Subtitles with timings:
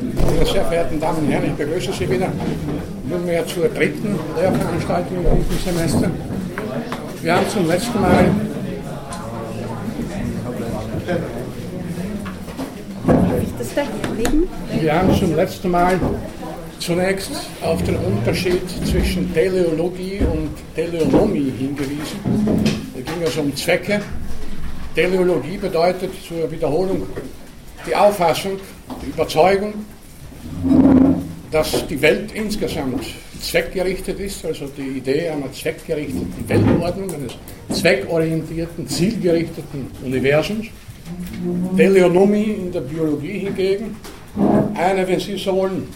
[0.00, 2.28] Meine sehr verehrten Damen und Herren, ich begrüße Sie wieder
[3.08, 6.10] nunmehr zur dritten Lehrveranstaltung in diesem Semester.
[7.22, 8.30] Wir haben zum letzten Mal
[14.80, 15.98] wir haben zum letzten Mal
[16.78, 17.30] zunächst
[17.62, 22.18] auf den Unterschied zwischen Teleologie und Teleonomie hingewiesen.
[22.94, 24.00] Da ging es um Zwecke.
[24.94, 27.06] Teleologie bedeutet zur Wiederholung
[27.88, 28.58] die Auffassung,
[29.02, 29.72] die Überzeugung,
[31.50, 33.04] dass die Welt insgesamt
[33.40, 37.32] zweckgerichtet ist, also die Idee einer zweckgerichteten Weltordnung, eines
[37.80, 40.66] zweckorientierten, zielgerichteten Universums.
[41.76, 43.96] Teleonomie in der Biologie hingegen
[44.74, 45.88] eine, wenn Sie so wollen,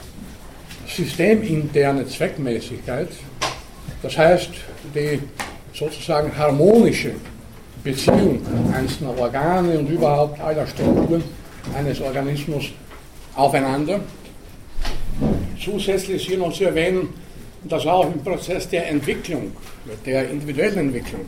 [0.86, 3.08] systeminterne Zweckmäßigkeit,
[4.02, 4.50] das heißt
[4.94, 5.20] die
[5.74, 7.12] sozusagen harmonische
[7.84, 8.40] Beziehung
[8.72, 11.22] einzelner Organe und überhaupt aller Strukturen
[11.76, 12.70] eines Organismus
[13.34, 14.00] aufeinander.
[15.62, 17.08] Zusätzlich ist hier noch zu erwähnen,
[17.64, 19.52] dass auch im Prozess der Entwicklung,
[20.04, 21.22] der individuellen Entwicklung,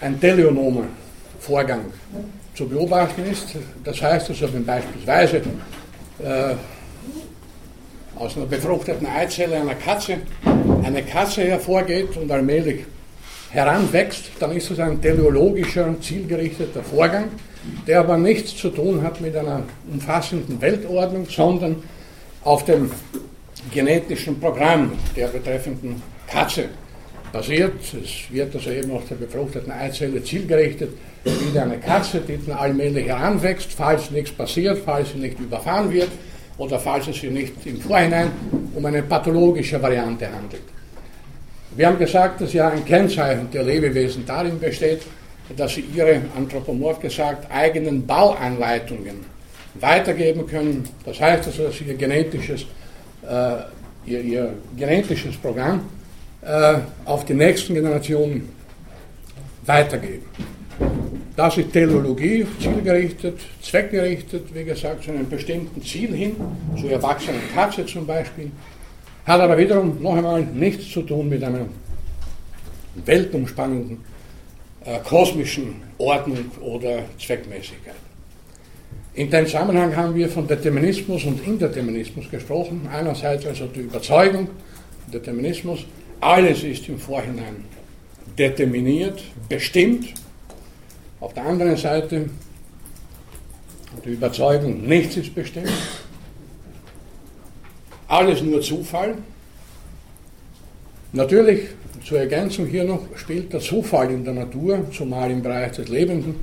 [0.00, 0.84] ein teleonomer
[1.40, 1.80] Vorgang
[2.54, 3.56] zu beobachten ist.
[3.84, 5.42] Das heißt also, wenn beispielsweise
[6.22, 6.54] äh,
[8.16, 10.18] aus einer befruchteten Eizelle einer Katze
[10.82, 12.84] eine Katze hervorgeht und allmählich
[13.50, 17.28] heranwächst, dann ist es ein teleologischer, zielgerichteter Vorgang,
[17.86, 21.76] der aber nichts zu tun hat mit einer umfassenden Weltordnung, sondern
[22.44, 22.90] auf dem
[23.72, 26.66] genetischen Programm der betreffenden Katze
[27.32, 27.74] basiert.
[28.02, 30.90] Es wird also eben aus der befruchteten Eizelle zielgerichtet
[31.24, 36.08] wieder eine Katze, die dann allmählich heranwächst, falls nichts passiert, falls sie nicht überfahren wird
[36.56, 38.30] oder falls es sich nicht im Vorhinein
[38.74, 40.62] um eine pathologische Variante handelt.
[41.78, 45.02] Wir haben gesagt, dass ja ein Kennzeichen der Lebewesen darin besteht,
[45.56, 49.24] dass sie ihre, anthropomorph gesagt, eigenen Bauanleitungen
[49.74, 50.88] weitergeben können.
[51.04, 52.62] Das heißt also, dass sie ihr genetisches,
[53.22, 55.82] äh, ihr, ihr, genetisches Programm
[56.42, 58.48] äh, auf die nächsten Generationen
[59.64, 60.26] weitergeben.
[61.36, 66.34] Das ist Teleologie, zielgerichtet, zweckgerichtet, wie gesagt, zu einem bestimmten Ziel hin,
[66.76, 68.50] zur erwachsenen Katze zum Beispiel,
[69.28, 71.66] hat aber wiederum noch einmal nichts zu tun mit einer
[73.04, 73.98] weltumspannenden
[74.84, 77.94] äh, kosmischen Ordnung oder Zweckmäßigkeit.
[79.14, 82.88] In dem Zusammenhang haben wir von Determinismus und Indeterminismus gesprochen.
[82.90, 84.48] Einerseits also die Überzeugung,
[85.12, 85.84] Determinismus,
[86.20, 87.64] alles ist im Vorhinein
[88.38, 90.14] determiniert, bestimmt.
[91.20, 92.30] Auf der anderen Seite
[94.04, 95.72] die Überzeugung, nichts ist bestimmt.
[98.08, 99.16] Alles nur Zufall.
[101.12, 101.60] Natürlich,
[102.04, 106.36] zur Ergänzung hier noch, spielt der Zufall in der Natur, zumal im Bereich des Lebenden,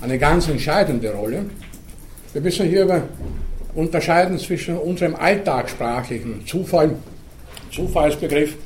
[0.00, 1.46] eine ganz entscheidende Rolle.
[2.32, 3.08] Wir müssen hier
[3.76, 6.96] unterscheiden zwischen unserem alltagssprachlichen Zufall,
[7.70, 8.56] Zufallsbegriff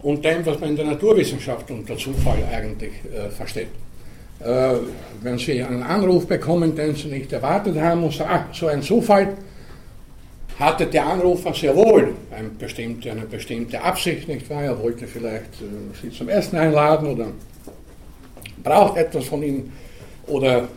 [0.00, 3.68] und dem, was man in der Naturwissenschaft unter Zufall eigentlich äh, versteht.
[4.42, 4.72] Äh,
[5.22, 8.82] wenn Sie einen Anruf bekommen, den Sie nicht erwartet haben und sagen, ach, so ein
[8.82, 9.36] Zufall,
[10.60, 14.62] hatte der Anrufer sehr wohl eine bestimmte, eine bestimmte Absicht, nicht wahr?
[14.62, 17.28] Er wollte vielleicht äh, Sie zum Essen einladen oder
[18.62, 19.72] braucht etwas von Ihnen
[20.26, 20.68] oder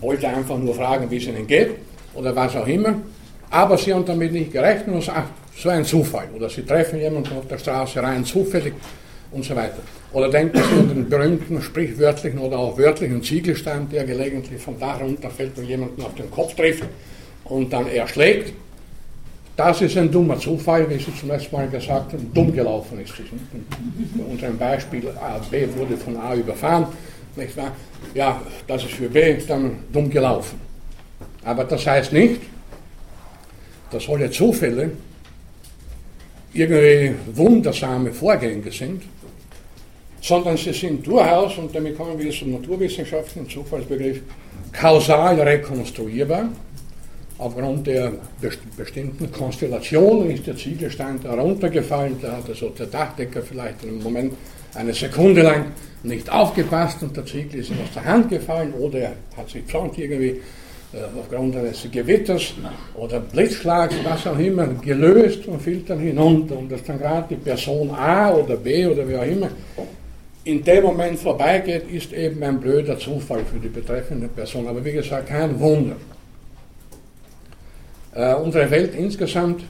[0.00, 1.70] wollte einfach nur fragen, wie es Ihnen geht
[2.14, 2.94] oder was auch immer.
[3.50, 6.28] Aber Sie haben damit nicht gerechnet und sagen, so ein Zufall.
[6.34, 8.74] Oder Sie treffen jemanden auf der Straße rein zufällig
[9.32, 9.78] und so weiter.
[10.12, 15.00] Oder denken Sie an den berühmten sprichwörtlichen oder auch wörtlichen Ziegelstein, der gelegentlich vom Dach
[15.00, 16.84] runterfällt und jemanden auf den Kopf trifft
[17.44, 18.52] und dann erschlägt.
[19.56, 23.12] Das ist ein dummer Zufall, wie Sie zum letzten Mal gesagt haben, dumm gelaufen ist
[23.12, 24.20] es.
[24.26, 26.86] Unter einem Beispiel, A, B wurde von A überfahren,
[27.36, 27.72] nicht wahr?
[28.14, 30.58] Ja, das ist für B dann dumm gelaufen.
[31.44, 32.40] Aber das heißt nicht,
[33.90, 34.92] dass alle Zufälle
[36.54, 39.02] irgendwie wundersame Vorgänge sind,
[40.20, 44.20] sondern sie sind durchaus, und damit kommen wir zum naturwissenschaftlichen Zufallsbegriff,
[44.72, 46.48] kausal rekonstruierbar.
[47.42, 48.12] Aufgrund der
[48.76, 54.34] bestimmten Konstellation ist der Ziegelstein da runtergefallen, da hat also der Dachdecker vielleicht einen Moment,
[54.74, 55.72] eine Sekunde lang
[56.04, 59.64] nicht aufgepasst und der Ziegel ist ihm aus der Hand gefallen oder er hat sich
[59.64, 60.40] pflanzt irgendwie
[60.92, 62.54] äh, aufgrund eines Gewitters
[62.94, 66.56] oder Blitzschlags, was auch immer, gelöst und fiel dann hinunter.
[66.56, 69.48] Und dass dann gerade die Person A oder B oder wie auch immer
[70.44, 74.68] in dem Moment vorbeigeht, ist eben ein blöder Zufall für die betreffende Person.
[74.68, 75.96] Aber wie gesagt, kein Wunder.
[78.14, 79.64] Äh, unsere Welt insgesamt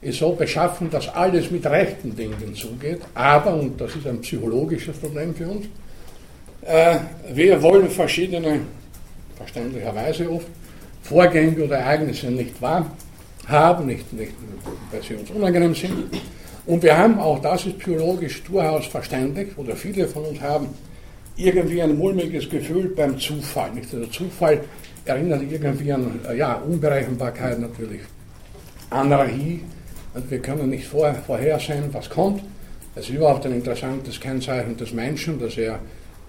[0.00, 3.00] ist so beschaffen, dass alles mit rechten Dingen zugeht.
[3.14, 5.66] Aber, und das ist ein psychologisches Problem für uns,
[6.62, 6.98] äh,
[7.32, 8.60] wir wollen verschiedene
[9.36, 10.46] verständlicherweise oft,
[11.02, 12.90] Vorgänge oder Ereignisse nicht wahr,
[13.46, 14.32] haben, nicht, nicht
[14.90, 15.92] weil sie uns unangenehm sind.
[16.66, 20.68] Und wir haben, auch das ist biologisch durchaus verständlich, oder viele von uns haben,
[21.44, 23.72] irgendwie ein mulmiges Gefühl beim Zufall.
[23.72, 23.92] Nicht?
[23.92, 24.60] Der Zufall
[25.04, 28.02] erinnert irgendwie an ja, Unberechenbarkeit natürlich,
[28.90, 29.62] Anarchie.
[30.14, 32.42] Und wir können nicht vor, vorhersehen, was kommt.
[32.94, 35.78] Es ist überhaupt ein interessantes Kennzeichen des Menschen, dass er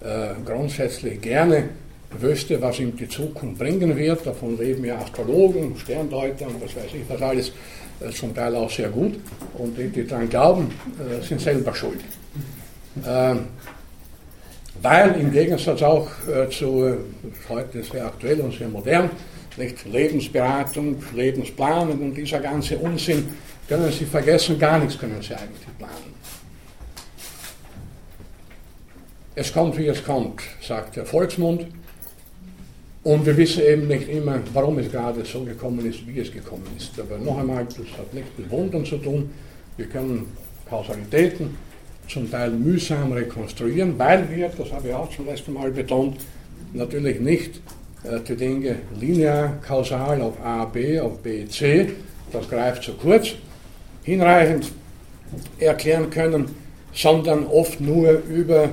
[0.00, 1.70] äh, grundsätzlich gerne
[2.18, 4.24] wüsste, was ihm die Zukunft bringen wird.
[4.26, 7.52] Davon leben ja Astrologen, Sterndeuter und was weiß ich was alles,
[8.00, 9.18] äh, zum Teil auch sehr gut.
[9.54, 12.00] Und die, die daran glauben, äh, sind selber schuld.
[13.06, 13.40] Ähm,
[14.80, 16.96] weil im Gegensatz auch äh, zu, äh,
[17.48, 19.10] heute sehr aktuell und sehr modern,
[19.56, 23.28] nicht Lebensberatung, Lebensplanung und dieser ganze Unsinn,
[23.68, 26.12] können Sie vergessen, gar nichts können Sie eigentlich planen.
[29.34, 31.66] Es kommt, wie es kommt, sagt der Volksmund.
[33.02, 36.66] Und wir wissen eben nicht immer, warum es gerade so gekommen ist, wie es gekommen
[36.76, 36.92] ist.
[37.00, 39.30] Aber noch einmal, das hat nichts mit Wundern zu tun.
[39.76, 40.26] Wir können
[40.68, 41.56] Kausalitäten
[42.08, 46.18] zum Teil mühsam rekonstruieren, weil wir, das habe ich auch zum letzten Mal betont,
[46.72, 47.60] natürlich nicht
[48.04, 51.90] äh, die Dinge linear, kausal auf A, B, auf B, C,
[52.32, 53.34] das greift zu kurz,
[54.02, 54.72] hinreichend
[55.58, 56.54] erklären können,
[56.94, 58.68] sondern oft nur über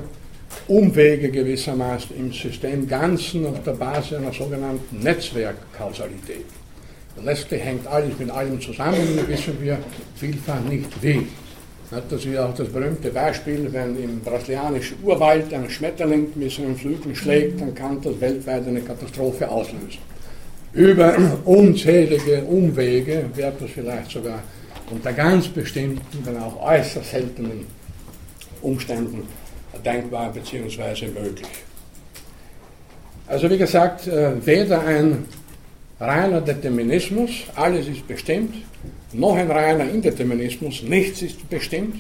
[0.67, 6.45] Umwege gewissermaßen im System Ganzen auf der Basis einer sogenannten Netzwerkkausalität.
[7.23, 8.97] Letztlich hängt alles mit allem zusammen
[9.27, 9.77] wissen wir
[10.15, 11.27] vielfach nicht wie.
[11.91, 17.15] Das ist auch das berühmte Beispiel, wenn im brasilianischen Urwald ein Schmetterling mit seinen Flügeln
[17.15, 19.97] schlägt, dann kann das weltweit eine Katastrophe auslösen.
[20.73, 24.43] Über unzählige Umwege wird das vielleicht sogar
[24.91, 27.65] unter ganz bestimmten, wenn auch äußerst seltenen
[28.61, 29.23] Umständen
[29.83, 31.07] denkbar bzw.
[31.07, 31.47] möglich.
[33.25, 35.25] Also wie gesagt, äh, weder ein
[35.99, 38.55] reiner Determinismus, alles ist bestimmt,
[39.13, 41.95] noch ein reiner Indeterminismus, nichts ist bestimmt,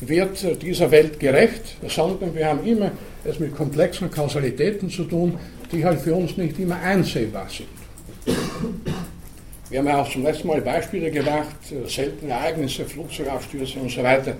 [0.00, 2.90] wird äh, dieser Welt gerecht, sondern wir haben immer
[3.24, 5.38] es mit komplexen Kausalitäten zu tun,
[5.72, 7.68] die halt für uns nicht immer einsehbar sind.
[9.70, 14.02] Wir haben ja auch zum letzten Mal Beispiele gemacht, äh, seltene Ereignisse, Flugzeugabstürze und so
[14.02, 14.36] weiter.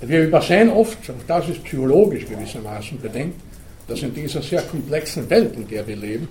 [0.00, 3.34] Wir übersehen oft, und das ist psychologisch gewissermaßen bedingt,
[3.88, 6.28] dass in dieser sehr komplexen Welt, in der wir leben,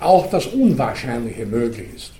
[0.00, 2.12] auch das Unwahrscheinliche möglich ist.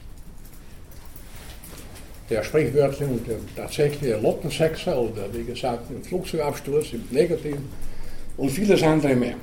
[2.31, 7.69] Der sprichwörtliche und der tatsächliche Lottensexer oder wie gesagt ein Flugzeugabsturz im Negativen
[8.37, 9.35] und vieles andere mehr.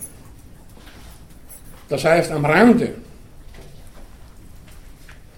[1.89, 2.93] Das heißt, am Rande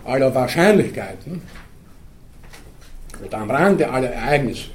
[0.06, 1.42] aller Wahrscheinlichkeiten
[3.26, 4.70] oder am Rande aller Ereignisse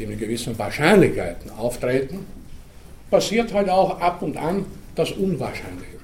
[0.00, 2.26] die mit gewissen Wahrscheinlichkeiten auftreten,
[3.10, 4.64] passiert halt auch ab und an
[4.94, 6.00] das Unwahrscheinliche.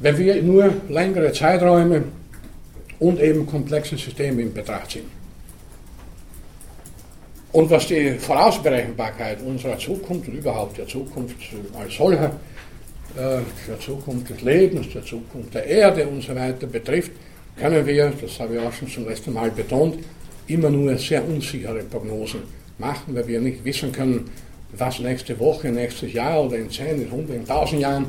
[0.00, 2.04] Wenn wir nur längere Zeiträume
[2.98, 5.18] und eben komplexe Systeme in Betracht ziehen.
[7.52, 11.36] Und was die Vorausberechenbarkeit unserer Zukunft und überhaupt der Zukunft
[11.78, 12.32] als solcher,
[13.16, 17.12] äh, der Zukunft des Lebens, der Zukunft der Erde und so weiter betrifft,
[17.56, 19.96] können wir, das habe ich auch schon zum letzten Mal betont,
[20.46, 22.42] immer nur sehr unsichere Prognosen
[22.78, 24.30] machen, weil wir nicht wissen können,
[24.76, 28.06] was nächste Woche, nächstes Jahr oder in 10, in 100, in 1000 Jahren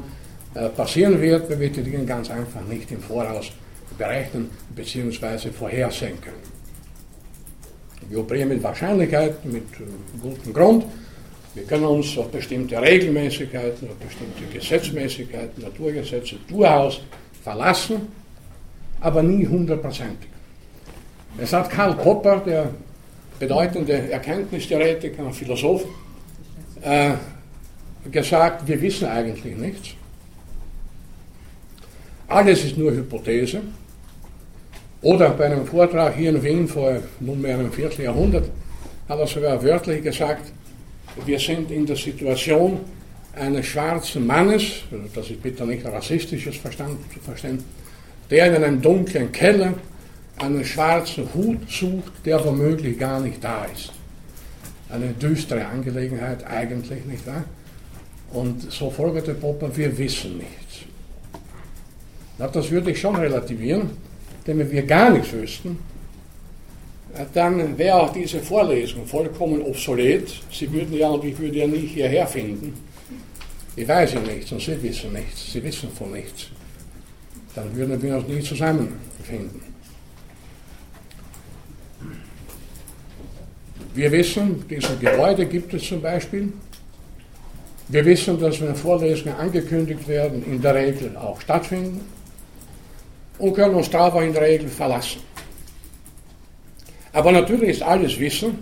[0.54, 3.52] äh, passieren wird, weil wir die Dinge ganz einfach nicht im Voraus
[4.00, 5.52] berechnen bzw.
[5.52, 6.50] vorhersehen können.
[8.10, 10.86] Wir operieren mit Wahrscheinlichkeiten, mit äh, gutem Grund.
[11.54, 17.02] Wir können uns auf bestimmte Regelmäßigkeiten, auf bestimmte Gesetzmäßigkeiten, Naturgesetze durchaus
[17.44, 18.08] verlassen,
[19.02, 20.30] aber nie hundertprozentig.
[21.38, 22.72] Es hat Karl Popper, der
[23.38, 25.86] bedeutende Erkenntnistheoretiker und Philosoph,
[26.82, 27.12] äh,
[28.12, 29.90] gesagt, wir wissen eigentlich nichts.
[32.28, 33.62] Alles ist nur Hypothese.
[35.02, 38.50] Oder bei einem Vortrag hier in Wien vor nunmehr einem Vierteljahrhundert
[39.08, 40.52] hat er sogar wörtlich gesagt,
[41.26, 42.82] wir sind in der Situation
[43.34, 44.64] eines schwarzen Mannes,
[45.16, 47.64] das ist bitte nicht rassistisches Verstand zu verstehen,
[48.30, 49.74] der in einem dunklen Keller
[50.38, 53.92] einen schwarzen Hut sucht, der womöglich gar nicht da ist.
[54.90, 57.46] Eine düstere Angelegenheit eigentlich, nicht wahr?
[58.32, 60.86] Und so folgerte Popper, wir wissen nichts.
[62.38, 63.90] Das würde ich schon relativieren,
[64.50, 65.78] denn wenn wir gar nichts wüssten,
[67.14, 70.28] äh, dann wäre auch diese Vorlesung vollkommen obsolet.
[70.52, 72.74] Sie würden ja, und ich würde ja nie hierher finden.
[73.76, 75.54] Ich weiß ja nichts und Sie wissen nichts.
[75.54, 76.48] Sie wissen von nichts.
[77.54, 79.62] Dann würden wir uns nie zusammenfinden.
[83.94, 86.52] Wir wissen, diese Gebäude gibt es zum Beispiel.
[87.88, 92.02] Wir wissen, dass wenn Vorlesungen angekündigt werden, in der Regel auch stattfinden.
[93.40, 95.22] Und können uns darauf in der Regel verlassen.
[97.12, 98.60] Aber natürlich ist alles Wissen,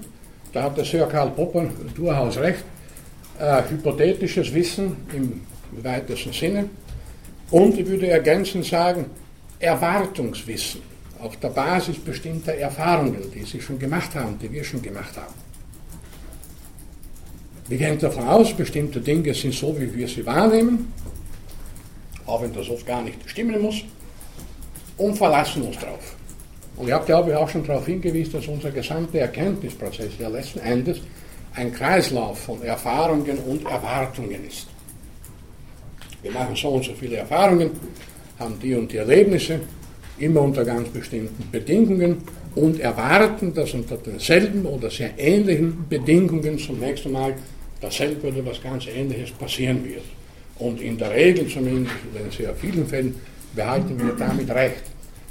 [0.53, 2.63] da hat der Sir Karl Popper durchaus recht,
[3.39, 5.41] äh, hypothetisches Wissen im
[5.83, 6.69] weitesten Sinne
[7.51, 9.05] und ich würde ergänzend sagen,
[9.59, 10.81] Erwartungswissen
[11.19, 15.33] auf der Basis bestimmter Erfahrungen, die Sie schon gemacht haben, die wir schon gemacht haben.
[17.67, 20.93] Wir gehen davon aus, bestimmte Dinge sind so, wie wir sie wahrnehmen,
[22.25, 23.83] auch wenn das oft gar nicht stimmen muss,
[24.97, 26.15] und verlassen uns darauf.
[26.75, 30.59] Und ich habe, glaube ich, auch schon darauf hingewiesen, dass unser gesamter Erkenntnisprozess ja letzten
[30.59, 31.01] Endes
[31.55, 34.67] ein Kreislauf von Erfahrungen und Erwartungen ist.
[36.21, 37.71] Wir machen so und so viele Erfahrungen,
[38.39, 39.59] haben die und die Erlebnisse,
[40.19, 42.17] immer unter ganz bestimmten Bedingungen
[42.55, 47.33] und erwarten, dass unter denselben oder sehr ähnlichen Bedingungen zum nächsten Mal
[47.81, 50.03] dasselbe oder was ganz Ähnliches passieren wird.
[50.59, 53.15] Und in der Regel, zumindest in sehr vielen Fällen,
[53.55, 54.83] behalten wir damit recht.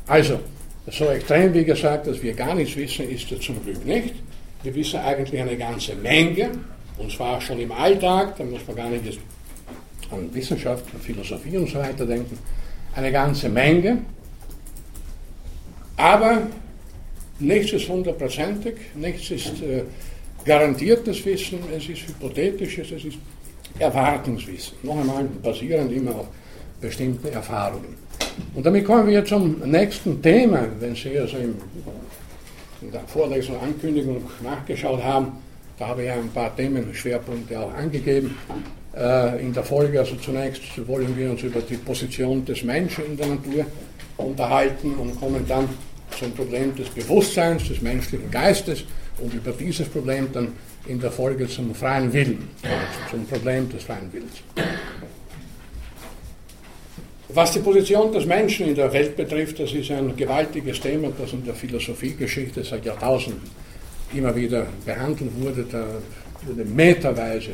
[0.06, 0.40] Also,
[0.90, 4.14] so extrem wie gesagt, dass wir gar nichts wissen, ist es zum Glück nicht.
[4.62, 6.50] Wir wissen eigentlich eine ganze Menge,
[6.99, 9.18] und zwar schon im Alltag, da muss man gar nicht
[10.11, 12.38] an Wissenschaft, an Philosophie und so weiter denken,
[12.94, 13.99] eine ganze Menge.
[15.96, 16.46] Aber
[17.40, 19.82] nichts ist hundertprozentig, nichts ist äh,
[20.44, 23.18] garantiertes Wissen, es ist hypothetisches, es ist
[23.78, 24.78] Erwartungswissen.
[24.82, 26.28] Noch einmal basierend immer auf
[26.80, 28.05] bestimmten Erfahrungen.
[28.54, 35.02] Und damit kommen wir zum nächsten Thema, wenn Sie also in der Vorlesung Ankündigung nachgeschaut
[35.02, 35.32] haben.
[35.78, 38.35] Da habe ich ein paar Themenschwerpunkte auch angegeben.
[38.96, 43.16] Äh, in der Folge, also zunächst wollen wir uns über die Position des Menschen in
[43.16, 43.66] der Natur
[44.16, 45.68] unterhalten und kommen dann
[46.18, 48.85] zum Problem des Bewusstseins, des menschlichen Geistes
[49.18, 50.49] und über dieses Problem dann
[50.87, 54.42] in der Folge zum freien Willen, also zum Problem des freien Willens.
[57.37, 61.35] Was die Position des Menschen in der Welt betrifft, das ist ein gewaltiges Thema, das
[61.35, 63.43] in der Philosophiegeschichte seit Jahrtausenden
[64.14, 65.66] immer wieder behandelt wurde.
[65.71, 65.85] Da
[66.47, 67.50] wurde meterweise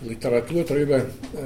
[0.00, 1.02] Literatur darüber äh,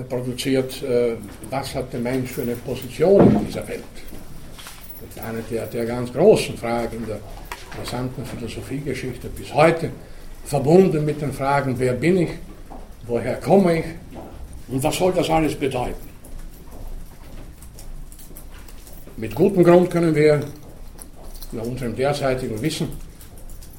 [0.08, 1.14] produziert, äh,
[1.50, 3.82] was hat der Mensch für eine Position in dieser Welt.
[5.00, 7.18] Das ist eine der, der ganz großen Fragen in der
[7.82, 9.90] gesamten Philosophiegeschichte bis heute,
[10.44, 12.30] verbunden mit den Fragen, wer bin ich,
[13.08, 13.84] woher komme ich
[14.68, 16.15] und was soll das alles bedeuten.
[19.18, 20.40] Mit gutem Grund können wir
[21.52, 22.88] nach unserem derzeitigen Wissen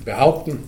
[0.03, 0.63] behaupten,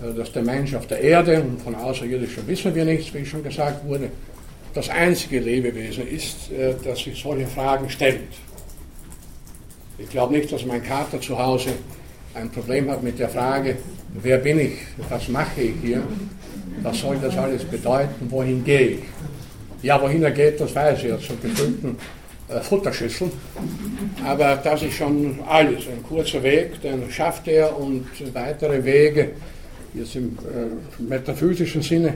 [0.00, 3.42] äh, dass der Mensch auf der Erde, und von Außerirdischen wissen wir nichts, wie schon
[3.42, 4.10] gesagt wurde,
[4.74, 8.20] das einzige Lebewesen ist, äh, das sich solche Fragen stellt.
[9.98, 11.70] Ich glaube nicht, dass mein Kater zu Hause
[12.34, 13.76] ein Problem hat mit der Frage,
[14.22, 14.78] wer bin ich,
[15.08, 16.02] was mache ich hier,
[16.82, 19.02] was soll das alles bedeuten, wohin gehe ich.
[19.82, 21.96] Ja, wohin er geht, das weiß er, zur gefüllten
[22.50, 23.30] äh, Futterschüssel.
[24.24, 25.86] Aber das ist schon alles.
[25.86, 29.30] Ein kurzer Weg, den schafft er und weitere Wege,
[29.94, 32.14] jetzt im äh, metaphysischen Sinne,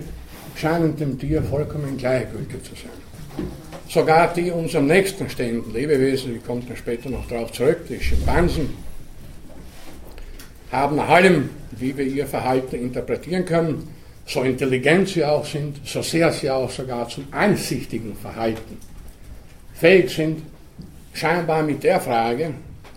[0.56, 3.46] scheinen dem Tier vollkommen gleichgültig zu sein.
[3.88, 8.00] Sogar die uns am nächsten stehenden Lebewesen, ich komme dann später noch darauf zurück, die
[8.00, 8.70] Schimpansen,
[10.72, 13.88] haben nach allem, wie wir ihr Verhalten interpretieren können,
[14.26, 18.78] so intelligent sie auch sind, so sehr sie auch sogar zum einsichtigen Verhalten
[19.84, 20.40] fähig sind,
[21.12, 22.54] scheinbar mit der Frage,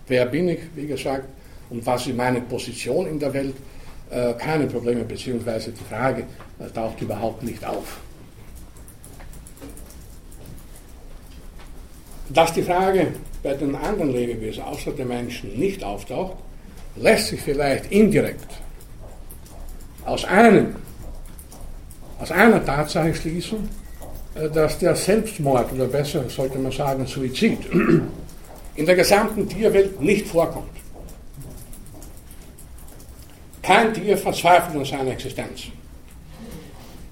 [0.07, 1.25] wer bin ich, wie gesagt,
[1.69, 3.55] und was ist meine Position in der Welt,
[4.09, 6.23] äh, keine Probleme, beziehungsweise die Frage
[6.73, 7.99] taucht überhaupt nicht auf.
[12.29, 13.07] Dass die Frage
[13.43, 16.37] bei den anderen Lebewesen außer den Menschen nicht auftaucht,
[16.95, 18.51] lässt sich vielleicht indirekt
[20.05, 20.77] aus einem,
[22.17, 23.67] aus einer Tatsache schließen,
[24.53, 27.59] dass der Selbstmord, oder besser sollte man sagen Suizid,
[28.75, 30.69] in der gesamten Tierwelt nicht vorkommt.
[33.61, 35.63] Kein Tier verzweifelt an seiner Existenz.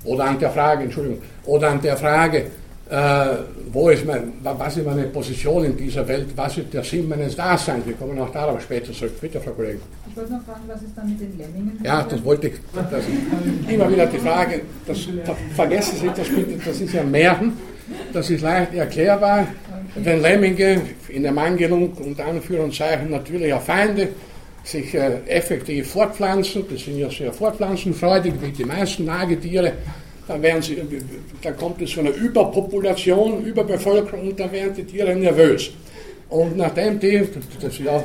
[0.03, 2.51] Oder an der Frage, Entschuldigung, oder an der Frage,
[2.89, 3.25] äh,
[3.71, 7.35] wo ist mein, was ist meine Position in dieser Welt, was ist der Sinn meines
[7.35, 7.85] Daseins.
[7.85, 9.19] Wir kommen auch darauf später zurück.
[9.19, 9.81] Bitte, Frau Kollegin.
[10.07, 11.79] Ich wollte noch fragen, was ist dann mit den Lemmingen?
[11.83, 12.53] Ja, das wollte ich.
[12.73, 13.03] Das
[13.67, 15.07] immer wieder die Frage, das,
[15.55, 17.53] vergessen Sie das bitte, das ist ja Märchen,
[18.13, 19.47] das ist leicht erklärbar.
[19.95, 24.09] Wenn Lemminge in Ermangelung unter Anführungszeichen natürlicher Feinde
[24.63, 29.73] sich äh, effektiv fortpflanzen, das sind ja sehr fortpflanzenfreudig, wie die meisten Nagetiere,
[30.27, 30.77] dann, werden sie,
[31.41, 35.71] dann kommt es zu einer Überpopulation, Überbevölkerung und dann werden die Tiere nervös.
[36.29, 37.27] Und nachdem die,
[37.61, 38.03] das ist ja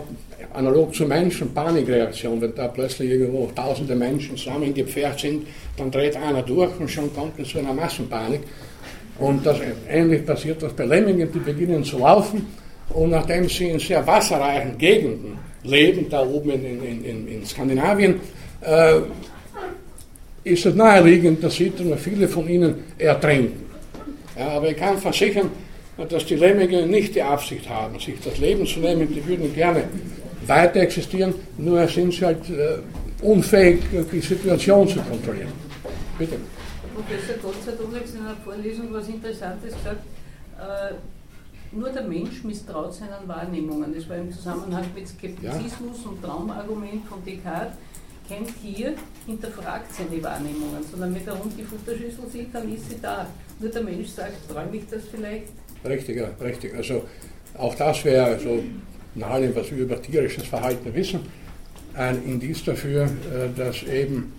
[0.52, 5.46] analog zu Menschen, Panikreaktion, wenn da plötzlich irgendwo tausende Menschen zusammengepfercht sind,
[5.76, 8.40] dann dreht einer durch und schon kommt es zu einer Massenpanik.
[9.18, 9.58] Und das
[9.88, 12.46] ähnlich passiert das bei Lemmingen, die beginnen zu laufen
[12.90, 18.20] Und nachdem sie in sehr wasserreichen Gegenden leben, da oben in, in, in, in Skandinavien,
[18.62, 19.00] äh,
[20.44, 23.66] ist es naheliegend, dass sie viele von ihnen ertrinken.
[24.38, 25.50] Ja, aber ich kann versichern,
[26.09, 29.12] dass die Lemminge nicht die Absicht haben, sich das Leben zu nehmen.
[29.12, 29.85] Die würden gerne
[30.47, 32.78] weiter existieren, nur sind sie halt äh,
[33.23, 35.52] unfähig, die Situation zu kontrollieren.
[36.18, 36.37] Bitte.
[36.94, 40.00] Professor Gotz hat übrigens in einer Vorlesung was Interessantes gesagt.
[40.59, 40.94] Äh,
[41.73, 43.94] nur der Mensch misstraut seinen Wahrnehmungen.
[43.94, 46.11] Das war im Zusammenhang mit Skeptizismus ja.
[46.11, 47.76] und Traumargument von Descartes.
[48.30, 48.94] Kein Tier
[49.26, 53.26] hinterfragt seine Wahrnehmungen, sondern wenn der Hund die Futterschüssel sieht, dann ist sie da.
[53.58, 55.49] Nur der Mensch sagt, träume ich das vielleicht?
[55.84, 56.72] Richtig, ja, richtig.
[56.76, 57.02] Also
[57.58, 58.62] auch das wäre so
[59.16, 61.20] nach allem, was wir über tierisches Verhalten wissen,
[61.94, 63.08] ein Indiz dafür, äh,
[63.56, 64.32] dass eben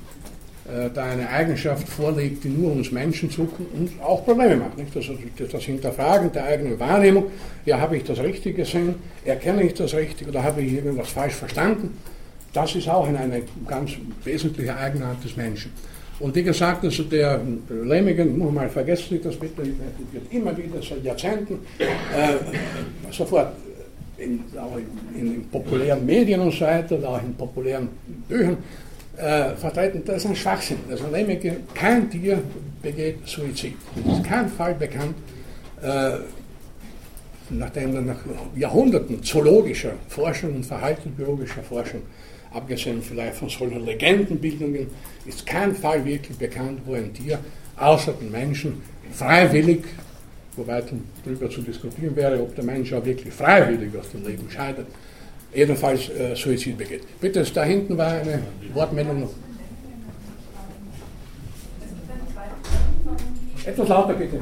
[0.69, 4.77] äh, da eine Eigenschaft vorliegt, die nur uns Menschen suchen und auch Probleme macht.
[4.77, 4.95] Nicht?
[4.95, 5.17] Also
[5.51, 7.25] das Hinterfragen der eigenen Wahrnehmung,
[7.65, 8.95] ja, habe ich das richtig gesehen,
[9.25, 11.97] erkenne ich das richtig oder habe ich irgendwas falsch verstanden,
[12.53, 13.91] das ist auch eine ganz
[14.23, 15.71] wesentliche Eigenart des Menschen.
[16.19, 20.81] Und wie gesagt, also der Lemmingen, muss man mal vergessen, das wird, wird immer wieder
[20.81, 23.53] seit Jahrzehnten äh, sofort
[24.17, 24.77] in, auch
[25.15, 27.89] in, in, populären Medien und so weiter, auch in populären
[28.27, 28.57] Büchern
[29.17, 30.77] äh, vertreten, das ist ein Schwachsinn.
[30.91, 32.39] Also Lemmingen, kein Tier
[32.83, 33.73] begeht Suizid.
[34.05, 35.15] Es ist kein Fall bekannt,
[35.81, 36.11] äh,
[37.49, 38.19] nachdem nach
[38.55, 42.01] Jahrhunderten zoologischer Forschung und verhaltensbiologischer Forschung
[42.53, 44.87] abgesehen vielleicht von solchen Legendenbildungen,
[45.25, 47.39] ist kein Fall wirklich bekannt, wo ein Tier
[47.77, 48.81] außer den Menschen
[49.11, 49.83] freiwillig,
[50.55, 50.83] wobei
[51.25, 54.87] darüber zu diskutieren wäre, ob der Mensch auch wirklich freiwillig aus dem Leben scheidet,
[55.53, 57.03] jedenfalls äh, Suizid begeht.
[57.19, 58.41] Bitte, da hinten war eine
[58.73, 59.33] Wortmeldung noch.
[63.65, 64.41] Etwas lauter bitte.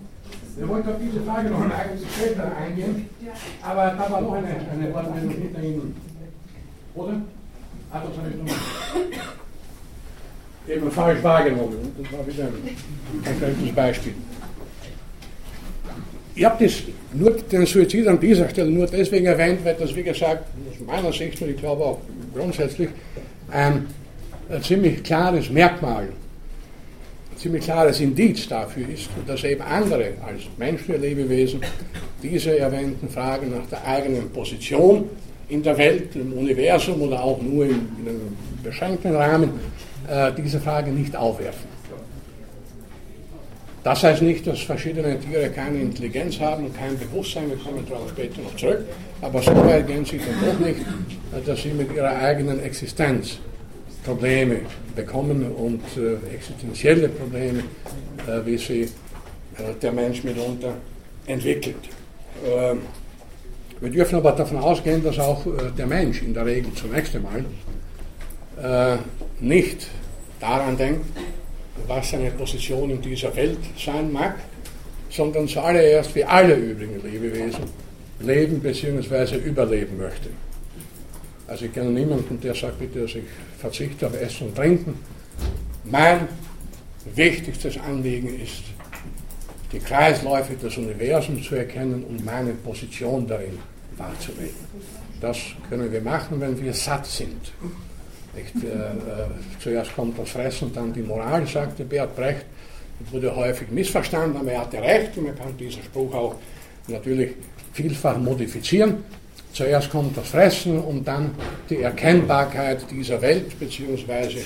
[0.57, 3.09] Wir wollten auf diese Frage noch ein eigenes später eingehen,
[3.61, 5.95] aber da war noch eine, eine Wortmeldung hinter Ihnen.
[6.93, 7.21] Oder?
[7.91, 8.55] Ah, das habe ich noch
[10.67, 11.93] eben falsch wahrgenommen.
[12.01, 14.13] Das war wieder ein konkretes Beispiel.
[16.33, 16.83] Ich habe das
[17.13, 21.11] nur den Suizid an dieser Stelle nur deswegen erwähnt, weil das, wie gesagt, aus meiner
[21.11, 21.99] Sicht und ich glaube auch
[22.33, 22.89] grundsätzlich
[23.51, 23.87] ein,
[24.49, 26.09] ein ziemlich klares Merkmal,
[27.41, 31.61] ziemlich klares Indiz dafür ist, dass eben andere als menschliche Lebewesen
[32.21, 35.09] diese erwähnten Fragen nach der eigenen Position
[35.49, 39.49] in der Welt, im Universum oder auch nur in, in einem beschränkten Rahmen
[40.07, 41.71] äh, diese Frage nicht aufwerfen.
[43.83, 48.09] Das heißt nicht, dass verschiedene Tiere keine Intelligenz haben und kein Bewusstsein, wir kommen darauf
[48.09, 48.85] später noch zurück,
[49.21, 50.81] aber so weit gehen sie dann doch nicht,
[51.45, 53.39] dass sie mit ihrer eigenen Existenz
[54.03, 54.61] Probleme
[54.95, 57.59] bekommen und äh, existenzielle Probleme,
[58.27, 58.87] äh, wie sie äh,
[59.81, 60.73] der Mensch mitunter
[61.25, 61.75] entwickelt.
[62.45, 62.81] Ähm,
[63.79, 67.45] wir dürfen aber davon ausgehen, dass auch äh, der Mensch in der Regel zunächst einmal
[68.61, 68.97] äh,
[69.39, 69.87] nicht
[70.39, 71.05] daran denkt,
[71.87, 74.35] was seine Position in dieser Welt sein mag,
[75.09, 77.65] sondern zuallererst wie alle übrigen Lebewesen
[78.19, 79.37] leben bzw.
[79.37, 80.29] überleben möchte.
[81.51, 83.25] Also ich kenne niemanden, der sagt, bitte, dass ich
[83.59, 84.97] verzichte auf Essen und Trinken.
[85.83, 86.29] Mein
[87.13, 88.63] wichtigstes Anliegen ist,
[89.73, 93.59] die Kreisläufe des Universums zu erkennen und meine Position darin
[93.97, 94.55] wahrzunehmen.
[95.19, 95.37] Das
[95.69, 97.51] können wir machen, wenn wir satt sind.
[98.33, 99.27] Nicht, äh, äh,
[99.59, 102.45] zuerst kommt das Fressen, dann die Moral, sagte Bert Brecht.
[103.01, 106.35] Das wurde häufig missverstanden, aber er hatte recht und man kann diesen Spruch auch
[106.87, 107.31] natürlich
[107.73, 109.03] vielfach modifizieren.
[109.53, 111.31] Zuerst kommt das Fressen und dann
[111.69, 114.39] die Erkennbarkeit dieser Welt beziehungsweise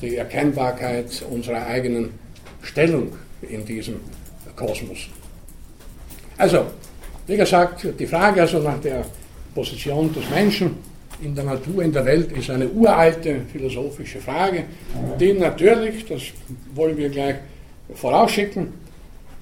[0.00, 2.10] die Erkennbarkeit unserer eigenen
[2.62, 4.00] Stellung in diesem
[4.54, 5.08] Kosmos.
[6.38, 6.66] Also,
[7.26, 9.04] wie gesagt, die Frage also nach der
[9.54, 10.76] Position des Menschen
[11.22, 14.64] in der Natur, in der Welt, ist eine uralte philosophische Frage,
[15.18, 16.22] die natürlich, das
[16.74, 17.36] wollen wir gleich
[17.94, 18.68] vorausschicken,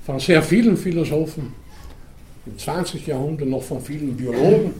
[0.05, 1.53] von sehr vielen Philosophen
[2.47, 3.07] im 20.
[3.07, 4.75] Jahrhundert noch von vielen Biologen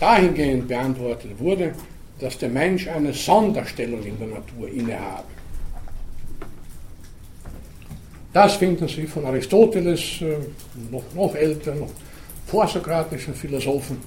[0.00, 1.72] dahingehend beantwortet wurde,
[2.18, 5.24] dass der Mensch eine Sonderstellung in der Natur innehabe.
[8.32, 10.36] Das finden Sie von Aristoteles, äh,
[10.90, 11.90] noch, noch älter, noch
[12.46, 13.98] vorsokratischen Philosophen,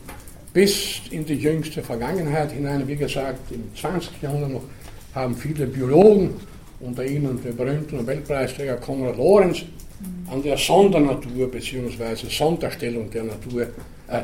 [0.52, 2.88] bis in die jüngste Vergangenheit hinein.
[2.88, 4.22] Wie gesagt, im 20.
[4.22, 4.64] Jahrhundert noch
[5.14, 6.34] haben viele Biologen,
[6.80, 9.64] unter ihnen der berühmte Nobelpreisträger Konrad Lorenz,
[10.32, 12.28] an der Sondernatur bzw.
[12.30, 13.68] Sonderstellung der Natur,
[14.08, 14.22] äh,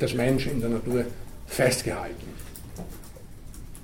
[0.00, 1.04] des Menschen in der Natur
[1.46, 2.32] festgehalten.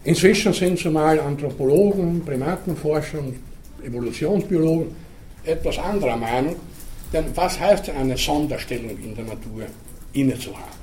[0.05, 3.37] Inzwischen sind zumal Anthropologen, Primatenforscher und
[3.85, 4.95] Evolutionsbiologen
[5.45, 6.57] etwas anderer Meinung,
[7.13, 9.65] denn was heißt eine Sonderstellung in der Natur
[10.13, 10.79] innezuhaben?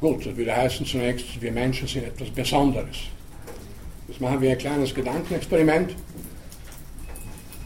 [0.00, 2.96] Gut, das würde heißen zunächst, wir Menschen sind etwas Besonderes.
[4.06, 5.94] Jetzt machen wir ein kleines Gedankenexperiment.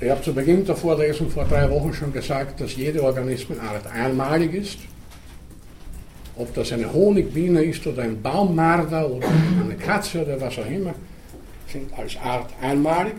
[0.01, 4.55] Ich habe zu Beginn der Vorlesung vor drei Wochen schon gesagt, dass jede Organismenart einmalig
[4.55, 4.79] ist.
[6.37, 10.95] Ob das eine Honigbiene ist oder ein Baummarder oder eine Katze oder was auch immer,
[11.67, 13.15] sind als Art einmalig.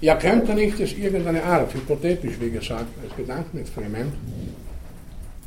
[0.00, 4.14] Ja, könnte nicht das irgendeine Art, hypothetisch wie gesagt, als Gedankenexperiment,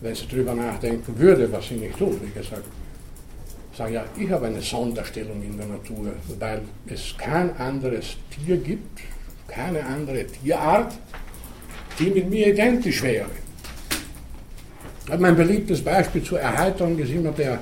[0.02, 2.65] wenn sie darüber nachdenken würde, was sie nicht tun, wie gesagt,
[3.76, 9.00] sagen, ja, ich habe eine Sonderstellung in der Natur, weil es kein anderes Tier gibt,
[9.50, 10.94] keine andere Tierart,
[12.00, 13.26] die mit mir identisch wäre.
[15.18, 17.60] Mein beliebtes Beispiel zur Erheiterung ist immer der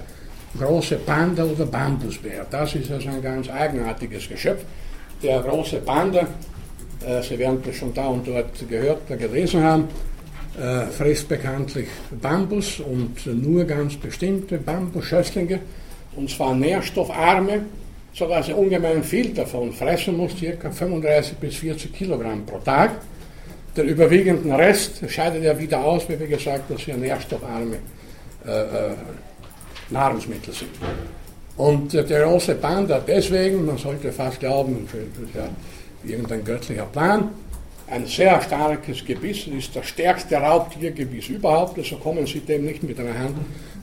[0.57, 2.45] große Panda oder Bambusbär.
[2.49, 4.63] Das ist also ein ganz eigenartiges Geschöpf.
[5.23, 6.27] Der große Panda,
[7.05, 9.87] äh, Sie werden das schon da und dort gehört oder gelesen haben,
[10.59, 11.87] äh, frisst bekanntlich
[12.21, 15.59] Bambus und nur ganz bestimmte Bambusschösslinge,
[16.15, 17.61] und zwar nährstoffarme,
[18.17, 20.71] sodass er ungemein viel davon fressen muss, ca.
[20.71, 22.91] 35 bis 40 Kilogramm pro Tag.
[23.75, 27.77] Den überwiegenden Rest scheidet er wieder aus, wie wir gesagt, dass wir nährstoffarme
[28.45, 28.65] äh, äh,
[29.91, 30.71] Nahrungsmittel sind.
[31.57, 35.47] Und der große Panda deswegen, man sollte fast glauben, das ist ja
[36.03, 37.29] irgendein göttlicher Plan,
[37.89, 42.99] ein sehr starkes Gebiss, ist das stärkste Raubtiergebiss überhaupt, also kommen Sie dem nicht mit
[42.99, 43.37] einer Hand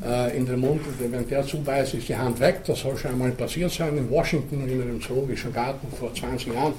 [0.05, 3.31] äh, in den Mund, wenn der zubeißt, ist die Hand weg, das soll schon einmal
[3.31, 6.75] passiert sein in Washington in einem zoologischen Garten vor 20 Jahren,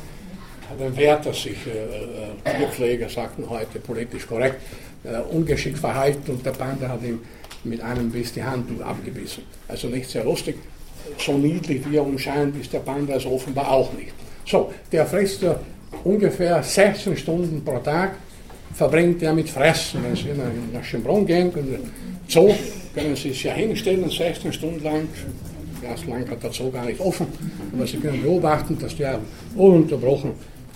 [0.70, 4.62] hat ein dass sich äh, äh, Tierpfleger sagten heute politisch korrekt,
[5.04, 7.22] äh, ungeschickt verhalten und der Panda hat ihm
[7.64, 9.44] mit einem Biss die Hand abgebissen.
[9.68, 10.58] Also nicht sehr lustig,
[11.18, 14.14] so niedlich wie er umscheint, ist der Panda also offenbar auch nicht.
[14.46, 15.60] So, der frisst ja
[16.04, 18.16] ungefähr 16 Stunden pro Tag
[18.74, 20.04] verbringt er mit Fressen.
[20.04, 20.30] Wenn Sie
[20.74, 21.52] nach Schönbrunn gehen,
[22.28, 22.54] Zoo,
[22.94, 25.08] können Sie sich ja hinstellen, 16 Stunden lang,
[25.84, 27.28] ja, so lange hat der Zoo gar nicht offen,
[27.74, 29.20] aber Sie können beobachten, dass der
[29.56, 30.32] ununterbrochen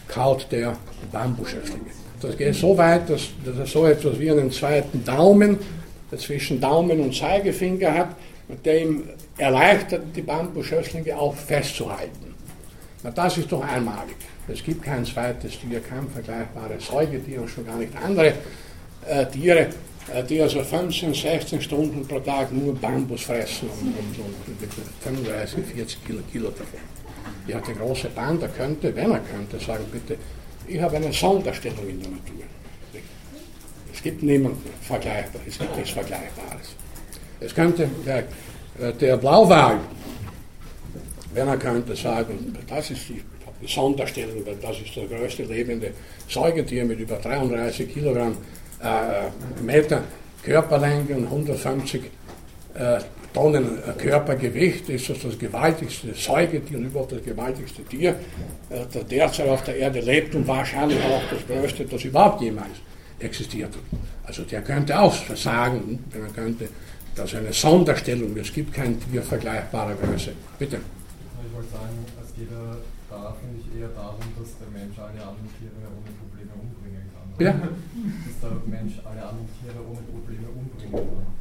[0.07, 0.75] kaut der
[1.11, 1.91] Bambusschöpflinge.
[2.21, 5.57] Das geht so weit, dass, dass er so etwas wie einen zweiten Daumen
[6.17, 8.15] zwischen Daumen und Zeigefinger hat,
[8.47, 9.03] mit dem
[9.37, 12.33] erleichtert, die Bambusschösslinge auch festzuhalten.
[13.03, 14.15] Na, das ist doch einmalig.
[14.51, 18.33] Es gibt kein zweites Tier, kein vergleichbares Säugetier und schon gar nicht andere
[19.05, 19.67] äh, Tiere,
[20.13, 24.19] äh, die also 15, 16 Stunden pro Tag nur Bambus fressen und, und,
[24.57, 24.67] und
[25.01, 26.79] 35, 40 Kilo, Kilo davon.
[27.47, 30.17] Ja, der große Panda könnte, wenn er könnte, sagen, bitte,
[30.67, 32.43] ich habe eine Sonderstellung in der Natur.
[33.93, 36.75] Es gibt niemanden vergleichbar, es gibt nichts Vergleichbares.
[37.39, 38.19] Es könnte der,
[38.79, 39.79] äh, der Blauwal,
[41.33, 43.21] wenn er könnte, sagen, das ist die
[43.67, 45.91] Sonderstellung, weil das ist das größte lebende
[46.27, 48.37] Säugetier mit über 33 Kilogramm
[48.81, 50.03] äh, Meter
[50.43, 52.01] Körperlänge und 150
[52.75, 52.99] äh,
[53.33, 58.11] Tonnen äh, Körpergewicht, ist das das gewaltigste Säugetier und überhaupt das gewaltigste Tier,
[58.69, 62.77] äh, das derzeit auf der Erde lebt und wahrscheinlich auch das größte, das überhaupt jemals
[63.19, 63.99] existiert hat.
[64.25, 66.69] Also der könnte auch sagen, wenn er könnte,
[67.15, 70.31] das ist eine Sonderstellung, es gibt kein Tier vergleichbarer Größe.
[70.57, 70.77] Bitte.
[70.77, 72.49] Ich wollte sagen, es geht
[73.09, 77.27] da, finde ich, eher darum, dass der Mensch alle anderen Tiere ohne Probleme umbringen kann.
[77.39, 77.53] Ja.
[77.59, 81.39] Dass der Mensch alle anderen Tiere ohne Probleme umbringen kann.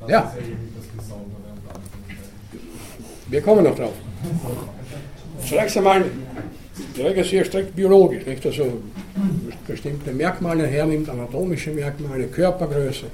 [0.00, 0.20] Das ja.
[0.20, 1.62] ist ja eben das Besondere und
[3.32, 3.94] Wir kommen noch drauf.
[5.46, 6.04] Zunächst einmal,
[6.96, 8.44] ist sehr strikt biologisch, nicht?
[8.44, 8.82] Also
[9.66, 13.06] bestimmte Merkmale hernimmt, anatomische Merkmale, Körpergröße,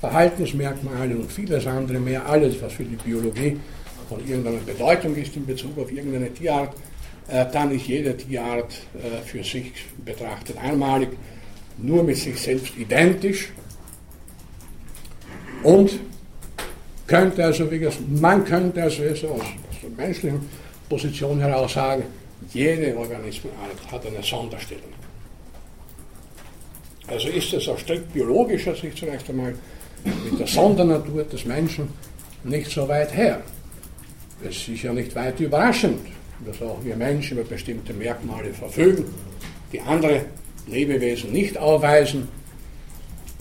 [0.00, 3.58] Verhaltensmerkmale und vieles andere mehr, alles, was für die Biologie
[4.08, 6.74] von irgendeiner Bedeutung ist in Bezug auf irgendeine Tierart,
[7.28, 9.72] dann ist jede Tierart äh, für sich
[10.04, 11.10] betrachtet einmalig,
[11.76, 13.50] nur mit sich selbst identisch
[15.62, 16.00] und
[17.06, 19.44] könnte also, wie gesagt, man könnte also aus, aus
[19.82, 20.40] der menschlichen
[20.88, 22.04] Position heraus sagen,
[22.52, 24.92] jede Organismenart hat eine Sonderstellung.
[27.06, 29.54] Also ist es aus strikt biologischer Sicht zunächst einmal
[30.04, 31.88] mit der Sondernatur des Menschen
[32.44, 33.42] nicht so weit her.
[34.42, 36.06] Es ist ja nicht weit überraschend,
[36.46, 39.04] dass auch wir Menschen über bestimmte Merkmale verfügen.
[39.72, 40.24] die andere
[40.66, 42.28] Lebewesen nicht aufweisen,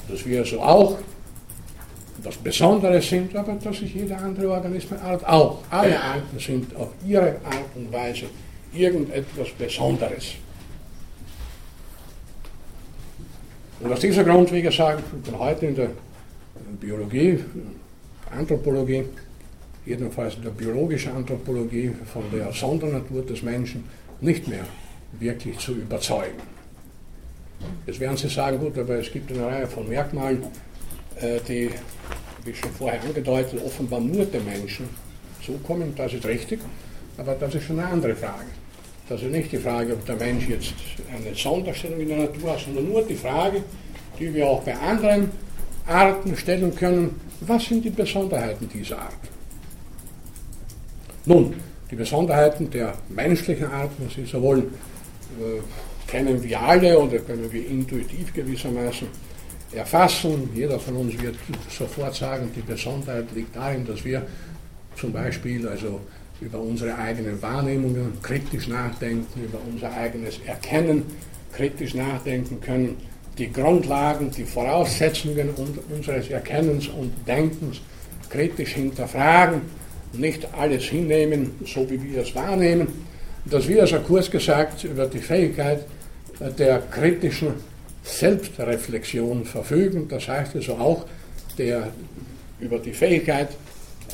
[0.10, 0.98] dass wir so auch
[2.24, 7.36] was Besonderes sind, aber dass sich jede andere Organismenart auch, alle Arten sind auf ihre
[7.46, 8.26] Art und Weise
[8.74, 10.34] irgendetwas Besonderes.
[13.80, 15.90] Und aus diesem Grund, wie gesagt, ich bin heute in der
[16.80, 17.44] Biologie,
[18.32, 19.06] Anthropologie,
[19.88, 23.84] jedenfalls in der biologischen Anthropologie von der Sondernatur des Menschen
[24.22, 24.66] nicht mehr
[25.20, 26.42] wirklich zu überzeugen.
[27.86, 30.44] Jetzt werden Sie sagen, gut, aber es gibt eine Reihe von Merkmalen,
[31.20, 31.70] äh, die,
[32.44, 34.88] wie schon vorher angedeutet, offenbar nur den Menschen
[35.44, 35.94] zukommen.
[35.96, 36.60] Das ist richtig,
[37.18, 38.46] aber das ist schon eine andere Frage.
[39.10, 40.74] Das ist nicht die Frage, ob der Mensch jetzt
[41.16, 43.64] eine Sonderstellung in der Natur hat, sondern nur die Frage,
[44.20, 45.32] die wir auch bei anderen
[45.88, 49.37] Arten stellen können, was sind die Besonderheiten dieser Art?
[51.28, 51.54] Nun,
[51.92, 55.60] die Besonderheiten der menschlichen Art, sie sowohl äh,
[56.08, 59.10] kennen wir alle oder können wir intuitiv gewissermaßen
[59.74, 60.50] erfassen.
[60.56, 61.36] Jeder von uns wird
[61.70, 64.26] sofort sagen, die Besonderheit liegt darin, dass wir
[64.96, 66.00] zum Beispiel also
[66.40, 71.04] über unsere eigenen Wahrnehmungen kritisch nachdenken, über unser eigenes Erkennen
[71.52, 72.96] kritisch nachdenken können,
[73.38, 75.50] die Grundlagen, die Voraussetzungen
[75.94, 77.82] unseres Erkennens und Denkens
[78.30, 79.62] kritisch hinterfragen,
[80.14, 82.88] nicht alles hinnehmen, so wie wir es wahrnehmen,
[83.46, 85.86] dass wir also kurz gesagt über die Fähigkeit
[86.58, 87.54] der kritischen
[88.04, 91.06] Selbstreflexion verfügen, das heißt also auch
[91.58, 91.92] der,
[92.60, 93.50] über die Fähigkeit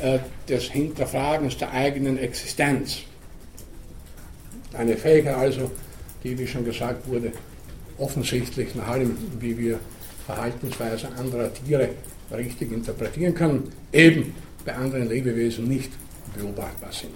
[0.02, 3.00] äh, des Hinterfragens der eigenen Existenz.
[4.74, 5.72] Eine Fähigkeit also,
[6.24, 7.32] die, wie schon gesagt wurde,
[7.98, 9.80] offensichtlich nach allem, wie wir
[10.26, 11.90] Verhaltensweise anderer Tiere
[12.32, 14.34] richtig interpretieren können, eben
[14.66, 15.92] bei anderen Lebewesen nicht
[16.36, 17.12] beobachtbar sind.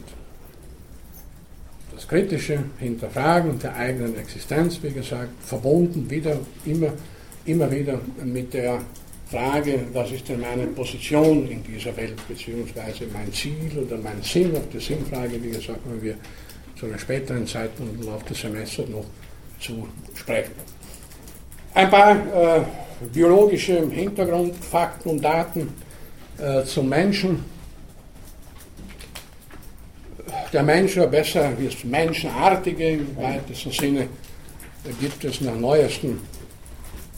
[1.94, 6.94] Das kritische Hinterfragen der eigenen Existenz, wie gesagt, verbunden wieder immer,
[7.46, 8.82] immer wieder mit der
[9.30, 14.56] Frage, was ist denn meine Position in dieser Welt, beziehungsweise mein Ziel oder mein Sinn,
[14.56, 16.16] auf die Sinnfrage, wie gesagt, wenn wir
[16.80, 19.06] zu einer späteren Zeitpunkt im Laufe des Semesters noch
[19.60, 20.52] zu sprechen.
[21.74, 22.62] Ein paar äh,
[23.12, 25.74] biologische Hintergrundfakten und Daten
[26.40, 27.44] äh, zum Menschen.
[30.54, 34.08] Der Mensch, oder besser es Menschenartige im weitesten Sinne,
[35.00, 36.20] gibt es nach neuesten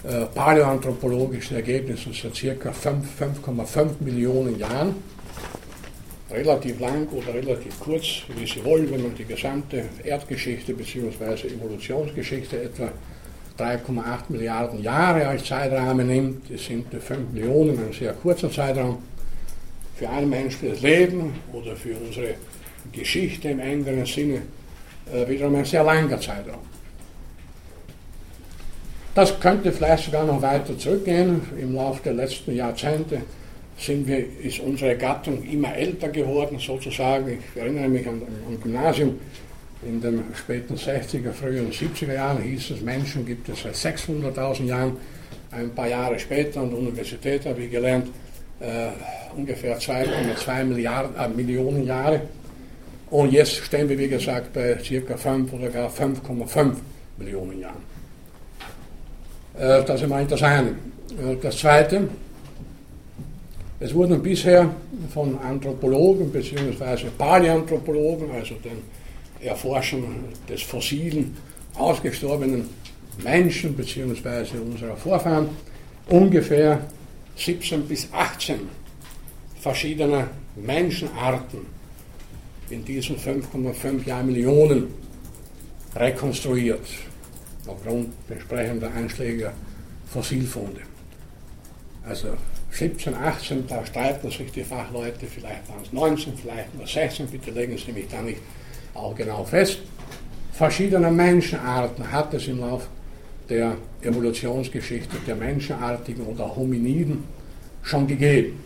[0.04, 4.96] äh, paläoanthropologischen Ergebnissen seit circa 5,5 Millionen Jahren.
[6.32, 11.48] Relativ lang oder relativ kurz, wie Sie wollen, wenn man die gesamte Erdgeschichte bzw.
[11.48, 12.92] Evolutionsgeschichte etwa
[13.60, 16.50] 3,8 Milliarden Jahre als Zeitrahmen nimmt.
[16.50, 19.00] Das sind 5 Millionen, ein sehr kurzer Zeitraum.
[19.96, 22.36] Für ein menschliches Leben oder für unsere
[22.92, 24.42] Geschichte im engeren Sinne
[25.12, 26.62] äh, wiederum ein sehr langer Zeitraum.
[29.14, 31.42] Das könnte vielleicht sogar noch weiter zurückgehen.
[31.60, 33.24] Im Laufe der letzten Jahrzehnte
[33.78, 37.40] sind wir, ist unsere Gattung immer älter geworden, sozusagen.
[37.40, 39.20] Ich erinnere mich an, am Gymnasium
[39.82, 44.98] in den späten 60er, frühen 70er Jahren hieß es, Menschen gibt es seit 600.000 Jahren.
[45.52, 48.08] Ein paar Jahre später an der Universität habe ich gelernt,
[48.60, 48.90] äh,
[49.36, 52.22] ungefähr 2,2 Milliarden, äh, Millionen Jahre.
[53.10, 55.18] Und jetzt stehen wir, wie gesagt, bei ca.
[55.18, 56.76] 5 oder gar 5,5
[57.18, 57.84] Millionen Jahren.
[59.58, 60.72] Äh, das ist mal interessant.
[61.12, 62.10] Äh, das Zweite,
[63.80, 64.70] es wurden bisher
[65.14, 67.08] von Anthropologen bzw.
[67.18, 68.99] Paläanthropologen, also den
[69.42, 71.38] Erforschern des fossilen,
[71.76, 72.70] ausgestorbenen
[73.24, 74.58] Menschen bzw.
[74.58, 75.50] unserer Vorfahren,
[76.08, 76.82] ungefähr
[77.36, 78.60] 17 bis 18
[79.60, 81.60] verschiedene Menschenarten
[82.70, 84.88] in diesen 5,5 Jahrmillionen
[85.96, 86.86] rekonstruiert
[87.66, 89.54] aufgrund entsprechender einschlägiger
[90.08, 90.82] Fossilfunde.
[92.06, 92.30] Also
[92.72, 97.52] 17, 18, da streiten sich die Fachleute, vielleicht waren es 19, vielleicht nur 16, bitte
[97.52, 98.40] legen Sie mich da nicht
[98.94, 99.80] auch genau fest.
[100.52, 102.88] Verschiedene Menschenarten hat es im Laufe
[103.50, 107.24] der Evolutionsgeschichte der Menschenartigen oder Hominiden
[107.82, 108.64] schon gegeben.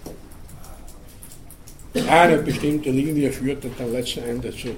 [2.09, 4.69] Eine bestimmte Linie führte dann letzten Endes zu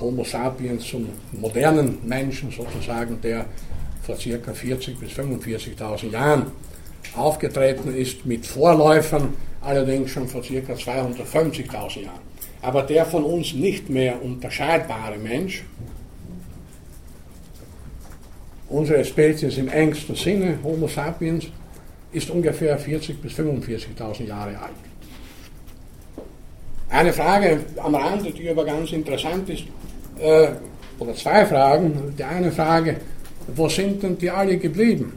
[0.00, 3.44] Homo sapiens zum modernen Menschen sozusagen, der
[4.02, 4.52] vor ca.
[4.52, 6.46] 40.000 bis 45.000 Jahren
[7.14, 10.48] aufgetreten ist mit Vorläufern, allerdings schon vor ca.
[10.48, 12.29] 250.000 Jahren.
[12.62, 15.64] Aber der von uns nicht mehr unterscheidbare Mensch,
[18.68, 21.46] unsere Spezies im engsten Sinne, Homo sapiens,
[22.12, 24.70] ist ungefähr 40.000 bis 45.000 Jahre alt.
[26.90, 29.64] Eine Frage am Rande, die aber ganz interessant ist,
[30.18, 30.48] äh,
[30.98, 32.14] oder zwei Fragen.
[32.18, 32.96] Die eine Frage,
[33.54, 35.12] wo sind denn die alle geblieben?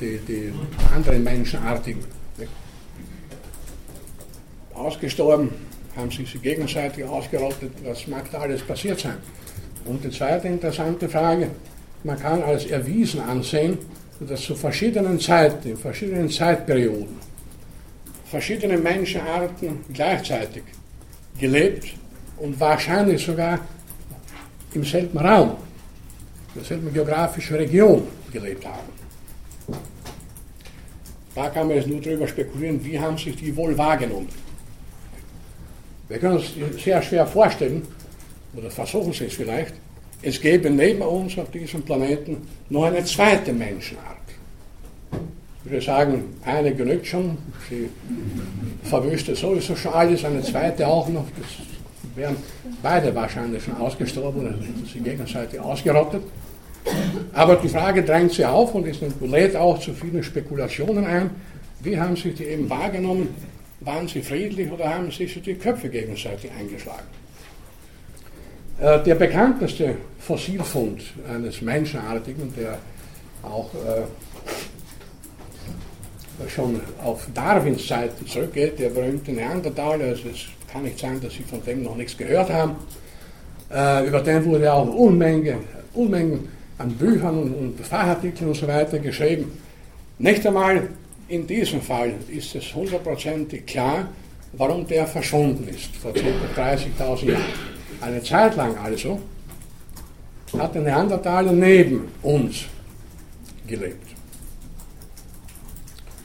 [0.00, 0.52] Die, die
[0.94, 2.04] anderen Menschenartigen.
[4.74, 5.50] Ausgestorben,
[5.96, 9.16] haben sich sie gegenseitig ausgerottet, was mag da alles passiert sein?
[9.84, 11.50] Und die zweite interessante Frage,
[12.02, 13.78] man kann als erwiesen ansehen,
[14.20, 17.16] dass zu verschiedenen Zeiten, in verschiedenen Zeitperioden,
[18.24, 20.62] verschiedene Menschenarten gleichzeitig
[21.38, 21.88] gelebt
[22.38, 23.60] und wahrscheinlich sogar
[24.72, 25.50] im selben Raum,
[26.54, 28.88] in derselben geografischen Region gelebt haben.
[31.34, 34.28] Da kann man jetzt nur darüber spekulieren, wie haben sich die wohl wahrgenommen.
[36.14, 37.82] Wir können uns sehr schwer vorstellen,
[38.56, 39.74] oder versuchen Sie es vielleicht,
[40.22, 42.36] es gäbe neben uns auf diesem Planeten
[42.70, 44.18] noch eine zweite Menschenart.
[45.64, 47.36] Ich würde sagen, eine genügt schon.
[47.68, 47.88] Sie
[48.84, 51.24] verwüstet sowieso schon alles, eine zweite auch noch.
[51.36, 52.36] Das wären
[52.80, 54.54] beide wahrscheinlich schon ausgestorben oder
[54.92, 56.22] sie gegenseitig ausgerottet.
[57.32, 58.86] Aber die Frage drängt sich auf und
[59.20, 61.30] lädt auch zu vielen Spekulationen ein.
[61.80, 63.30] Wie haben sich die eben wahrgenommen?
[63.84, 67.06] Waren sie friedlich oder haben sich die Köpfe gegenseitig eingeschlagen?
[68.80, 72.78] Äh, der bekannteste Fossilfund eines Menschenartigen, der
[73.42, 74.04] auch äh,
[76.48, 81.42] schon auf Darwins Zeit zurückgeht, der berühmte Neandertaler, also es kann nicht sein, dass Sie
[81.42, 82.76] von dem noch nichts gehört haben.
[83.72, 85.58] Äh, über den wurde auch Unmenge,
[85.92, 89.52] Unmengen an Büchern und Fachartikeln und so weiter geschrieben.
[90.18, 90.88] Nicht einmal
[91.28, 94.08] in diesem Fall ist es hundertprozentig klar,
[94.52, 96.20] warum der verschwunden ist, vor ca.
[96.20, 97.44] 30.000 Jahren.
[98.00, 99.20] Eine Zeit lang also
[100.58, 102.64] hat der Neandertaler neben uns
[103.66, 104.08] gelebt.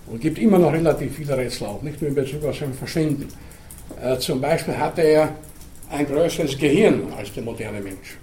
[0.07, 3.27] Und gibt immer noch relativ viele Rätsel auch, nicht nur in Bezug auf sein Verschwinden.
[4.01, 5.35] Äh, zum Beispiel hatte er
[5.89, 8.17] ein größeres Gehirn als der moderne Mensch.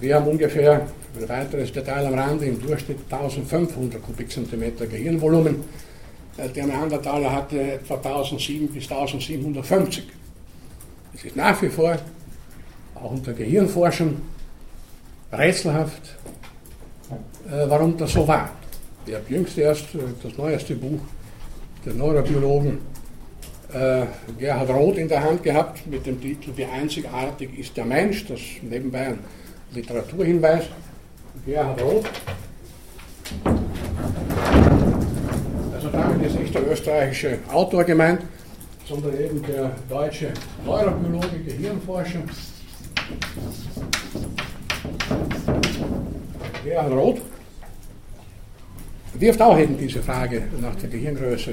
[0.00, 5.64] Wir haben ungefähr, ein weiteres Detail am Rande, im Durchschnitt 1500 Kubikzentimeter Gehirnvolumen.
[6.36, 10.04] Äh, der Neandertaler hatte etwa 1007 bis 1750.
[11.14, 11.96] Es ist nach wie vor,
[12.96, 14.20] auch unter Gehirnforschern,
[15.32, 16.16] rätselhaft,
[17.46, 18.50] äh, warum das so war.
[19.06, 21.00] Ich habe jüngst erst äh, das neueste Buch
[21.84, 22.94] der Neurobiologen
[24.38, 28.38] Gerhard Roth in der Hand gehabt mit dem Titel Wie einzigartig ist der Mensch, das
[28.62, 29.18] nebenbei ein
[29.74, 30.66] Literaturhinweis.
[31.46, 32.08] Gerhard Roth.
[35.74, 38.22] Also damit ist nicht der österreichische Autor gemeint,
[38.88, 40.32] sondern eben der deutsche
[40.64, 42.20] Neurobiologe, Gehirnforscher.
[46.64, 47.20] Gerhard Roth
[49.14, 51.52] wirft auch eben diese Frage nach der Gehirngröße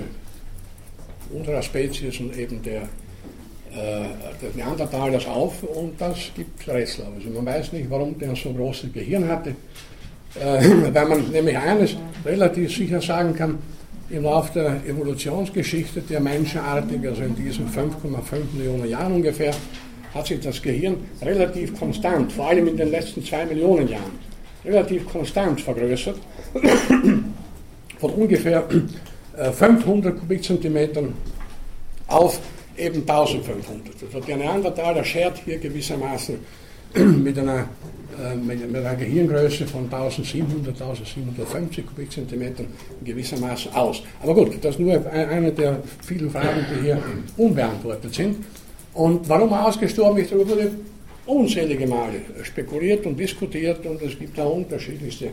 [1.33, 2.87] unserer Spezies und eben der,
[4.41, 7.05] des Neandertalers auf und das gibt Rätsel.
[7.15, 9.55] Also man weiß nicht, warum der so großes Gehirn hatte,
[10.39, 13.59] äh, weil man nämlich eines relativ sicher sagen kann,
[14.09, 19.53] im Laufe der Evolutionsgeschichte der Menschenartigen, also in diesen 5,5 Millionen Jahren ungefähr,
[20.13, 24.19] hat sich das Gehirn relativ konstant, vor allem in den letzten zwei Millionen Jahren,
[24.65, 26.17] relativ konstant vergrößert,
[27.99, 28.65] von ungefähr
[29.53, 31.13] 500 äh, Kubikzentimetern
[32.07, 32.39] auf
[32.81, 33.95] eben 1500.
[34.03, 36.35] Also der Neandertaler schert hier gewissermaßen
[37.23, 37.69] mit einer,
[38.21, 42.67] äh, mit einer Gehirngröße von 1700, 1750 Kubikzentimetern
[43.03, 44.01] gewissermaßen aus.
[44.21, 47.01] Aber gut, das ist nur eine der vielen Fragen, die hier
[47.37, 48.37] unbeantwortet sind.
[48.93, 50.71] Und warum er ausgestorben ist, darüber wurde
[51.25, 55.29] unzählige Male spekuliert und diskutiert und es gibt da unterschiedlichste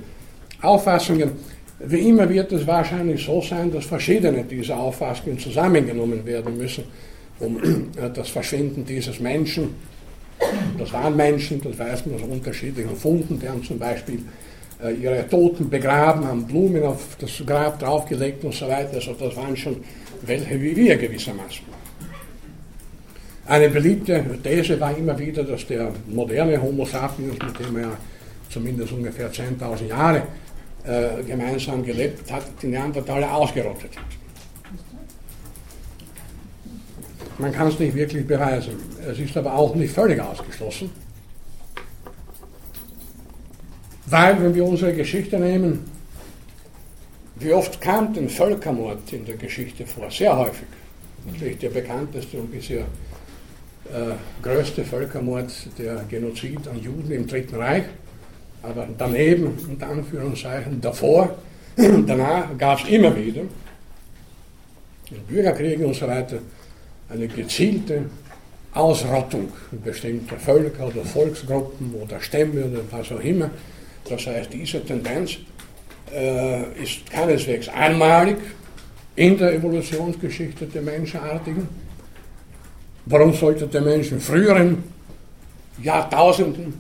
[0.63, 1.31] Auffassungen.
[1.81, 6.85] Wie immer wird es wahrscheinlich so sein, dass verschiedene dieser Auffassungen zusammengenommen werden müssen,
[7.41, 9.75] um äh, das Verschwinden dieses Menschen,
[10.79, 14.21] das waren Menschen, das weiß man aus unterschiedlichen Funden, die haben zum Beispiel
[14.83, 19.37] äh, ihre Toten begraben, haben Blumen auf das Grab draufgelegt und so weiter, also das
[19.37, 19.77] waren schon
[20.23, 21.65] welche wie wir gewissermaßen.
[23.47, 27.97] Eine beliebte These war immer wieder, dass der moderne Homo sapiens, mit dem er
[28.51, 30.23] zumindest ungefähr 10.000 Jahre
[30.85, 34.28] äh, gemeinsam gelebt hat, die Neandertaler ausgerottet hat.
[37.39, 38.75] Man kann es nicht wirklich beweisen.
[39.07, 40.91] Es ist aber auch nicht völlig ausgeschlossen.
[44.07, 45.85] Weil, wenn wir unsere Geschichte nehmen,
[47.37, 50.11] wie oft kam denn Völkermord in der Geschichte vor?
[50.11, 50.67] Sehr häufig.
[51.31, 57.85] Natürlich der bekannteste und bisher äh, größte Völkermord, der Genozid an Juden im Dritten Reich
[58.63, 61.37] aber daneben, unter Anführungszeichen, davor,
[61.77, 63.43] danach gab es immer wieder
[65.11, 66.39] in Bürgerkriegen und so weiter
[67.09, 68.07] eine gezielte
[68.75, 69.49] Ausrottung
[69.83, 73.51] bestimmter Völker oder Volksgruppen oder Stämme oder was auch immer,
[74.09, 75.39] Das heißt, diese Tendenz
[76.15, 78.37] äh, ist keineswegs einmalig
[79.17, 81.69] in der Evolutionsgeschichte der Menschenartigen.
[83.07, 84.85] Warum sollte der Mensch in früheren
[85.83, 86.75] Jahrtausenden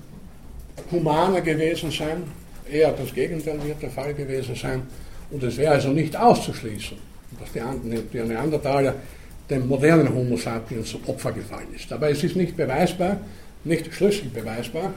[0.90, 2.22] humaner gewesen sein?
[2.70, 4.82] Eher das Gegenteil wird der Fall gewesen sein.
[5.30, 6.96] Und es wäre also nicht auszuschließen,
[7.40, 8.94] dass die Neandertaler
[9.51, 11.92] dem modernen Homo sapiens zum Opfer gefallen ist.
[11.92, 13.18] Aber es ist nicht beweisbar,
[13.64, 14.92] nicht schlüssig beweisbar.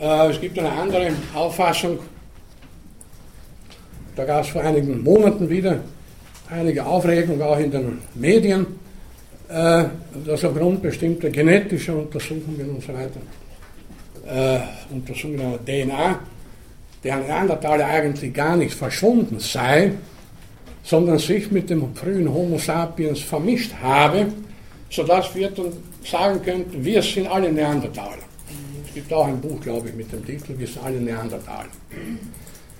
[0.00, 1.98] Äh, es gibt eine andere Auffassung,
[4.14, 5.80] da gab es vor einigen Monaten wieder
[6.50, 8.66] einige Aufregung, auch in den Medien,
[9.48, 9.84] äh,
[10.26, 13.20] dass aufgrund bestimmter genetischer Untersuchungen und so weiter,
[14.26, 16.18] äh, Untersuchungen der DNA,
[17.02, 19.92] der Neandertaler eigentlich gar nicht verschwunden sei,
[20.82, 24.26] sondern sich mit dem frühen Homo sapiens vermischt habe,
[24.90, 25.72] sodass wir dann
[26.04, 28.22] sagen könnten, wir sind alle Neandertaler.
[28.86, 31.68] Es gibt auch ein Buch, glaube ich, mit dem Titel Wir sind alle Neandertaler.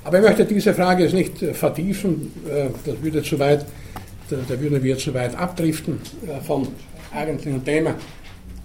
[0.05, 3.64] Aber ich möchte diese Frage jetzt nicht äh, vertiefen, äh, das würde zu weit,
[4.28, 6.68] da würden wir zu weit abdriften äh, vom
[7.14, 7.94] eigentlichen Thema.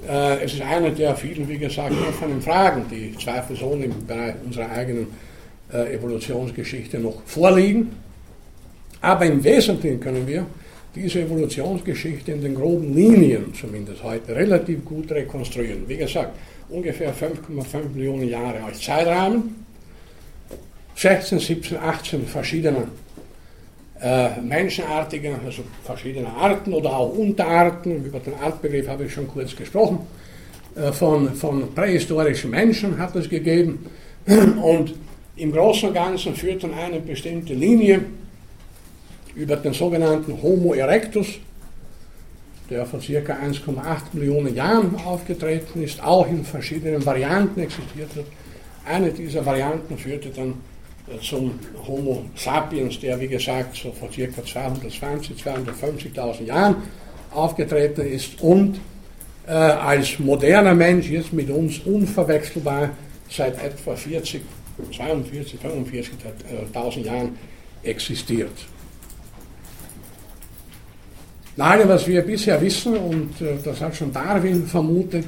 [0.08, 5.08] Es ist eine der vielen, wie gesagt, offenen Fragen, die zweifelsohne im Bereich unserer eigenen
[5.74, 7.90] Evolutionsgeschichte noch vorliegen.
[9.08, 10.46] Aber im Wesentlichen können wir
[10.94, 15.88] diese Evolutionsgeschichte in den groben Linien zumindest heute relativ gut rekonstruieren.
[15.88, 16.38] Wie gesagt,
[16.68, 19.64] ungefähr 5,5 Millionen Jahre als Zeitrahmen,
[20.94, 22.90] 16, 17, 18 verschiedene
[24.02, 29.56] äh, menschenartige, also verschiedene Arten oder auch Unterarten, über den Artbegriff habe ich schon kurz
[29.56, 30.00] gesprochen,
[30.76, 33.86] äh, von, von prähistorischen Menschen hat es gegeben.
[34.62, 34.96] Und
[35.38, 38.02] im Großen und Ganzen führt dann eine bestimmte Linie
[39.38, 41.28] über den sogenannten Homo erectus,
[42.70, 43.06] der vor ca.
[43.06, 48.26] 1,8 Millionen Jahren aufgetreten ist, auch in verschiedenen Varianten existiert hat.
[48.86, 50.56] Eine dieser Varianten führte dann
[51.08, 54.44] äh, zum Homo sapiens, der wie gesagt so vor ca.
[54.44, 56.76] 220, 250.000 Jahren
[57.32, 58.80] aufgetreten ist und
[59.46, 62.90] äh, als moderner Mensch jetzt mit uns unverwechselbar
[63.30, 64.42] seit etwa 40,
[64.96, 67.38] 42, 45.000 Jahren
[67.84, 68.68] existiert.
[71.58, 75.26] Allem, was wir bisher wissen, und äh, das hat schon Darwin vermutet,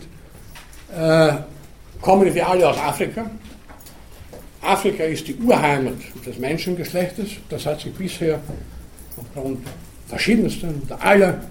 [0.95, 1.31] äh,
[2.01, 3.29] kommen wir alle aus Afrika.
[4.61, 7.29] Afrika ist die Urheimat des Menschengeschlechtes.
[7.49, 8.39] Das hat sich bisher
[9.17, 9.65] aufgrund
[10.07, 11.41] verschiedenster und aller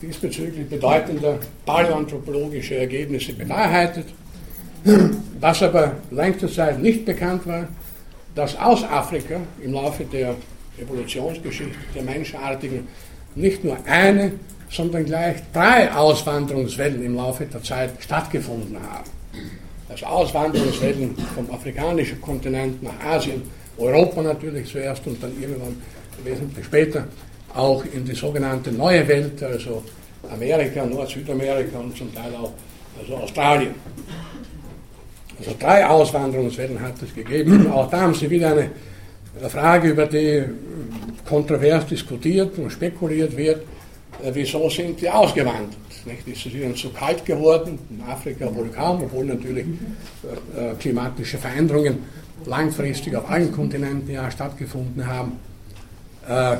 [0.00, 4.06] diesbezüglich bedeutender paläoanthropologischer Ergebnisse bewahrheitet.
[5.40, 7.68] Was aber längste Zeit nicht bekannt war,
[8.34, 10.34] dass aus Afrika im Laufe der
[10.80, 12.88] Evolutionsgeschichte der Menschenartigen
[13.34, 14.32] nicht nur eine,
[14.70, 19.10] sondern gleich drei Auswanderungswellen im Laufe der Zeit stattgefunden haben.
[19.88, 23.42] Also Auswanderungswellen vom afrikanischen Kontinent nach Asien,
[23.76, 25.76] Europa natürlich zuerst und dann irgendwann
[26.24, 27.06] wesentlich später
[27.54, 29.82] auch in die sogenannte neue Welt, also
[30.30, 32.52] Amerika, Nord-Südamerika und zum Teil auch
[32.98, 33.74] also Australien.
[35.38, 37.70] Also drei Auswanderungswellen hat es gegeben.
[37.70, 38.70] Auch da haben Sie wieder eine
[39.50, 40.44] Frage, über die
[41.26, 43.62] kontrovers diskutiert und spekuliert wird,
[44.22, 45.76] äh, wieso sind die ausgewandert?
[46.04, 46.26] Nicht?
[46.26, 47.78] Ist es ihnen zu kalt geworden?
[47.90, 51.98] In Afrika wohl kaum, obwohl natürlich äh, äh, klimatische Veränderungen
[52.46, 55.38] langfristig auf allen Kontinenten ja stattgefunden haben.
[56.28, 56.56] Äh,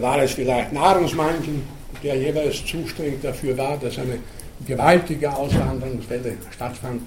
[0.00, 1.60] war es vielleicht Nahrungsmangel,
[2.02, 4.18] der jeweils zuständig dafür war, dass eine
[4.66, 7.02] gewaltige Auswanderungswelle stattfand?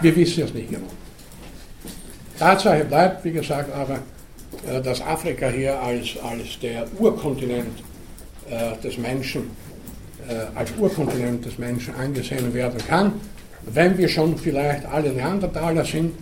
[0.00, 0.86] Wir wissen es nicht genau.
[2.38, 3.98] Tatsache bleibt, wie gesagt, aber,
[4.82, 7.82] dass Afrika hier als, als der Urkontinent
[8.50, 9.50] äh, des Menschen,
[10.28, 13.12] äh, als Urkontinent des Menschen angesehen werden kann.
[13.66, 16.14] Wenn wir schon vielleicht alle Neandertaler sind,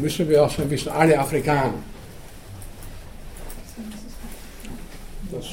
[0.00, 1.74] müssen wir auch so ein bisschen alle Afrikaner.
[5.30, 5.46] Das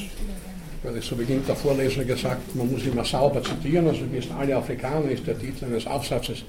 [0.83, 4.37] werde ich zu Beginn der Vorlesung gesagt, man muss immer sauber zitieren, also wir sind
[4.37, 6.43] alle Afrikaner, ist der Titel eines Aufsatzes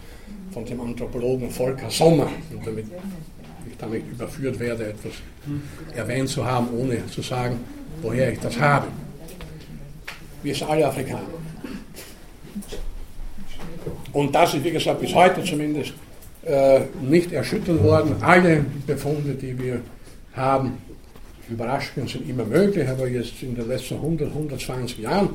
[0.53, 2.29] von dem Anthropologen Volker Sommer.
[2.51, 2.87] Und damit
[3.69, 5.13] ich damit überführt werde, etwas
[5.95, 7.61] erwähnt zu haben, ohne zu sagen,
[8.03, 8.87] woher ich das habe.
[10.43, 11.23] Wir sind alle Afrikaner.
[14.13, 15.93] Und das ist, wie gesagt, bis heute zumindest
[16.45, 18.17] äh, nicht erschüttert worden.
[18.21, 19.81] Alle Befunde, die wir
[20.35, 20.79] haben,
[21.49, 25.31] Überraschungen sind immer möglich, aber jetzt in den letzten 100, 120 Jahren,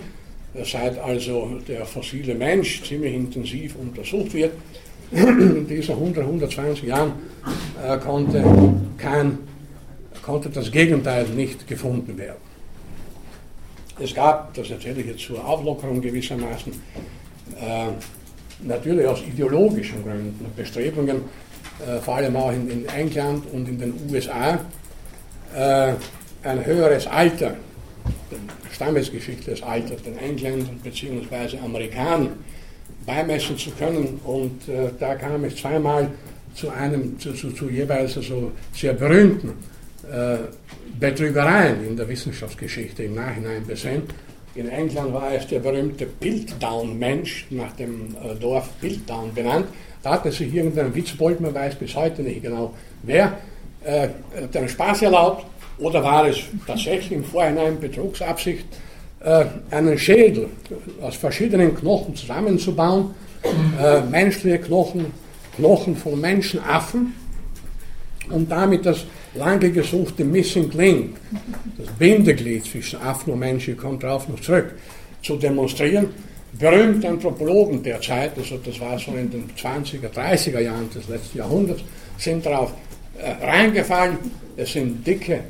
[0.54, 4.54] äh, seit also der fossile Mensch ziemlich intensiv untersucht wird,
[5.12, 7.14] in diesen 100, 120 Jahren
[7.84, 8.44] äh, konnte,
[8.98, 9.38] kein,
[10.22, 12.46] konnte das Gegenteil nicht gefunden werden.
[14.00, 16.74] Es gab, das erzähle ich jetzt zur Auflockerung gewissermaßen,
[17.60, 17.88] äh,
[18.64, 21.22] natürlich aus ideologischen Gründen Bestrebungen,
[21.86, 24.60] äh, vor allem auch in, in, England und in den USA,
[25.56, 25.94] äh,
[26.44, 27.56] ein höheres Alter,
[28.72, 31.58] stammesgeschichtliches Alter den Engländern bzw.
[31.64, 32.34] Amerikanern
[33.06, 34.20] beimessen zu können.
[34.24, 36.10] Und äh, da kam es zweimal
[36.54, 39.50] zu einem, zu, zu, zu jeweils also sehr berühmten
[40.12, 40.38] äh,
[41.00, 44.04] Betrügereien in der Wissenschaftsgeschichte im Nachhinein besehen.
[44.56, 49.68] In England war es der berühmte Piltdown-Mensch, nach dem äh, Dorf Piltdown benannt.
[50.02, 53.38] Da hatte sich irgendein Witzbold, man weiß bis heute nicht genau wer,
[53.84, 54.08] äh,
[54.54, 55.46] den Spaß erlaubt,
[55.78, 58.66] oder war es tatsächlich im Vorhinein Betrugsabsicht,
[59.72, 60.50] einen Schädel
[61.02, 63.12] aus verschiedenen Knochen zusammenzubauen,
[63.80, 65.08] äh, menschliche Knochen,
[65.56, 67.14] Knochen von Menschenaffen,
[68.30, 71.18] um damit das lange gesuchte Missing Link,
[71.78, 74.74] das Bindeglied zwischen Affen und Menschen, ich komme darauf noch zurück,
[75.22, 76.10] zu demonstrieren.
[76.58, 81.40] Berühmte Anthropologen der Zeit, also das war so in den 20er, 30er Jahren des letzten
[81.40, 81.84] Jahrhunderts,
[82.18, 82.74] sind darauf
[83.18, 84.18] äh, reingefallen.
[84.56, 85.42] Es sind dicke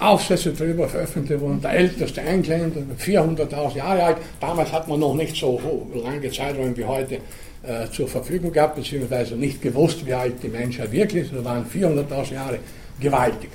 [0.00, 1.60] Aufsätze darüber veröffentlicht worden.
[1.60, 4.16] Der älteste Engländer, 400.000 Jahre alt.
[4.40, 5.60] Damals hat man noch nicht so
[5.94, 7.14] lange Zeiträume wie heute
[7.62, 11.34] äh, zur Verfügung gehabt, beziehungsweise nicht gewusst, wie alt die Menschheit wirklich ist.
[11.34, 12.58] Das waren 400.000 Jahre
[12.98, 13.50] gewaltig.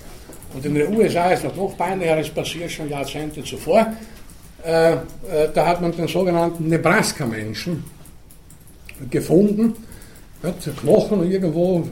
[0.53, 3.87] Und in den USA ist noch peinlicher, es passiert schon Jahrzehnte zuvor.
[4.63, 4.97] Äh, äh,
[5.53, 7.83] da hat man den sogenannten Nebraska-Menschen
[9.09, 9.73] gefunden,
[10.41, 11.83] hat Knochen irgendwo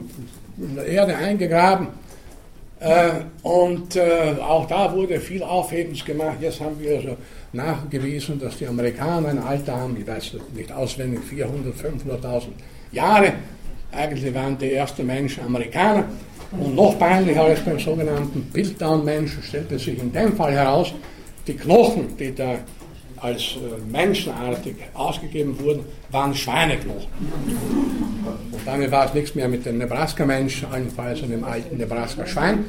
[0.56, 1.88] in der Erde eingegraben.
[2.84, 3.12] Äh,
[3.42, 6.36] und äh, auch da wurde viel Aufhebens gemacht.
[6.40, 7.16] Jetzt haben wir also
[7.54, 12.42] nachgewiesen, dass die Amerikaner ein Alter haben, ich weiß nicht auswendig, 400, 500.000
[12.92, 13.32] Jahre.
[13.90, 16.04] Eigentlich waren die ersten Menschen Amerikaner.
[16.50, 20.92] Und noch peinlicher als beim sogenannten Piltdown-Menschen stellte sich in dem Fall heraus,
[21.46, 22.58] die Knochen, die da
[23.24, 27.08] als äh, menschenartig ausgegeben wurden, waren Schweineknochen.
[28.52, 32.64] Und damit war es nichts mehr mit dem Nebraska-Mensch, allenfalls und dem alten Nebraska-Schwein.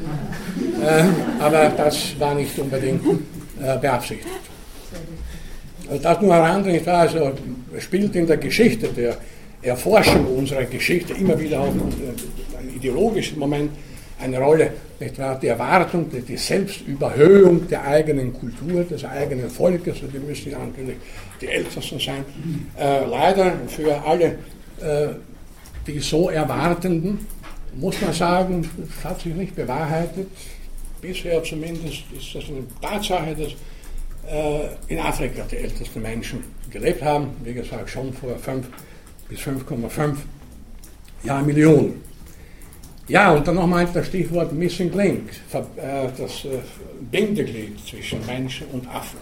[0.82, 1.03] Äh,
[1.43, 4.30] aber das war nicht unbedingt äh, beabsichtigt.
[6.01, 7.34] Das nur anderes, also
[7.78, 9.18] spielt in der Geschichte der
[9.62, 13.72] Erforschung unserer Geschichte immer wieder auch ein ideologischer Moment
[14.20, 15.38] eine Rolle, nicht wahr?
[15.39, 20.97] die Erwartung, die, Selbstüberhöhung der eigenen Kultur, des eigenen Volkes, und die müssen ja natürlich
[21.41, 22.24] die Ältesten sein.
[22.80, 24.26] Äh, leider für alle,
[24.82, 25.16] äh,
[25.86, 27.28] die so Erwartenden,
[27.76, 30.28] muss man sagen, es hat sich nicht bewahrheitet.
[31.01, 33.51] Bisher zumindest ist das eine Tatsache, dass
[34.32, 36.39] äh, in Afrika die ältesten Menschen
[36.70, 38.66] gelebt haben, wie gesagt, schon vor 5
[39.28, 40.16] bis 5,5
[41.24, 42.01] Jahrmillionen.
[43.08, 46.60] Ja, und dann nochmal das Stichwort Missing Link, äh, das äh,
[47.12, 49.20] Bindeglied zwischen Menschen und Affen.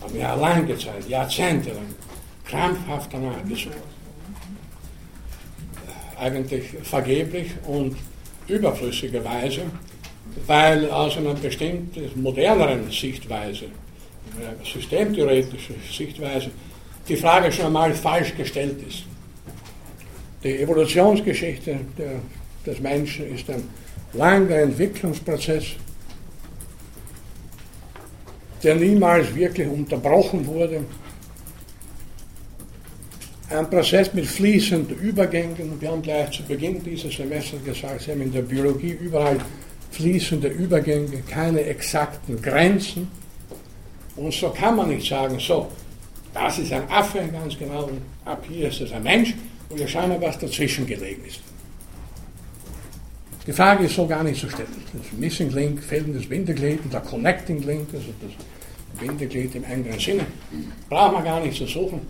[0.00, 1.92] Haben wir lange Zeit, jahrzehntelang,
[2.44, 3.74] krampfhaft danach gesucht.
[6.20, 7.96] Eigentlich vergeblich und
[8.46, 9.62] überflüssigerweise,
[10.46, 16.50] weil aus einer bestimmten moderneren Sichtweise, äh, systemtheoretischer Sichtweise,
[17.08, 19.02] die Frage schon einmal falsch gestellt ist.
[20.44, 22.20] Die Evolutionsgeschichte der
[22.66, 23.62] des Menschen ist ein
[24.12, 25.64] langer Entwicklungsprozess,
[28.62, 30.80] der niemals wirklich unterbrochen wurde.
[33.50, 35.80] Ein Prozess mit fließenden Übergängen.
[35.80, 39.38] Wir haben gleich zu Beginn dieses Semesters gesagt, Sie haben in der Biologie überall
[39.90, 43.08] fließende Übergänge, keine exakten Grenzen.
[44.16, 45.68] Und so kann man nicht sagen, so,
[46.32, 49.34] das ist ein Affe, ganz genau, und ab hier ist es ein Mensch,
[49.68, 51.40] und wir schauen mal, was dazwischen gelegen ist.
[53.46, 54.68] Die Frage ist so gar nicht zu stellen.
[54.92, 60.26] Das Missing Link, fehlendes Bindeglied und der Connecting Link, also das Bindeglied im engeren Sinne,
[60.88, 62.00] braucht man gar nicht zu suchen.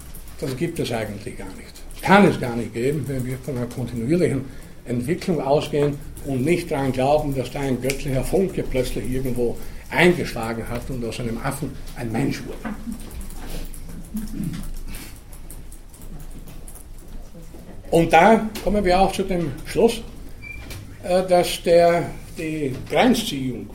[0.40, 1.74] Das gibt es eigentlich gar nicht.
[2.02, 4.44] Kann es gar nicht geben, wenn wir von einer kontinuierlichen
[4.84, 9.56] Entwicklung ausgehen und nicht daran glauben, dass da ein göttlicher Funke plötzlich irgendwo
[9.90, 12.76] eingeschlagen hat und aus einem Affen ein Mensch wurde.
[17.90, 20.02] Und da kommen wir auch zu dem Schluss,
[21.04, 23.68] dass der, die Grenzziehung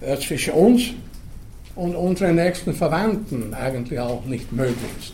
[0.00, 0.82] äh, zwischen uns
[1.74, 5.12] und unseren nächsten Verwandten eigentlich auch nicht möglich ist.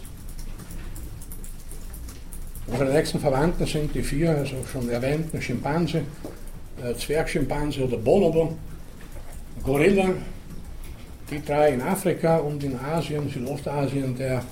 [2.67, 6.03] Unsere nächsten Verwandten sind die vier, also schon erwähnten Schimpanse,
[6.83, 8.57] äh, Zwergschimpanse oder Bonobo,
[9.65, 10.11] Gorilla,
[11.31, 14.43] die drei in Afrika und in Asien, Südostasien der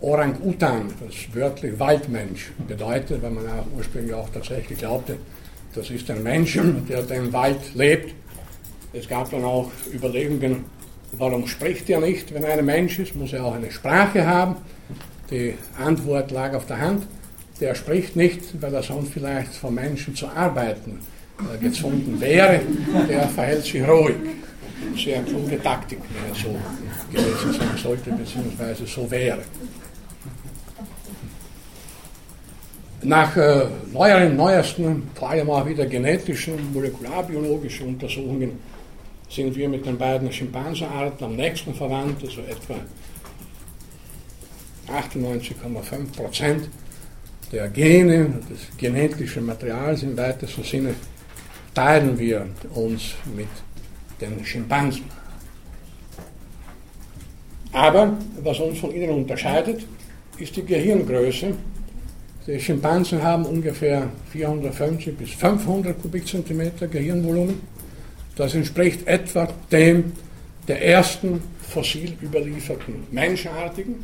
[0.00, 5.16] Orang-Utan, das wörtlich Waldmensch bedeutet, weil man auch ursprünglich auch tatsächlich glaubte,
[5.74, 6.58] das ist ein Mensch,
[6.88, 8.14] der im Wald lebt.
[8.92, 10.64] Es gab dann auch Überlegungen,
[11.12, 13.14] warum spricht er nicht, wenn er ein Mensch ist?
[13.14, 14.56] Muss er auch eine Sprache haben?
[15.30, 17.06] Die Antwort lag auf der Hand.
[17.60, 21.00] der spricht nicht, weil er sonst vielleicht von Menschen zu arbeiten
[21.38, 22.60] äh, gezwungen wäre,
[23.08, 24.14] der verhält sich ruhig.
[24.96, 26.56] Sehr kluge Taktik, wenn er so
[27.10, 29.40] gewesen sein sollte, beziehungsweise so wäre.
[33.02, 38.58] Nach äh, neueren, neuesten, vor allem auch wieder genetischen, molekularbiologischen Untersuchungen
[39.30, 42.74] sind wir mit den beiden Schimpansenarten am nächsten verwandt, also etwa
[44.88, 46.68] 98,5 Prozent
[47.52, 50.94] der Gene, des genetischen Materials im weitesten Sinne,
[51.74, 53.48] teilen wir uns mit
[54.20, 55.04] den Schimpansen.
[57.72, 59.86] Aber was uns von ihnen unterscheidet,
[60.38, 61.54] ist die Gehirngröße.
[62.48, 67.60] Die Schimpansen haben ungefähr 450 bis 500 Kubikzentimeter Gehirnvolumen.
[68.36, 70.12] Das entspricht etwa dem
[70.66, 73.96] der ersten fossil überlieferten Menschenartigen.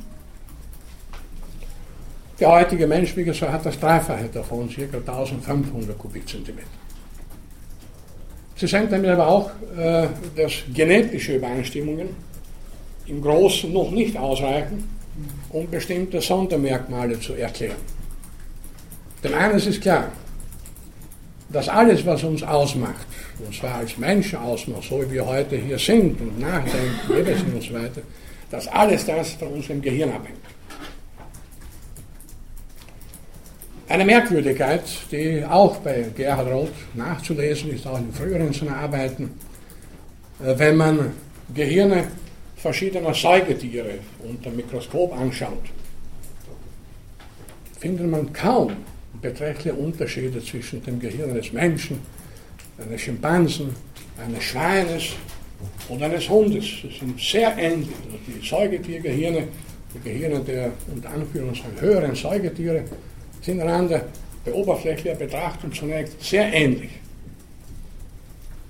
[2.38, 4.82] Der heutige Mensch, wie gesagt, hat das Dreifache davon, ca.
[4.82, 6.68] 1500 Kubikzentimeter.
[8.56, 12.08] Sie sehen damit aber auch, äh, dass genetische Übereinstimmungen
[13.06, 14.84] im Großen noch nicht ausreichen,
[15.48, 18.03] um bestimmte Sondermerkmale zu erklären.
[19.24, 20.12] Denn eines ist klar,
[21.48, 23.06] dass alles, was uns ausmacht,
[23.38, 27.62] und zwar als Menschen ausmacht, so wie wir heute hier sind und nachdenken, leben und
[27.62, 28.02] so weiter,
[28.50, 30.38] dass alles das von unserem Gehirn abhängt.
[33.88, 39.38] Eine Merkwürdigkeit, die auch bei Gerhard Roth nachzulesen ist, auch in früheren seiner Arbeiten,
[40.42, 41.12] äh, wenn man
[41.54, 42.08] Gehirne
[42.56, 45.64] verschiedener Säugetiere unter dem Mikroskop anschaut,
[47.78, 48.72] findet man kaum
[49.24, 51.98] beträchtliche Unterschiede zwischen dem Gehirn eines Menschen,
[52.78, 53.70] eines Schimpansen,
[54.22, 55.04] eines Schweines
[55.88, 56.64] und eines Hundes.
[56.82, 57.88] Sie sind sehr ähnlich.
[58.04, 59.48] Also die Säugetiergehirne,
[59.94, 62.84] die Gehirne der unter Anführungszeichen höheren Säugetiere,
[63.40, 64.04] sind einander
[64.44, 66.90] bei oberflächlicher Betrachtung zunächst sehr ähnlich.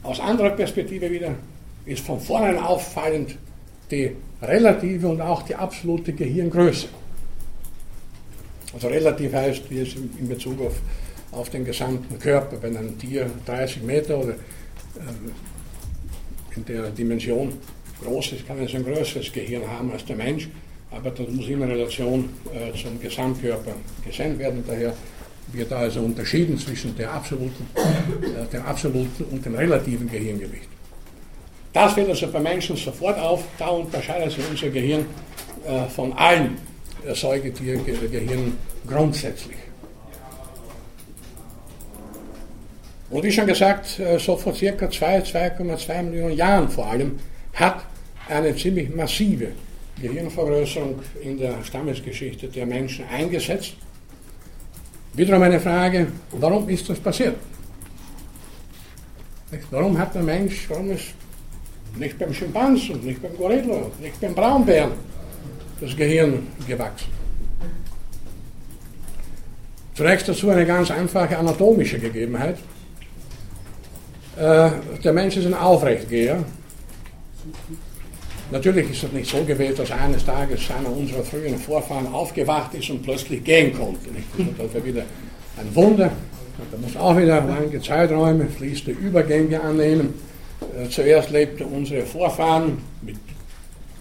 [0.04, 1.34] Aus anderer Perspektive wieder
[1.84, 3.36] ist von vornherein auffallend
[3.90, 6.86] die relative und auch die absolute Gehirngröße.
[8.74, 10.74] Also relativ heißt jetzt in Bezug auf,
[11.32, 14.34] auf den gesamten Körper, wenn ein Tier 30 Meter oder
[14.98, 15.32] ähm,
[16.56, 17.52] in der Dimension
[18.02, 20.48] groß ist, kann es ein größeres Gehirn haben als der Mensch
[20.96, 23.72] aber das muss immer in Relation äh, zum Gesamtkörper
[24.04, 24.62] gesehen werden.
[24.66, 24.94] Daher
[25.52, 30.68] wird also unterschieden zwischen der absoluten, äh, dem absoluten und dem relativen Gehirngewicht.
[31.72, 35.06] Das fällt also bei Menschen sofort auf, da unterscheidet sich unser Gehirn
[35.66, 36.56] äh, von allen
[37.06, 39.56] äh, Säugetiergehirnen grundsätzlich.
[43.10, 47.18] Und wie schon gesagt, äh, so vor circa 2, 2,2 Millionen Jahren vor allem
[47.52, 47.84] hat
[48.28, 49.52] eine ziemlich massive
[50.00, 53.74] Gehirnvergrößerung in der Stammesgeschichte der Menschen eingesetzt.
[55.12, 57.36] Wiederum eine Frage, warum ist das passiert?
[59.70, 61.14] Warum hat der Mensch, warum ist
[61.96, 64.92] nicht beim Schimpansen, nicht beim Gorilla, nicht beim Braunbären
[65.84, 67.08] das Gehirn gewachsen?
[69.94, 72.58] Zunächst dazu eine ganz einfache anatomische Gegebenheit.
[74.36, 74.70] Äh,
[75.04, 76.44] der Mensch ist ein Aufrechtgeher
[78.50, 82.90] Natürlich ist es nicht so gewesen, dass eines Tages einer unserer frühen Vorfahren aufgewacht ist
[82.90, 84.10] und plötzlich gehen konnte.
[84.38, 85.02] Also das wäre wieder
[85.58, 86.12] ein Wunder.
[86.70, 90.14] Da muss auch wieder lange Zeiträume, fließende Übergänge annehmen.
[90.78, 93.16] Äh, zuerst lebten unsere Vorfahren mit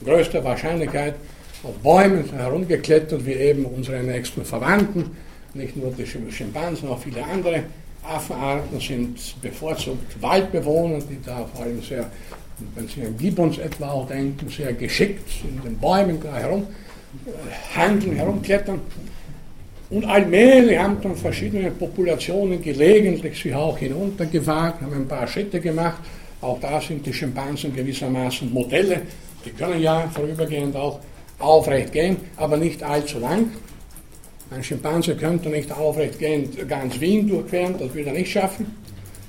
[0.06, 1.16] größter Wahrscheinlichkeit
[1.64, 5.12] auf Bäumen herumgeklettert, wie eben unsere nächsten Verwandten.
[5.54, 7.64] Nicht nur die Schimpansen, auch viele andere
[8.04, 12.10] Affenarten sind bevorzugt Waldbewohner, die da vor allem sehr
[12.76, 16.68] wenn Sie an Gibbons etwa auch denken, sehr geschickt in den Bäumen herum
[17.26, 18.82] äh, handeln, herumklettern.
[19.90, 26.00] Und allmählich haben dann verschiedene Populationen gelegentlich sich auch hinuntergewagt, haben ein paar Schritte gemacht.
[26.42, 29.02] Auch da sind die Schimpansen gewissermaßen Modelle.
[29.46, 31.00] Die können ja vorübergehend auch
[31.44, 33.52] aufrecht gehen, aber nicht allzu lang.
[34.52, 38.76] Ein Schimpanse könnte nicht aufrecht gehen, ganz Wien durchqueren, das würde er nicht schaffen.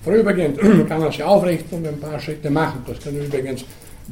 [0.03, 0.59] Vorübergehend
[0.89, 2.85] kann er sich aufrichten und ein paar Schritte machen.
[2.87, 3.65] Das können übrigens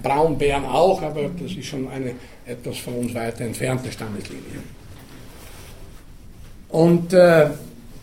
[0.02, 2.12] Braunbären auch, aber das ist schon eine
[2.46, 4.60] etwas von uns weiter entfernte Stammeslinie.
[6.70, 7.50] Und äh,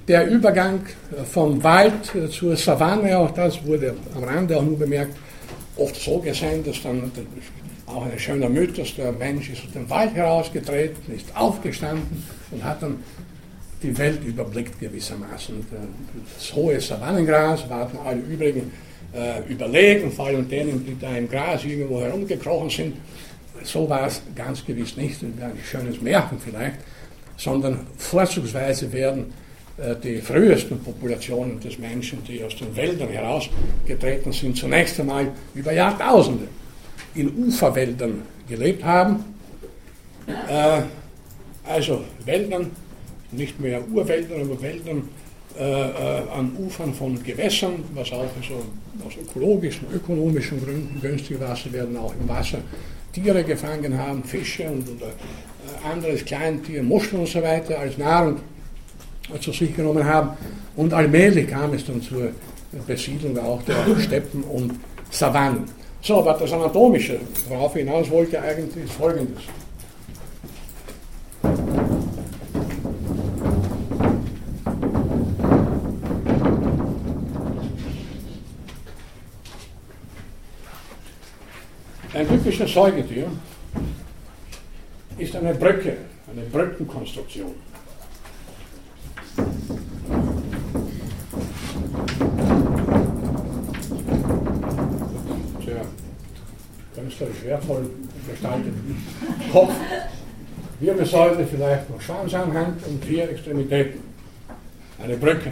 [0.07, 0.81] der Übergang
[1.31, 5.15] von Wald zur Savanne, auch das wurde am Rande auch nur bemerkt,
[5.75, 7.11] oft so gesehen, dass dann
[7.89, 12.81] auch ein schöner Mythos, der Mensch ist aus dem Wald herausgetreten, ist aufgestanden und hat
[12.81, 13.03] dann
[13.81, 15.65] die Welt überblickt gewissermaßen.
[16.37, 18.71] Das hohe Savannengras waren alle übrigen
[19.13, 22.97] äh, überlegen, vor allem denen, die da im Gras irgendwo herumgekrochen sind.
[23.63, 25.21] So war es ganz gewiss nicht.
[25.23, 26.77] Ein schönes Märchen vielleicht.
[27.39, 29.33] sondern vorzugsweise werden
[29.77, 35.71] äh, die frühesten Populationen des Menschen, die aus den Wäldern herausgetreten sind, zunächst einmal über
[35.71, 36.47] Jahrtausende
[37.15, 39.23] in Uferwäldern gelebt haben.
[40.27, 40.81] Äh,
[41.67, 42.71] also Wäldern,
[43.31, 45.03] nicht mehr Urwäldern, aber Wäldern
[45.57, 48.63] äh, äh, an Ufern von Gewässern, was auch also
[49.05, 51.55] aus ökologischen, ökonomischen Gründen günstig war.
[51.55, 52.59] Sie werden auch im Wasser
[53.13, 58.37] Tiere gefangen haben, Fische und, und äh, anderes Kleintier, Muscheln und so weiter als Nahrung
[59.41, 60.31] zu sich genommen haben.
[60.75, 62.31] Und allmählich kam es dann zur
[62.87, 64.73] Besiedlung auch der Steppen und
[65.09, 65.65] Savannen.
[66.01, 67.19] So, aber das Anatomische,
[67.49, 69.43] worauf ich hinaus wollte, eigentlich ist folgendes.
[82.13, 83.27] Ein typisches Säugetier
[85.17, 85.97] ist eine Brücke,
[86.31, 87.53] eine Brückenkonstruktion.
[96.99, 97.89] Künstlerisch schwervoll
[98.29, 99.03] gestalteten
[99.51, 99.73] Kopf,
[100.79, 104.01] Wirbelsäule, vielleicht noch Schwanzanhang und vier Extremitäten.
[105.01, 105.51] Eine Brücke.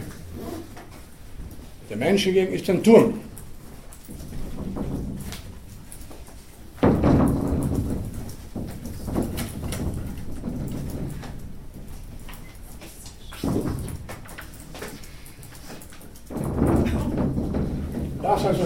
[1.88, 3.20] Der Mensch hingegen ist ein Turm.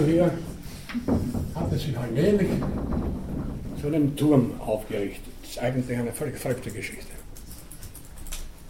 [0.05, 1.32] hier hat es
[1.77, 2.49] sich allmählich
[3.79, 5.33] zu einem Turm aufgerichtet.
[5.41, 7.13] Das ist eigentlich eine völlig verrückte Geschichte.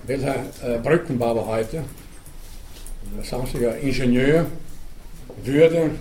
[0.05, 4.45] Welcher äh, Brückenbauer heute, ein samstiger Ingenieur,
[5.43, 5.91] würde,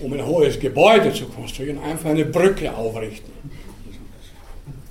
[0.00, 3.32] um ein hohes Gebäude zu konstruieren, einfach eine Brücke aufrichten.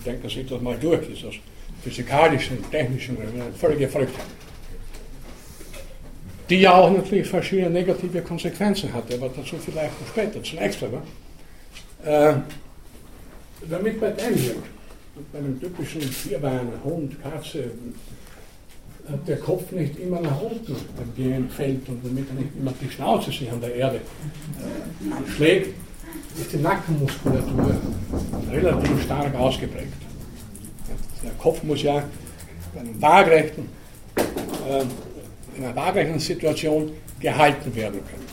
[0.05, 1.35] Denken Sie das mal durch, das ist aus
[1.83, 3.17] physikalischen, technischen
[3.57, 4.25] völlige Verrücktheit
[6.49, 10.41] die ja auch natürlich verschiedene negative Konsequenzen hatte, aber dazu vielleicht später.
[10.43, 11.03] Zunächst aber,
[12.03, 12.35] äh,
[13.69, 14.55] damit bei dem hier,
[15.31, 17.71] bei einem typischen Vierbeiner, Hund, Katze,
[19.27, 20.75] der Kopf nicht immer nach unten
[21.15, 25.73] gehen fällt und damit er nicht immer die Schnauze sich an der Erde äh, schlägt,
[26.39, 27.75] ist die Nackenmuskulatur
[28.51, 29.93] relativ stark ausgeprägt.
[31.23, 32.03] Der Kopf muss ja
[32.73, 33.67] bei einem waagrechten
[34.17, 34.83] äh,
[35.59, 38.27] einer waagrechten Situation gehalten werden können.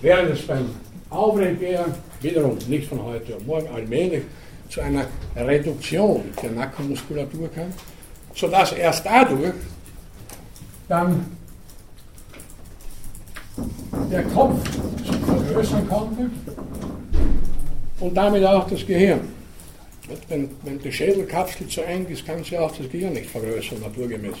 [0.00, 0.70] Während es beim
[1.10, 4.22] Aufrechtgehen wiederum nicht von heute auf morgen allmählich
[4.68, 5.06] zu einer
[5.36, 7.72] Reduktion der Nackenmuskulatur kam,
[8.34, 9.54] sodass erst dadurch
[10.88, 11.26] dann
[14.10, 14.58] der Kopf
[14.98, 16.30] sich vergrößern konnte
[18.00, 19.20] und damit auch das Gehirn.
[20.28, 24.36] Wenn, wenn die Schädelkapsel zu eng ist, kann sie auch das Gehirn nicht vergrößern, naturgemäß.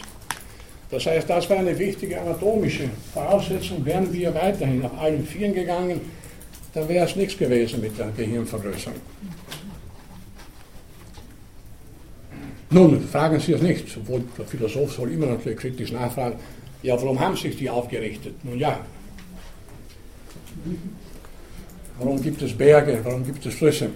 [0.90, 3.84] Das heißt, das war eine wichtige anatomische Voraussetzung.
[3.84, 6.00] Wären wir weiterhin auf allen Vieren gegangen,
[6.72, 8.98] dann wäre es nichts gewesen mit der Gehirnvergrößerung.
[12.70, 16.36] Nun, fragen Sie es nicht, obwohl der Philosoph soll immer natürlich kritisch nachfragen,
[16.82, 18.34] ja, warum haben sich die aufgerichtet?
[18.44, 18.80] Nun ja,
[21.98, 23.90] warum gibt es Berge, warum gibt es Flüsse?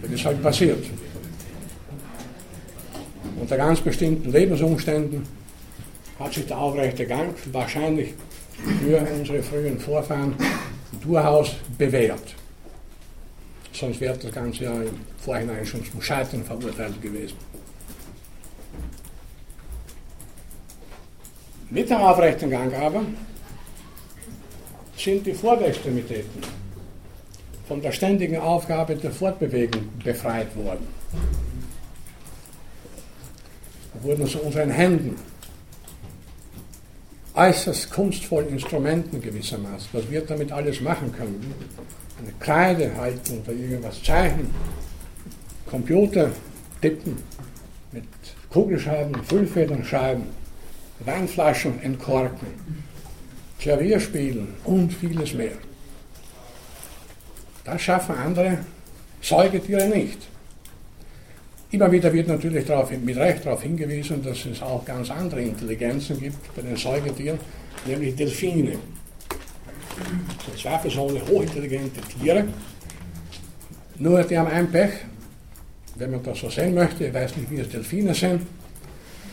[0.00, 0.84] Das ist halt passiert.
[3.40, 5.35] Unter ganz bestimmten Lebensumständen
[6.18, 8.14] hat sich der aufrechte Gang wahrscheinlich
[8.80, 10.34] für unsere frühen Vorfahren
[11.02, 12.34] durchaus bewährt.
[13.72, 17.36] Sonst wäre das Ganze ja im Vorhinein schon zum Scheitern verurteilt gewesen.
[21.68, 23.04] Mit dem aufrechten Gang aber
[24.96, 26.40] sind die Vorderextremitäten
[27.68, 30.86] von der ständigen Aufgabe der Fortbewegung befreit worden.
[33.92, 35.16] Da wurden zu unseren Händen
[37.36, 41.54] äußerst kunstvollen Instrumenten gewissermaßen, was wir damit alles machen können.
[42.18, 44.50] Eine Kreide halten oder irgendwas zeichnen,
[45.66, 46.30] Computer
[46.80, 47.16] tippen,
[47.92, 48.04] mit
[48.50, 50.24] Kugelscheiben, Füllfedern schreiben,
[51.00, 52.46] Weinflaschen entkorken,
[53.58, 55.58] Klavier spielen und vieles mehr.
[57.64, 58.58] Das schaffen andere
[59.20, 60.18] Säugetiere nicht.
[61.72, 66.18] Immer wieder wird natürlich darauf, mit Recht darauf hingewiesen, dass es auch ganz andere Intelligenzen
[66.20, 67.38] gibt bei den Säugetieren,
[67.84, 68.78] nämlich Delfine.
[69.98, 72.44] Das sind zweifelsohne hochintelligente Tiere.
[73.98, 74.90] Nur die haben ein Pech,
[75.96, 78.42] wenn man das so sehen möchte, ich weiß nicht, wie es Delfine sind,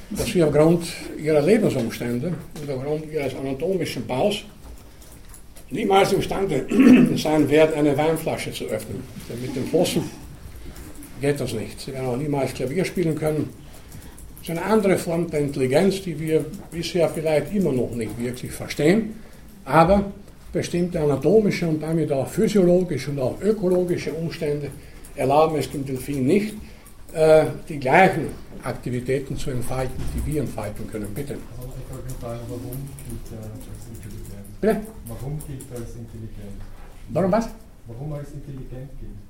[0.10, 0.86] dass sie aufgrund
[1.22, 4.44] ihrer Lebensumstände und aufgrund ihres anatomischen Baus
[5.70, 6.66] niemals imstande
[7.16, 9.04] sein werden, eine Weinflasche zu öffnen.
[9.30, 10.23] Denn mit den Flossen
[11.24, 11.80] geht das nicht.
[11.80, 13.50] Sie werden auch niemals Klavier spielen können.
[14.40, 18.52] Das ist eine andere Form der Intelligenz, die wir bisher vielleicht immer noch nicht wirklich
[18.52, 19.16] verstehen,
[19.64, 20.12] aber
[20.52, 24.68] bestimmte anatomische und damit auch physiologische und auch ökologische Umstände
[25.16, 26.56] erlauben es dem Delfin nicht,
[27.14, 28.28] äh, die gleichen
[28.62, 31.08] Aktivitäten zu entfalten, die wir entfalten können.
[31.16, 31.36] Bitte.
[31.58, 34.62] Also ich wollte fragen, warum gilt er als intelligent?
[34.62, 34.76] Bitte?
[35.08, 36.60] Warum gilt er als intelligent?
[37.16, 37.48] Warum was?
[37.88, 39.24] Warum er als intelligent gilt?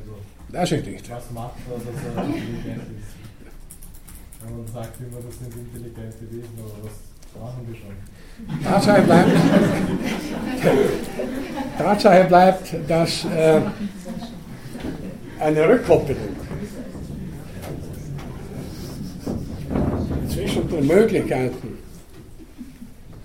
[0.00, 0.12] Also,
[0.52, 1.10] Das ist nicht.
[1.10, 3.14] was macht er, dass er intelligent ist?
[4.42, 8.64] Wenn man sagt immer, das sind intelligente Wesen, aber was machen die schon?
[8.64, 9.30] Tatsache bleibt,
[11.78, 13.60] Tatsache bleibt dass äh,
[15.40, 16.36] eine Rückkoppelung
[20.28, 21.78] zwischen den Möglichkeiten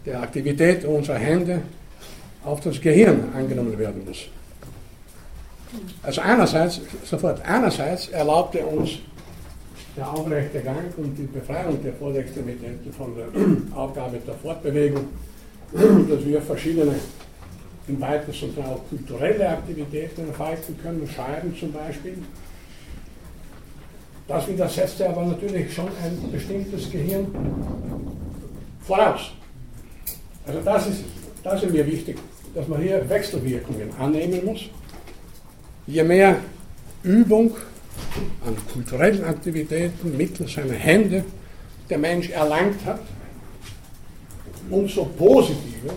[0.05, 1.61] der Aktivität unserer Hände
[2.43, 4.27] auf das Gehirn angenommen werden muss.
[6.03, 8.99] Also einerseits, sofort, einerseits erlaubt er uns
[9.95, 13.27] der aufrechte Gang und die Befreiung der Vorderextremitäten von der
[13.77, 15.07] Aufgabe der Fortbewegung,
[15.73, 16.95] dass wir verschiedene,
[17.87, 22.17] im weitesten Sinne auch kulturelle Aktivitäten entfalten können, Schreiben zum Beispiel.
[24.27, 27.27] Das widersetzt aber natürlich schon ein bestimmtes Gehirn
[28.81, 29.31] voraus.
[30.47, 31.03] Also das ist,
[31.43, 32.17] das ist mir wichtig,
[32.55, 34.61] dass man hier Wechselwirkungen annehmen muss.
[35.87, 36.37] Je mehr
[37.03, 37.55] Übung
[38.45, 41.23] an kulturellen Aktivitäten mittels seiner Hände
[41.89, 43.01] der Mensch erlangt hat,
[44.69, 45.93] umso positiver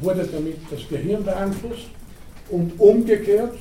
[0.00, 1.86] wurde damit das Gehirn beeinflusst
[2.50, 3.56] und umgekehrt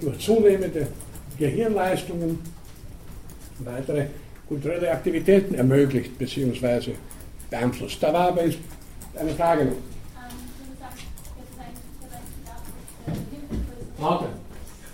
[0.00, 0.88] durch zunehmende
[1.38, 2.38] Gehirnleistungen
[3.60, 4.06] weitere
[4.48, 6.92] kulturelle Aktivitäten ermöglicht bzw.
[7.50, 8.02] beeinflusst.
[8.02, 9.76] Da war aber eine Frage noch.
[13.98, 14.28] Lauter.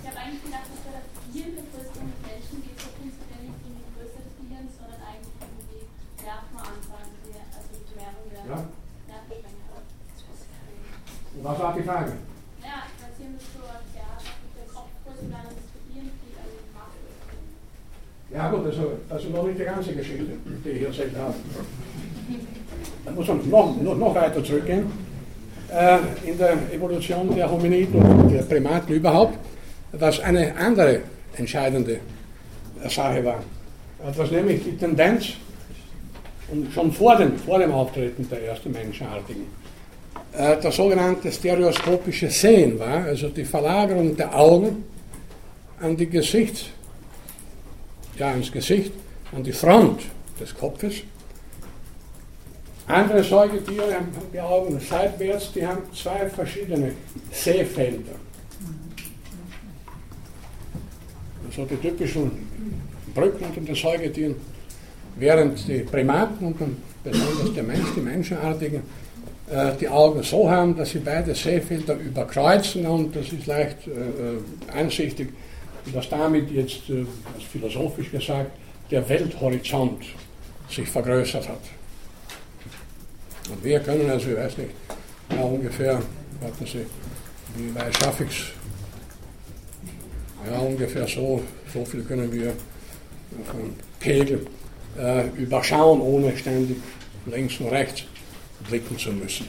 [0.01, 1.05] Ich habe eigentlich gedacht, dass bei der
[1.35, 5.37] Hirnvergrößerung mit Menschen geht es ja prinzipiell nicht um die Größe des Gehirns, sondern eigentlich
[5.43, 5.85] um die
[6.22, 8.59] Nervenanzahl, die- also die Vermehrung der Ja.
[9.11, 9.74] Nervenstränge.
[11.35, 12.12] Und was war die Frage?
[12.62, 16.57] Ja, das Hirn ist so, ja, der Kopf größer bleibt als das Gehirn, die also
[16.72, 17.20] Masse ist.
[18.33, 20.78] Ja gut, also, das ist noch nicht die ganze Geschichte, die
[21.23, 21.35] habe.
[23.05, 24.87] Da muss man noch, noch, noch weiter zurückgehen.
[25.73, 29.39] Äh, in der Evolution der Hominiden und der Primaten überhaupt,
[29.93, 31.01] was eine andere
[31.37, 32.01] entscheidende
[32.89, 33.43] Sache war.
[34.16, 35.35] Das nämlich die Tendenz,
[36.49, 39.47] und schon vor dem, vor dem Auftreten der ersten Menschenartigen,
[40.33, 44.85] äh, das sogenannte stereoskopische Sehen war, also die Verlagerung der Augen
[45.81, 46.66] an die Gesichts,
[48.18, 48.93] ja, ins Gesicht,
[49.35, 50.03] an die Front
[50.39, 51.03] des Kopfes.
[52.93, 56.93] Andere Säugetiere haben die Augen seitwärts, die haben zwei verschiedene
[57.30, 58.16] Sehfelder.
[61.47, 62.30] Also die typischen
[63.14, 64.34] Brücken unter den Säugetieren,
[65.16, 68.82] während die Primaten und besonders der Mensch, die Menschenartigen,
[69.51, 73.90] äh, die Augen so haben, dass sie beide Sehfelder überkreuzen und das ist leicht äh,
[73.90, 75.30] äh, einsichtig,
[75.95, 77.07] dass damit jetzt, äh,
[77.51, 78.51] philosophisch gesagt,
[78.90, 80.03] der Welthorizont
[80.68, 81.82] sich vergrößert hat.
[83.51, 84.70] Und wir können also, ich weiß nicht,
[85.30, 86.01] ja, ungefähr,
[86.40, 86.86] warten Sie,
[87.57, 88.47] wie weit schaffe ich es?
[90.51, 92.53] Ja, ungefähr so, so viel können wir
[93.47, 94.47] von Pegel
[94.99, 96.76] äh, überschauen, ohne ständig
[97.26, 98.05] links und rechts
[98.68, 99.47] blicken zu müssen.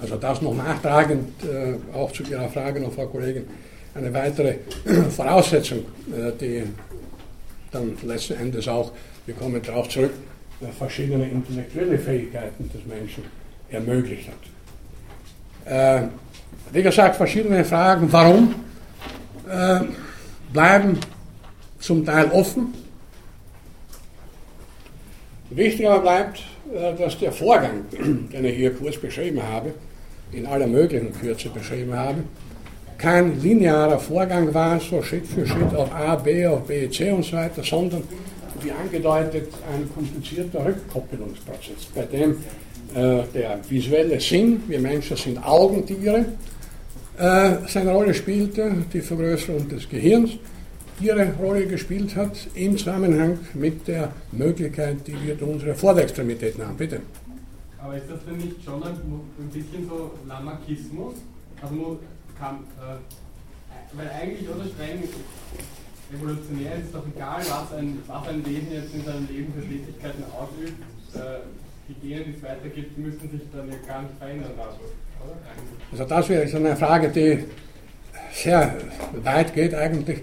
[0.00, 3.46] Also das noch nachtragend, äh, auch zu Ihrer Frage noch, Frau Kollegin,
[3.94, 4.58] eine weitere
[5.10, 5.80] Voraussetzung,
[6.16, 6.64] äh, die
[7.70, 8.92] dann letzten Endes auch,
[9.26, 10.12] wir kommen darauf zurück,
[10.78, 13.24] verschiedene intellektuelle Fähigkeiten des Menschen
[13.70, 16.02] ermöglicht hat.
[16.04, 16.08] Äh,
[16.72, 18.54] wie gesagt, verschiedene Fragen, warum,
[19.48, 19.80] äh,
[20.52, 20.98] bleiben
[21.78, 22.74] zum Teil offen.
[25.50, 26.42] Wichtig aber bleibt,
[26.74, 27.84] äh, dass der Vorgang,
[28.32, 29.72] den ich hier kurz beschrieben habe,
[30.32, 32.24] in aller möglichen Kürze beschrieben habe,
[32.98, 37.24] kein linearer Vorgang war, so Schritt für Schritt auf A, B, auf B, C und
[37.24, 38.02] so weiter, sondern
[38.62, 42.36] wie angedeutet ein komplizierter Rückkoppelungsprozess, bei dem
[42.94, 46.26] äh, der visuelle Sinn, wir Menschen sind Augentiere,
[47.18, 50.32] äh, seine Rolle spielte, die Vergrößerung des Gehirns
[51.00, 56.76] ihre Rolle gespielt hat im Zusammenhang mit der Möglichkeit, die wir durch unsere Vorderextremitäten haben.
[56.76, 57.00] Bitte.
[57.80, 61.14] Aber ist das denn nicht schon ein, ein bisschen so Lamarckismus?
[61.62, 61.98] Also
[62.38, 65.02] kann, äh, weil eigentlich oder streng
[66.14, 70.24] evolutionär ist doch egal, was ein, was ein Wesen jetzt in seinem Leben für Tätigkeiten
[70.32, 70.80] ausübt.
[71.14, 71.40] Äh,
[71.88, 74.50] die Gene, die es weitergibt, müssen sich dann ja gar nicht verändern?
[74.58, 75.92] Eigentlich.
[75.92, 77.44] Also das wäre jetzt eine Frage, die
[78.32, 78.74] sehr
[79.22, 80.20] weit geht eigentlich.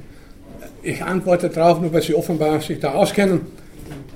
[0.84, 3.42] Ich antworte darauf, nur weil Sie offenbar sich da auskennen,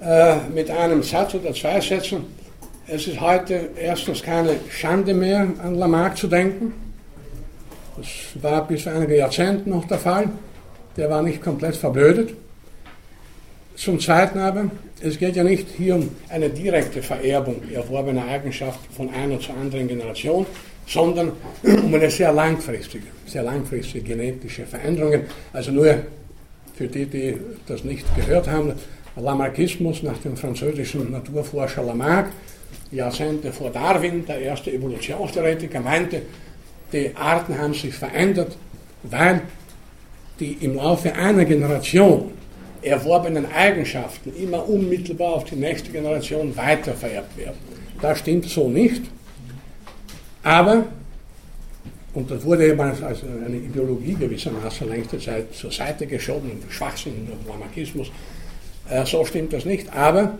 [0.03, 2.25] äh, mit einem Satz oder zwei Sätzen.
[2.87, 6.73] Es ist heute erstens keine Schande mehr, an Lamarck zu denken.
[7.97, 8.07] Das
[8.41, 10.29] war bis vor einigen Jahrzehnten noch der Fall.
[10.99, 12.33] Der war nicht komplett verblödet.
[13.77, 14.69] Zum Zweiten aber,
[15.01, 19.87] es geht ja nicht hier um eine direkte Vererbung erworbener Eigenschaften von einer zur anderen
[19.87, 20.45] Generation,
[20.85, 21.31] sondern
[21.63, 25.21] um eine sehr langfristige, sehr langfristige genetische Veränderungen.
[25.53, 25.99] Also nur
[26.75, 28.73] für die, die das nicht gehört haben,
[29.15, 32.27] Lamarckismus nach dem französischen Naturforscher Lamarck,
[32.91, 36.23] Jahrzehnte vor Darwin, der erste Evolutionstheoretiker, meinte,
[36.91, 38.57] die Arten haben sich verändert,
[39.03, 39.43] weil
[40.39, 42.31] die im Laufe einer Generation
[42.81, 47.57] erworbenen Eigenschaften immer unmittelbar auf die nächste Generation weitervererbt werden.
[48.01, 49.01] Das stimmt so nicht.
[50.43, 50.85] Aber,
[52.13, 58.09] und das wurde eben als eine Ideologie gewissermaßen längste Zeit zur Seite geschoben, Schwachsinn, Lamarckismus,
[58.89, 59.93] äh, so stimmt das nicht.
[59.93, 60.37] Aber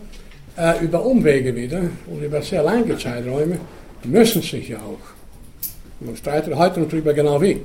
[0.57, 3.59] äh, über Umwege wieder und über sehr lange Zeiträume
[4.05, 4.99] müssen sich ja auch,
[5.99, 7.59] man streitet heute noch darüber genau wie,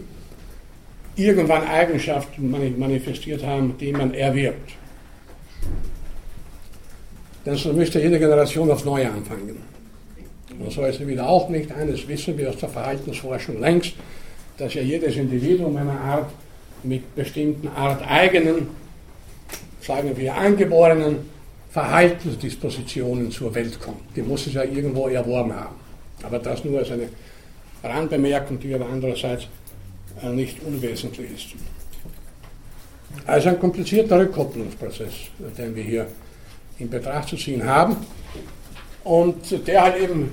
[1.16, 4.72] irgendwann Eigenschaften manifestiert haben, die man erwirbt.
[7.46, 9.56] Denn so müsste jede Generation aufs Neue anfangen.
[10.58, 11.70] Und so ist es wieder auch nicht.
[11.72, 13.94] Eines wissen wir aus der Verhaltensforschung längst,
[14.56, 16.30] dass ja jedes Individuum einer Art
[16.82, 18.68] mit bestimmten arteigenen,
[19.80, 21.16] sagen wir angeborenen
[21.70, 24.00] Verhaltensdispositionen zur Welt kommt.
[24.14, 25.74] Die muss es ja irgendwo erworben haben.
[26.22, 27.08] Aber das nur als eine
[27.82, 29.48] Randbemerkung, die aber andererseits
[30.32, 31.46] nicht unwesentlich ist.
[33.26, 35.12] Also ein komplizierter Rückkopplungsprozess,
[35.56, 36.06] den wir hier
[36.78, 37.96] in Betracht zu ziehen haben.
[39.04, 40.30] Und der halt eben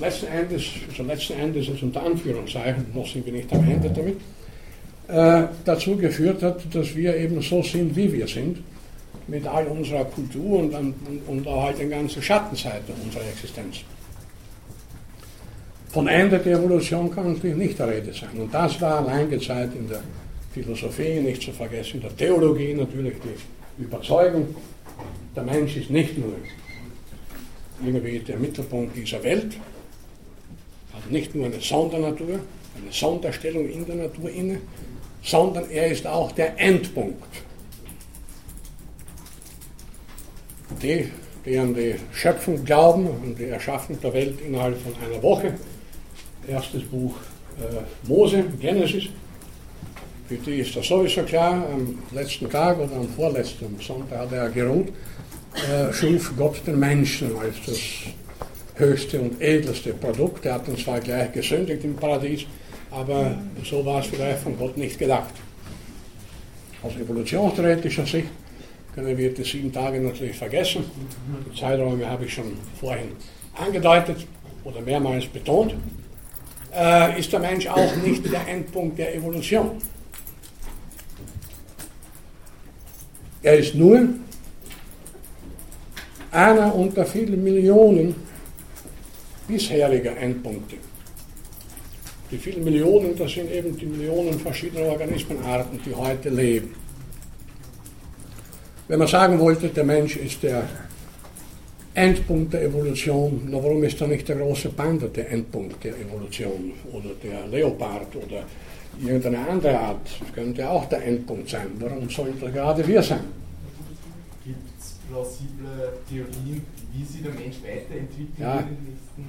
[0.00, 4.20] letzten Endes, also letzten Endes ist unter Anführungszeichen, noch sind wir nicht am Ende damit,
[5.08, 8.58] äh, dazu geführt hat, dass wir eben so sind, wie wir sind,
[9.28, 10.94] mit all unserer Kultur und, und,
[11.26, 13.78] und auch halt den ganzen Schattenseiten unserer Existenz.
[15.88, 18.38] Von Ende der Evolution kann natürlich nicht der Rede sein.
[18.38, 20.02] Und das war lange Zeit in der
[20.52, 23.14] Philosophie, nicht zu vergessen, in der Theologie natürlich
[23.78, 24.54] die Überzeugung,
[25.34, 26.32] der Mensch ist nicht nur
[27.84, 29.56] irgendwie der Mittelpunkt dieser Welt,
[30.94, 32.40] hat nicht nur eine Sondernatur,
[32.80, 34.60] eine Sonderstellung in der Natur inne,
[35.22, 37.22] sondern er ist auch der Endpunkt.
[40.82, 41.10] Die,
[41.44, 45.54] die an die Schöpfung glauben und die Erschaffung der Welt innerhalb von einer Woche
[46.48, 47.14] erstes Buch
[47.58, 49.08] äh, Mose, Genesis.
[50.28, 51.64] Für die ist das sowieso klar.
[51.72, 57.36] Am letzten Tag oder am vorletzten Sonntag hat er geruht, äh, schuf Gott den Menschen
[57.38, 57.78] als das
[58.74, 60.44] höchste und edelste Produkt.
[60.46, 62.44] Er hat uns zwar gleich gesündigt im Paradies,
[62.90, 65.32] aber so war es vielleicht von Gott nicht gedacht.
[66.82, 68.28] Aus evolutionstheoretischer Sicht
[68.94, 70.84] können wir die sieben Tage natürlich vergessen.
[71.50, 73.08] Die Zeiträume habe ich schon vorhin
[73.54, 74.26] angedeutet
[74.64, 75.74] oder mehrmals betont
[76.76, 79.78] äh, ist der Mensch auch nicht der Endpunkt der Evolution.
[83.42, 84.08] Er ist nur
[86.30, 88.14] einer unter vielen Millionen
[89.48, 90.76] bisheriger Endpunkte.
[92.30, 96.74] Die vielen Millionen, das sind eben die Millionen verschiedener Organismenarten, die heute leben.
[98.88, 100.68] Wenn man sagen wollte, der Mensch ist der
[101.96, 103.48] Endpunkt der Evolution.
[103.50, 106.72] Na, warum ist da nicht der große Panda der Endpunkt der Evolution?
[106.92, 108.44] Oder der Leopard oder
[109.00, 110.06] irgendeine andere Art?
[110.20, 111.68] Das könnte auch der Endpunkt sein.
[111.78, 113.24] Warum sollen das gerade wir sein?
[114.44, 118.60] Gibt es plausible Theorien, wie sich der Mensch weiterentwickelt ja.
[118.60, 119.24] in den nächsten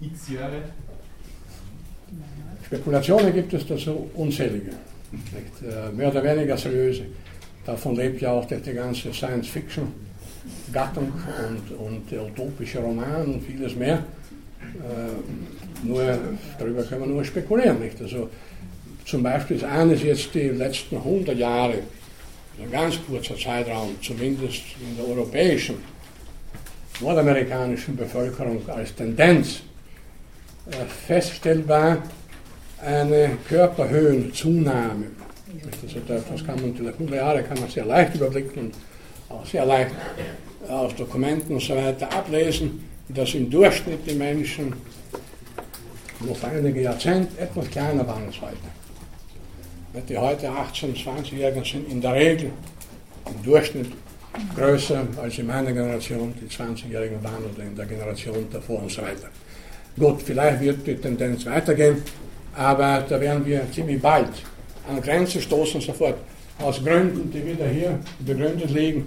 [0.00, 0.62] x Jahre?
[2.66, 4.70] Spekulationen gibt es dazu unzählige.
[5.10, 5.74] Nicht?
[5.74, 7.06] Äh, mehr oder weniger seriöse.
[7.66, 10.07] Davon lebt ja auch die ganze Science Fiction
[10.72, 11.12] Gattung
[11.48, 13.98] und, und der utopische Roman und vieles mehr.
[13.98, 16.18] Äh, nur,
[16.58, 17.80] darüber können wir nur spekulieren.
[17.80, 18.00] Nicht?
[18.00, 18.28] Also,
[19.04, 21.78] zum Beispiel ist eines jetzt die letzten 100 Jahre,
[22.60, 25.76] ein ganz kurzer Zeitraum, zumindest in der europäischen,
[27.00, 29.60] nordamerikanischen Bevölkerung als Tendenz
[30.70, 32.02] äh, feststellbar
[32.84, 35.06] eine Körperhöhenzunahme.
[35.64, 38.74] Also das kann man, 100 Jahre kann man sehr leicht überblicken und
[39.28, 39.92] auch sehr leicht
[40.68, 44.74] aus Dokumenten und so weiter ablesen, dass im Durchschnitt die Menschen
[46.20, 48.56] noch vor einigen Jahrzehnten etwas kleiner waren als heute.
[50.08, 52.50] Die heute 18-, 20-Jährigen sind in der Regel
[53.26, 53.92] im Durchschnitt
[54.54, 59.02] größer als in meiner Generation die 20-Jährigen waren oder in der Generation davor und so
[59.02, 59.28] weiter.
[59.98, 62.02] Gut, vielleicht wird die Tendenz weitergehen,
[62.58, 64.30] Aber da werden wir ziemlich bald
[64.88, 66.16] an Grenzen stoßen, sofort.
[66.58, 69.06] Aus Gründen, die wieder hier begründet liegen.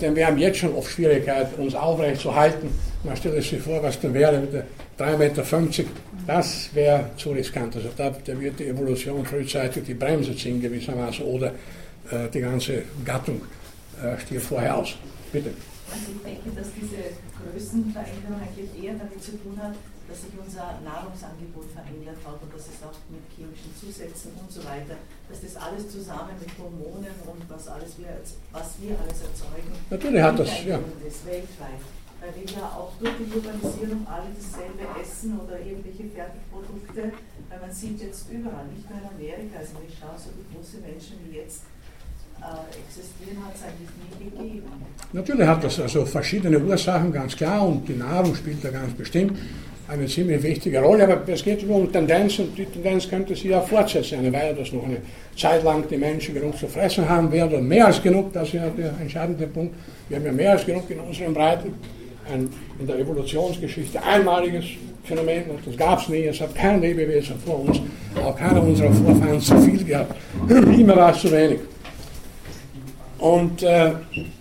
[0.00, 2.68] Denn wir haben jetzt schon oft Schwierigkeiten, uns aufrecht zu halten.
[3.04, 4.64] Man stellt sich vor, was dann wäre mit der
[4.98, 5.44] 3,50 Meter.
[6.26, 7.76] Das wäre zu riskant.
[7.76, 11.48] Also da, da, wird die Evolution frühzeitig die Bremse ziehen gewissermaßen oder
[12.10, 13.40] äh, die ganze Gattung
[14.02, 14.94] äh, stirbt vorher aus.
[15.32, 15.50] Bitte.
[15.90, 16.96] Also ich denke, dass diese
[17.52, 19.74] Größenveränderung eigentlich eher damit zu tun hat,
[20.08, 24.62] dass sich unser Nahrungsangebot verändert hat und dass es auch mit chemischen Zusätzen und so
[24.62, 24.94] weiter,
[25.28, 28.14] dass das alles zusammen mit Hormonen und was alles wir,
[28.52, 30.78] was wir alles erzeugen, natürlich hat das ja.
[31.02, 31.82] ist weltweit.
[32.16, 37.12] Weil wir ja auch durch die Globalisierung alle dasselbe essen oder irgendwelche Fertigprodukte,
[37.50, 40.80] weil man sieht jetzt überall, nicht nur in Amerika, also ich schaue so die große
[40.80, 41.68] Menschen wie jetzt
[42.40, 44.72] äh, existieren hat es eigentlich nie gegeben.
[45.12, 49.38] Natürlich hat das also verschiedene Ursachen, ganz klar, und die Nahrung spielt da ganz bestimmt
[49.88, 54.18] eine ziemlich wichtige Rolle, aber es geht um Tendenzen, die Tendenz könnte sich ja fortsetzen,
[54.18, 54.98] eine Weile, dass noch eine
[55.36, 58.54] Zeit lang die Menschen genug zu fressen haben werden, und mehr als genug, das ist
[58.54, 59.74] ja der entscheidende Punkt,
[60.08, 61.74] wir haben ja mehr als genug in unseren Breiten,
[62.32, 62.48] ein
[62.80, 64.64] in der Evolutionsgeschichte einmaliges
[65.04, 67.80] Phänomen, das gab es nie, es hat kein Lebewesen vor uns,
[68.24, 70.16] auch keiner unserer Vorfahren zu viel gehabt,
[70.48, 71.60] immer war es zu wenig.
[73.18, 73.92] Und äh,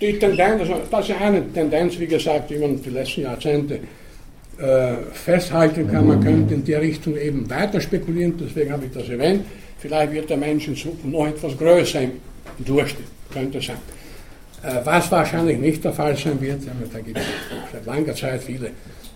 [0.02, 3.80] die Tendenz, also das ist eine Tendenz, wie gesagt, die man die letzten Jahrzehnte
[5.12, 6.08] festhalten kann.
[6.08, 9.45] Man könnte in die Richtung eben weiter spekulieren, deswegen habe ich das erwähnt.
[9.80, 12.12] Vielleicht wird der Mensch in Zukunft noch etwas größer im
[12.60, 13.78] Durchschnitt, könnte sein.
[14.64, 17.24] Äh, was wahrscheinlich nicht der Fall sein wird, da gibt es
[17.72, 18.72] seit langer Zeit viele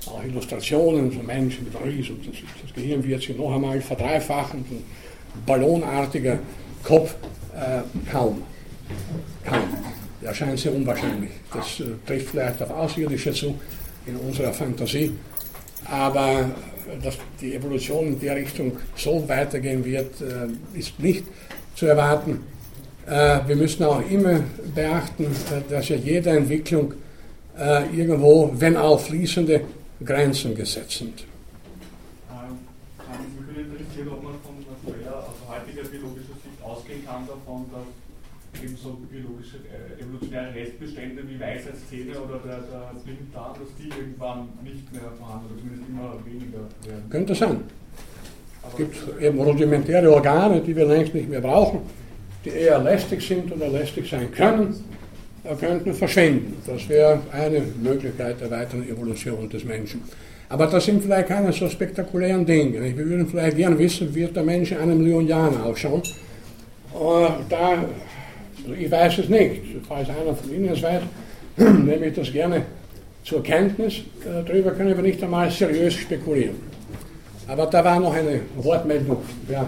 [0.06, 4.84] auch Illustrationen von Menschen mit Ries und das, Gehirn wird sich noch einmal verdreifachen, ein
[5.46, 6.40] ballonartiger
[6.84, 7.16] Kopf
[7.56, 7.82] äh,
[8.12, 8.44] kaum
[9.44, 9.62] kann.
[10.22, 11.32] Das scheint sehr unwahrscheinlich.
[11.54, 13.56] Das äh, trifft vielleicht auf Außerirdische zu
[14.06, 15.12] in unserer Fantasie.
[15.92, 16.50] Aber
[17.04, 21.26] dass die Evolution in der Richtung so weitergehen wird, äh, ist nicht
[21.76, 22.44] zu erwarten.
[23.08, 24.40] Äh, wir müssen auch immer
[24.74, 26.94] beachten, äh, dass ja jede Entwicklung
[27.94, 29.60] irgendwo, wenn auch fließende,
[30.06, 31.26] Grenzen gesetzt sind.
[32.32, 32.56] Ähm,
[33.20, 37.84] mich würde interessieren, ob man von also heutiger biologischer Sicht ausgehen kann davon, dass
[38.64, 44.50] eben so biologische, äh, evolutionäre Restbestände wie Weisheitszähne oder der, der Blinddarm, dass die irgendwann
[44.64, 47.10] nicht mehr vorhanden oder zumindest immer weniger werden.
[47.10, 47.62] Könnte sein.
[48.68, 51.82] Es gibt eben rudimentäre Organe, die wir längst nicht mehr brauchen,
[52.44, 54.76] die eher lästig sind oder lästig sein können,
[55.44, 56.62] äh, könnten verschwinden.
[56.66, 60.02] Das wäre eine Möglichkeit der weiteren Evolution des Menschen.
[60.50, 62.82] Aber das sind vielleicht keine so spektakulären Dinge.
[62.82, 66.02] Wir würden vielleicht gerne wissen, wie wird der Mensch in einer Million Jahren ausschauen.
[66.92, 67.52] Und
[68.70, 69.62] da ich weiß es nicht.
[69.88, 71.02] Falls einer von Ihnen es weiß,
[71.58, 72.64] nehme ich das gerne
[73.24, 73.98] zur Kenntnis.
[74.26, 76.56] Äh, darüber können wir nicht einmal seriös spekulieren.
[77.48, 79.24] Aber da war noch eine Wortmeldung.
[79.50, 79.66] Ja.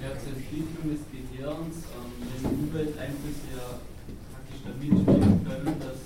[0.00, 1.76] Der Zerstörung des Gehirns,
[2.42, 3.80] wenn Umwelteinflüsse ja
[4.30, 5.98] praktisch damit spielen können, dass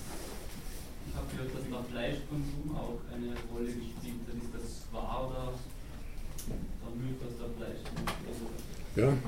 [1.04, 4.36] ich habe gehört, dass der Fleischkonsum auch eine Rolle gespielt hat.
[4.40, 8.48] Ist das wahr oder der Mythos der Fleischkonsum?
[8.96, 9.27] Ja.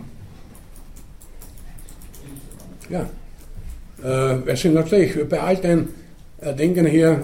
[2.91, 3.09] Ja.
[4.05, 5.89] Äh, es sind natürlich bei all den
[6.41, 7.17] äh, Dingen hier äh,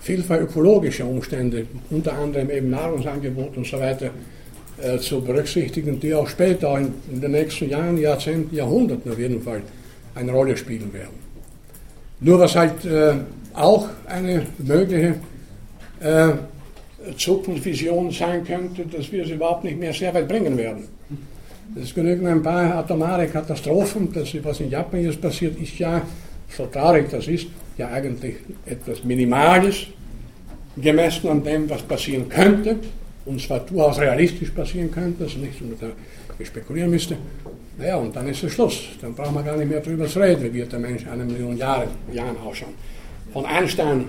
[0.00, 4.10] vielfach ökologische Umstände, unter anderem eben Nahrungsangebot und so weiter,
[4.82, 9.42] äh, zu berücksichtigen, die auch später in, in, den nächsten Jahren, Jahrzehnten, Jahrhunderten auf jeden
[9.42, 9.62] Fall
[10.14, 11.20] eine Rolle spielen werden.
[12.20, 13.14] Nur was halt äh,
[13.54, 15.16] auch eine mögliche
[16.00, 16.32] äh,
[17.16, 20.84] Zukunftsvision sein könnte, dass wir es überhaupt nicht mehr sehr weit bringen werden.
[21.76, 24.12] Es genügen ein paar atomare Katastrophen.
[24.12, 26.02] Das, was in Japan jetzt passiert, ist ja,
[26.48, 27.46] so traurig das ist,
[27.78, 28.36] ja eigentlich
[28.66, 29.86] etwas Minimales,
[30.76, 32.76] gemessen an dem, was passieren könnte,
[33.24, 35.80] und zwar durchaus realistisch passieren könnte, also nicht, damit
[36.38, 37.16] wir spekulieren müsste.
[37.78, 38.80] Naja, und dann ist es Schluss.
[39.00, 41.56] Dann brauchen wir gar nicht mehr darüber zu reden, wie wird der Mensch eine Million
[41.56, 42.74] Jahre, Jahren ausschauen.
[43.32, 44.06] Von Einstein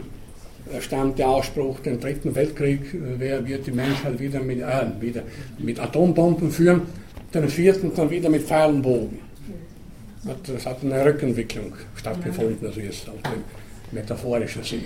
[0.79, 5.21] stammt der Ausspruch, den dritten Weltkrieg äh, wird die Menschheit wieder mit, äh, wieder
[5.59, 6.81] mit Atombomben führen
[7.33, 9.19] den vierten dann wieder mit Pfeil und Bogen.
[10.55, 13.43] Es hat eine Rückentwicklung stattgefunden, also jetzt aus dem
[13.91, 14.83] metaphorischen Sinne.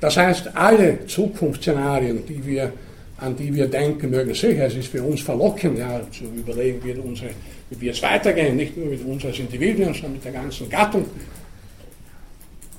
[0.00, 2.72] Das heißt, alle Zukunftsszenarien, die wir,
[3.18, 6.92] an die wir denken mögen, sicher, es ist für uns verlockend, ja, zu überlegen, wie,
[6.92, 7.30] unsere,
[7.70, 11.06] wie es weitergehen, nicht nur mit uns als Individuen, sondern mit der ganzen Gattung.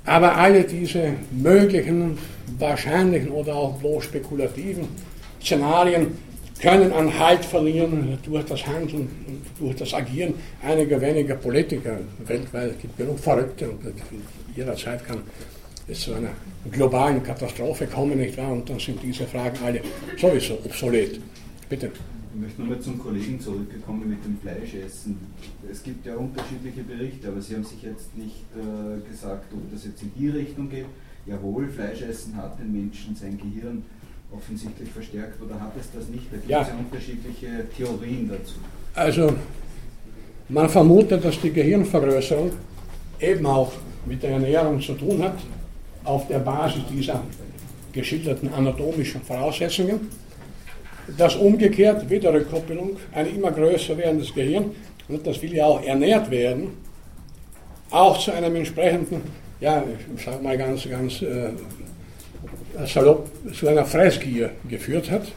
[0.05, 2.17] Aber alle diese möglichen,
[2.59, 4.87] wahrscheinlichen oder auch bloß spekulativen
[5.41, 6.09] Szenarien
[6.61, 9.09] können an Halt verlieren durch das Handeln
[9.59, 12.71] durch das Agieren einiger weniger Politiker weltweit.
[12.71, 13.79] Es gibt genug Verrückte und
[14.55, 15.19] jederzeit kann
[15.87, 16.31] es zu einer
[16.71, 18.51] globalen Katastrophe kommen, nicht wahr?
[18.51, 19.81] Und dann sind diese Fragen alle
[20.17, 21.19] sowieso obsolet.
[21.69, 21.91] Bitte.
[22.33, 25.17] Ich möchte nochmal zum Kollegen zurückgekommen mit dem Fleischessen.
[25.71, 29.85] Es gibt ja unterschiedliche Berichte, aber Sie haben sich jetzt nicht äh, gesagt, ob das
[29.85, 30.85] jetzt in die Richtung geht.
[31.25, 33.83] Jawohl, Fleischessen hat den Menschen sein Gehirn
[34.37, 36.25] offensichtlich verstärkt oder hat es das nicht?
[36.31, 36.61] Da gibt es ja.
[36.61, 38.55] ja unterschiedliche Theorien dazu.
[38.93, 39.33] Also,
[40.49, 42.51] man vermutet, dass die Gehirnvergrößerung
[43.19, 43.71] eben auch
[44.05, 45.37] mit der Ernährung zu tun hat,
[46.03, 47.21] auf der Basis dieser
[47.91, 50.01] geschilderten anatomischen Voraussetzungen
[51.17, 54.71] dass umgekehrt, wieder Rückkopplung, ein immer größer werdendes Gehirn,
[55.07, 56.69] und das will ja auch ernährt werden,
[57.91, 59.21] auch zu einem entsprechenden,
[59.59, 59.83] ja,
[60.15, 61.49] ich sage mal ganz, ganz äh,
[62.85, 65.31] salopp, zu einer Fressgier geführt hat.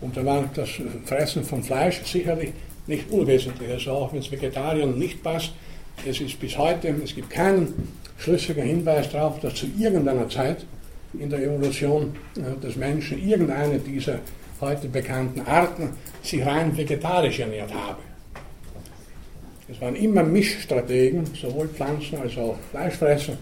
[0.00, 0.68] Und da war das
[1.04, 2.52] Fressen von Fleisch sicherlich
[2.86, 3.70] nicht unwesentlich.
[3.70, 5.52] Also auch wenn es Vegetariern nicht passt,
[6.06, 7.72] es ist bis heute, es gibt keinen
[8.18, 10.64] schlüssigen Hinweis darauf, dass zu irgendeiner Zeit
[11.18, 14.18] in der Evolution äh, des Menschen irgendeine dieser
[14.60, 15.90] heute bekannten Arten
[16.22, 17.98] sich rein vegetarisch ernährt habe.
[19.68, 23.34] Es waren immer Mischstrategen, sowohl Pflanzen als auch Fleischfresser.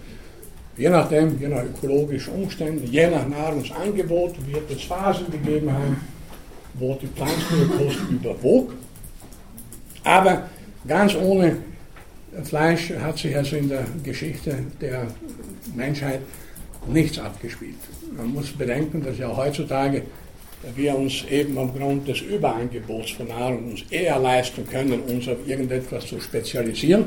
[0.81, 5.97] Je nachdem, je nach ökologischen Umständen, je nach Nahrungsangebot wird es Phasen gegeben haben,
[6.73, 8.73] wo die Pflanzenkost überwog.
[10.05, 10.49] Aber
[10.89, 11.59] ganz ohne
[12.45, 15.09] Fleisch hat sich also in der Geschichte der
[15.75, 16.21] Menschheit
[16.87, 17.77] nichts abgespielt.
[18.17, 20.03] Man muss bedenken, dass ja heutzutage
[20.75, 26.07] wir uns eben aufgrund des Überangebots von Nahrung uns eher leisten können, uns auf irgendetwas
[26.07, 27.05] zu spezialisieren.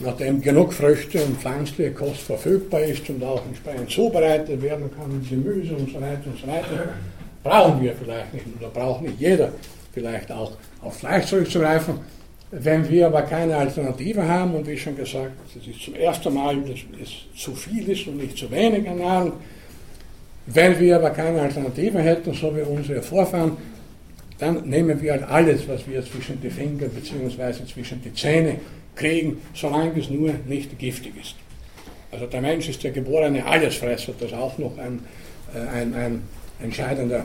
[0.00, 5.74] Nachdem genug Früchte und pflanzliche Kost verfügbar ist und auch entsprechend zubereitet werden kann, Gemüse
[5.74, 6.90] und so weiter und so weiter,
[7.42, 9.50] brauchen wir vielleicht nicht, oder braucht nicht jeder
[9.92, 10.52] vielleicht auch
[10.82, 11.94] auf Fleisch zurückzugreifen.
[12.50, 16.56] Wenn wir aber keine Alternative haben, und wie schon gesagt, es ist zum ersten Mal,
[16.62, 19.32] dass es zu viel ist und nicht zu wenig an Nahrung,
[20.46, 23.56] wenn wir aber keine Alternative hätten, so wie unsere Vorfahren,
[24.38, 27.66] dann nehmen wir halt alles, was wir zwischen die Finger bzw.
[27.66, 28.56] zwischen die Zähne
[28.98, 31.34] kriegen, solange es nur nicht giftig ist.
[32.10, 35.00] Also der Mensch ist der geborene Allesfresser, das ist auch noch ein,
[35.54, 36.22] äh, ein, ein
[36.62, 37.24] entscheidender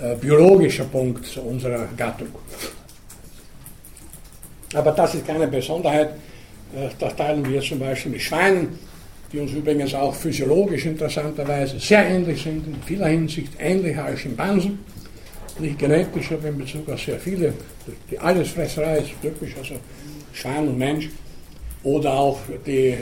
[0.00, 2.28] äh, biologischer Punkt unserer Gattung.
[4.74, 6.10] Aber das ist keine Besonderheit.
[6.76, 8.78] Äh, das teilen wir zum Beispiel mit Schweinen
[9.32, 14.78] die uns übrigens auch physiologisch interessanterweise sehr ähnlich sind, in vieler Hinsicht ähnlicher als Schimpansen.
[15.58, 17.52] Nicht genetisch, aber in Bezug auf sehr viele.
[18.10, 19.74] Die Allesfresserei ist typisch, also
[20.32, 21.10] Schwein und Mensch.
[21.82, 22.98] Oder auch die äh,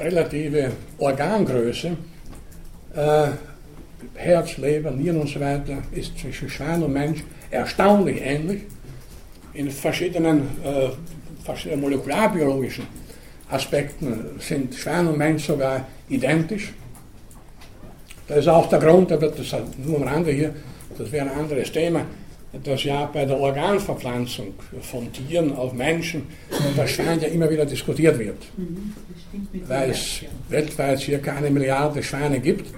[0.00, 1.96] relative Organgröße,
[2.94, 3.26] äh,
[4.14, 8.62] Herz, Leber, Nieren und so weiter, ist zwischen Schwein und Mensch erstaunlich ähnlich.
[9.52, 10.90] In verschiedenen, äh,
[11.44, 12.86] verschiedenen molekularbiologischen
[13.50, 16.72] Aspekten sind Schwein und Mensch sogar identisch.
[18.26, 19.54] Das ist auch der Grund, aber das ist
[19.84, 20.54] nur am Rande hier,
[20.96, 22.06] das wäre ein anderes Thema,
[22.62, 26.26] dass ja bei der Organverpflanzung von Tieren auf Menschen
[26.76, 28.36] das Schwein ja immer wieder diskutiert wird.
[29.66, 32.72] Weil es weltweit circa eine Milliarde Schweine gibt,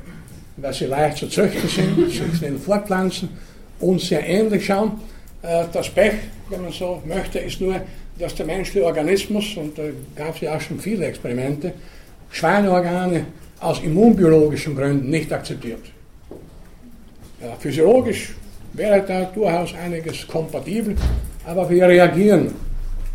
[0.57, 3.28] weil sie leicht zu züchten sind, sich schnell fortpflanzen
[3.81, 4.93] und sehr ähnlich schauen.
[5.43, 6.15] Äh, das Pech,
[6.48, 7.81] wenn man so möchte, ist nur,
[8.19, 9.82] dass der menschliche Organismus, und da
[10.15, 11.74] gab es ja auch schon viele Experimente,
[12.31, 13.27] Schweineorgane
[13.61, 15.85] aus immunbiologischen Gründen nicht akzeptiert.
[17.43, 18.31] Ja, physiologisch
[18.73, 20.97] wäre da durchaus einiges kompatibel,
[21.45, 22.53] aber wir reagieren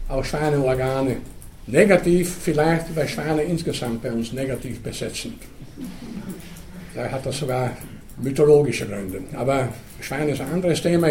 [0.08, 1.18] auf Schweineorgane
[1.68, 5.42] negativ, vielleicht weil Schweine insgesamt bei uns negativ besetzt sind.
[6.96, 7.72] Da hat das sogar
[8.22, 9.22] mythologische Gründe.
[9.36, 9.70] Aber
[10.02, 11.08] Schweine ist ein anderes Thema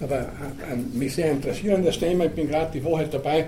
[0.00, 0.26] aber
[0.70, 2.24] ein mich sehr interessierendes Thema.
[2.24, 3.44] Ich bin gerade die Woche dabei,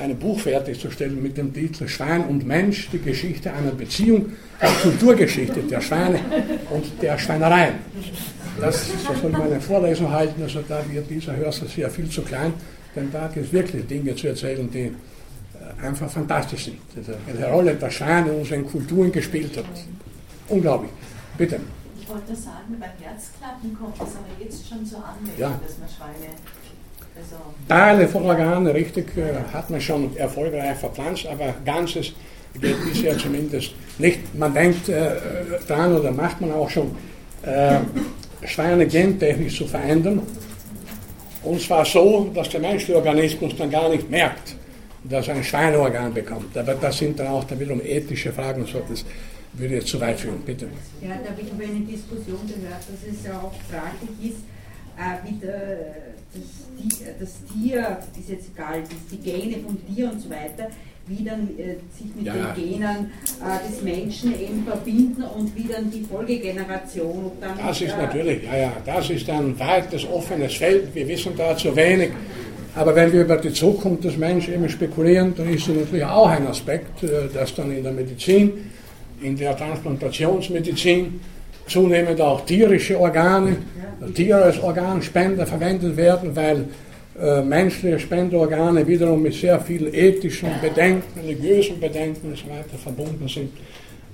[0.00, 4.32] ein Buch fertigzustellen mit dem Titel Schwein und Mensch, die Geschichte einer Beziehung,
[4.62, 6.20] die Kulturgeschichte der Schweine
[6.70, 7.74] und der Schweinereien.
[8.60, 12.22] Das, das soll ich meine Vorlesung halten, also da wird dieser Hörsaal sehr viel zu
[12.22, 12.52] klein,
[12.94, 16.78] denn da gibt es wirklich Dinge zu erzählen, die äh, einfach fantastisch sind.
[17.26, 19.64] Welche Rolle der Schweine in unseren Kulturen gespielt hat.
[20.48, 20.90] Unglaublich.
[21.38, 21.60] Bitte
[22.10, 25.60] wollte sagen, bei Herzklappen kommt es aber jetzt schon zur Anwendung, ja.
[25.62, 26.34] dass man Schweine.
[27.68, 32.12] Teile von Organen, richtig, äh, hat man schon erfolgreich verpflanzt, aber Ganzes
[32.60, 34.34] geht bisher zumindest nicht.
[34.34, 35.10] Man denkt äh,
[35.68, 36.96] dran oder macht man auch schon,
[37.42, 37.78] äh,
[38.46, 40.22] Schweine gentechnisch zu verändern.
[41.42, 44.56] Und zwar so, dass der menschliche Organismus dann gar nicht merkt,
[45.04, 46.56] dass er ein Schweineorgan bekommt.
[46.56, 48.66] Aber das sind dann auch dann wiederum ethische Fragen.
[48.66, 49.04] So das
[49.54, 50.66] würde jetzt zu weit führen, bitte.
[51.00, 54.40] Ja, da habe ich über eine Diskussion gehört, dass es ja auch fraglich ist,
[54.96, 60.30] äh, wie der, das, das, Tier, ist jetzt egal, die Gene vom Tier und so
[60.30, 60.68] weiter,
[61.06, 62.34] wie dann äh, sich mit ja.
[62.34, 67.32] den Genen äh, des Menschen eben verbinden und wie dann die Folgegeneration.
[67.40, 70.94] Dann, das ist äh, natürlich, ja, ja, das ist ein weites, offenes Feld.
[70.94, 72.10] Wir wissen da zu wenig.
[72.76, 76.28] Aber wenn wir über die Zukunft des Menschen eben spekulieren, dann ist das natürlich auch
[76.28, 78.70] ein Aspekt, äh, dass dann in der Medizin,
[79.20, 81.20] in der Transplantationsmedizin,
[81.70, 83.56] zunehmend auch tierische Organe,
[84.14, 86.66] Tiere als Organspender verwendet werden, weil
[87.20, 93.28] äh, menschliche Spendeorgane wiederum mit sehr vielen ethischen Bedenken, religiösen Bedenken und so weiter verbunden
[93.28, 93.50] sind,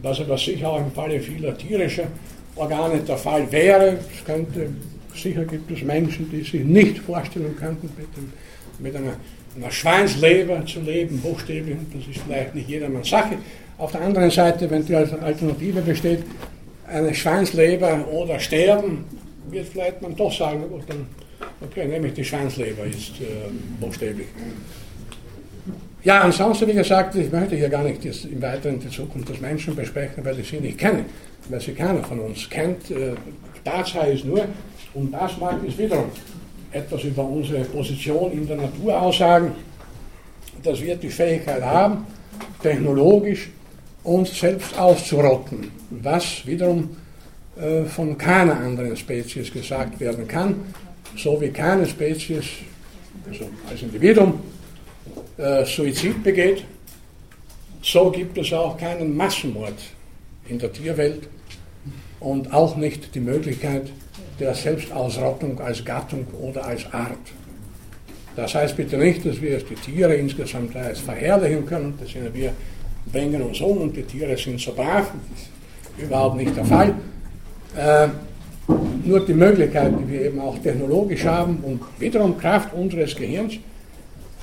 [0.02, 2.08] was aber sicher auch im Falle vieler tierischer
[2.56, 3.98] Organe der Fall wäre.
[4.14, 4.70] Es könnte,
[5.14, 8.32] sicher gibt es Menschen, die sich nicht vorstellen könnten, mit, dem,
[8.78, 9.14] mit einer,
[9.56, 11.76] einer Schweinsleber zu leben, buchstäblich.
[11.92, 13.36] Das ist vielleicht nicht jedermanns Sache.
[13.78, 16.20] Auf der anderen Seite, wenn die Alternative besteht,
[16.88, 19.04] eine Schweinsleber oder sterben,
[19.50, 21.06] wird vielleicht man doch sagen, gut, dann
[21.60, 23.48] Okay, nämlich die Schweinsleber ist äh,
[23.80, 24.26] buchstäblich.
[26.04, 29.74] Ja, ansonsten, wie gesagt, ich möchte hier gar nicht im Weiteren die Zukunft des Menschen
[29.74, 31.04] besprechen, weil ich sie nicht kenne,
[31.48, 32.90] weil sie keiner von uns kennt.
[32.90, 33.14] Äh,
[33.64, 34.44] Tatsache ist nur,
[34.94, 36.10] und das mag es wiederum
[36.70, 39.52] etwas über unsere Position in der Natur aussagen,
[40.62, 42.06] dass wir die Fähigkeit haben,
[42.62, 43.48] technologisch
[44.06, 46.96] uns selbst auszurotten, was wiederum
[47.56, 50.56] äh, von keiner anderen Spezies gesagt werden kann
[51.16, 52.44] so wie keine Spezies,
[53.28, 54.40] also als Individuum,
[55.38, 56.64] äh, Suizid begeht,
[57.82, 59.78] so gibt es auch keinen Massenmord
[60.48, 61.28] in der Tierwelt
[62.20, 63.90] und auch nicht die Möglichkeit
[64.40, 67.18] der Selbstausrottung als Gattung oder als Art.
[68.34, 72.52] Das heißt bitte nicht, dass wir die Tiere insgesamt als verherrlichen können, das sind wir
[73.12, 75.10] bringen uns um und die Tiere sind so brav,
[75.98, 76.94] überhaupt nicht der Fall.
[77.76, 78.08] Äh,
[79.04, 83.54] nur die Möglichkeit, die wir eben auch technologisch haben und wiederum Kraft unseres Gehirns,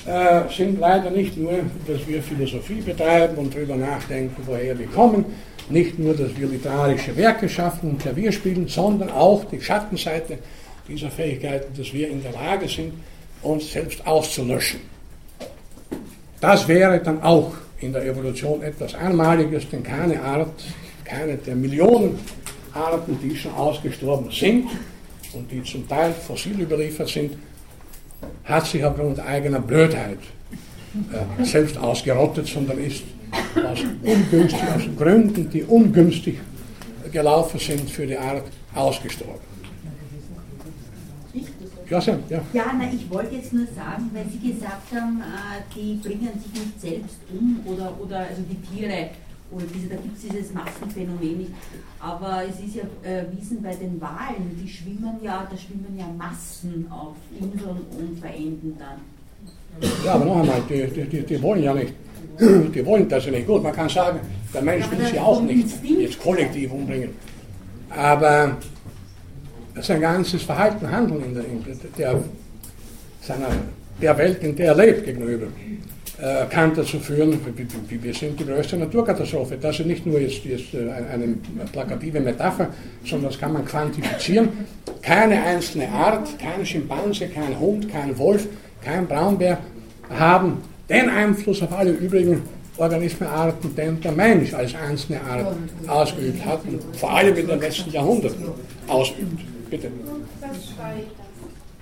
[0.06, 1.52] äh, sind leider nicht nur,
[1.88, 5.26] dass wir Philosophie betreiben und darüber nachdenken, woher wir kommen,
[5.70, 10.40] nicht nur, dass wir literarische Werke schaffen und Klavier spielen, sondern auch die Schattenseite
[10.88, 12.94] dieser Fähigkeiten, dass wir in der Lage sind,
[13.42, 14.82] uns selbst auszulöschen.
[16.42, 17.54] Das wäre dann auch
[17.84, 20.64] in der Evolution etwas Einmaliges, denn keine Art,
[21.04, 22.20] keine der Millionen
[22.74, 24.70] Arten, die schon ausgestorben sind
[25.34, 27.38] und die zum Teil fossil überliefert sind,
[28.46, 30.20] hat sich aufgrund eigener Blödheit
[31.12, 33.04] äh, selbst ausgerottet, sondern ist
[33.56, 33.80] aus,
[34.76, 36.40] aus Gründen, die ungünstig
[37.12, 38.44] gelaufen sind für die Art,
[38.74, 39.53] ausgestorben.
[41.94, 42.00] Ja,
[42.30, 42.42] ja.
[42.54, 46.52] ja na, ich wollte jetzt nur sagen, weil Sie gesagt haben, äh, die bringen sich
[46.54, 49.10] nicht selbst um oder, oder also die Tiere
[49.52, 51.52] oder diese, da gibt es dieses Massenphänomen nicht.
[52.00, 56.88] Aber es ist ja erwiesen bei den Wahlen, die schwimmen ja, da schwimmen ja Massen
[56.90, 59.94] auf Inseln und verenden dann.
[60.04, 61.94] Ja, aber noch einmal, die, die, die wollen ja nicht,
[62.40, 63.46] die wollen das ja nicht.
[63.46, 64.20] Gut, man kann sagen,
[64.52, 67.10] der Mensch will sie auch nicht jetzt kollektiv umbringen.
[67.90, 68.58] Aber
[69.82, 71.44] sein ganzes Verhalten, Handeln in der,
[71.98, 72.20] der,
[73.22, 73.50] seiner,
[74.02, 75.48] der Welt, in der er lebt, gegenüber,
[76.22, 77.40] äh, kann dazu führen,
[77.90, 79.58] wir sind die größte Naturkatastrophe.
[79.60, 81.36] Das ist nicht nur jetzt, jetzt äh, eine
[81.72, 82.70] plakative Metapher,
[83.04, 84.50] sondern das kann man quantifizieren.
[85.02, 88.48] Keine einzelne Art, kein Schimpanse, kein Hund, kein Wolf,
[88.84, 89.58] kein Braunbär
[90.10, 90.60] haben
[90.90, 92.44] den Einfluss auf alle übrigen
[92.78, 95.56] Organismenarten, den der Mensch als einzelne Art
[95.88, 98.46] ausgeübt hat und vor allem in den letzten Jahrhunderten
[98.88, 99.53] ausübt.
[99.74, 99.90] Bitte.
[100.40, 100.94] Das war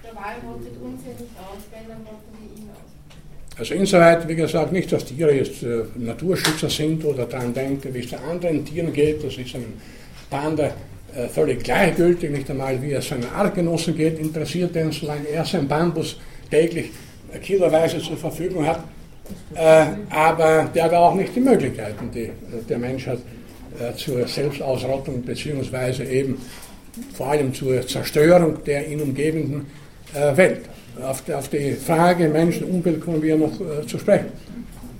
[0.02, 3.60] Der Wahl rottet uns ja nicht aus, wenn dann rotten wir ihn aus.
[3.60, 8.00] Also insoweit, wie gesagt, nicht, dass Tiere jetzt äh, Naturschützer sind oder daran denken, wie
[8.00, 9.22] es den anderen Tieren geht.
[9.22, 9.74] Das ist einem
[10.30, 10.68] Panda
[11.14, 15.68] äh, völlig gleichgültig, nicht einmal wie es seinen Artgenossen geht, interessiert den, solange er sein
[15.68, 16.18] Bambus
[16.50, 16.92] täglich
[17.34, 18.86] äh, kiloweise zur Verfügung hat.
[19.54, 22.32] Äh, aber der hat auch nicht die Möglichkeiten, die äh,
[22.70, 23.20] der Mensch hat,
[23.82, 26.38] äh, zur Selbstausrottung beziehungsweise eben
[27.14, 29.68] vor allem zur Zerstörung der ihn umgebenden
[30.14, 30.66] Welt.
[31.00, 34.28] Auf die, auf die Frage Menschen, Umwelt kommen wir noch äh, zu sprechen.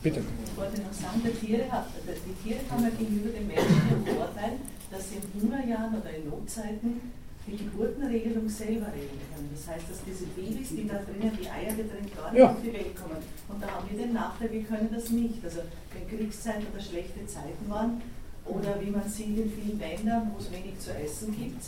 [0.02, 0.22] Bitte.
[0.46, 4.54] Ich wollte noch sagen, die Tiere, die Tiere haben ja gegenüber den Menschen den Vorteil,
[4.90, 7.02] dass sie in Hungerjahren oder in Notzeiten
[7.46, 9.50] die Geburtenregelung selber regeln können.
[9.54, 12.52] Das heißt, dass diese Babys, die da drinnen, die Eier getrennt gar nicht ja.
[12.52, 13.20] auf die Welt kommen.
[13.50, 15.44] Und da haben wir den Nachteil, wir können das nicht.
[15.44, 15.60] Also
[15.92, 18.02] wenn Kriegszeiten oder schlechte Zeiten waren,
[18.46, 21.64] oder wie man sieht in vielen Ländern, wo es wenig zu essen gibt.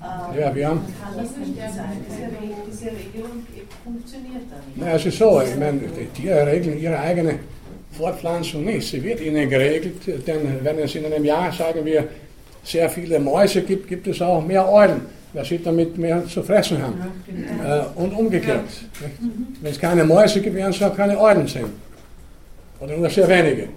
[0.00, 0.80] Ähm, ja, wir haben.
[1.02, 2.04] Kann das nicht sein?
[2.70, 3.46] Diese, Regelung
[3.84, 4.76] funktioniert dann nicht.
[4.76, 7.38] Na, es ist so, ich meine, die Tiere regeln ihre eigene
[7.92, 8.88] Fortpflanzung nicht.
[8.88, 12.08] Sie wird ihnen geregelt, denn wenn es in einem Jahr, sagen wir,
[12.64, 16.82] sehr viele Mäuse gibt, gibt es auch mehr Eulen weil sie damit mehr zu fressen
[16.82, 17.00] haben.
[17.64, 18.68] Äh, und umgekehrt.
[19.60, 21.64] Wenn es keine Mäuse gibt, werden es auch keine Eulen sein.
[22.80, 23.68] Oder nur sehr wenige.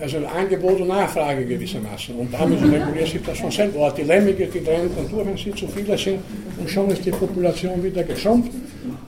[0.00, 2.14] Also Angebot und Nachfrage gewissermaßen.
[2.14, 3.92] Und damit reguliert sich das von selber.
[3.96, 6.20] Die Lemminge, die dann durch, wenn sie zu viele sind.
[6.58, 8.52] Und schon ist die Population wieder geschrumpft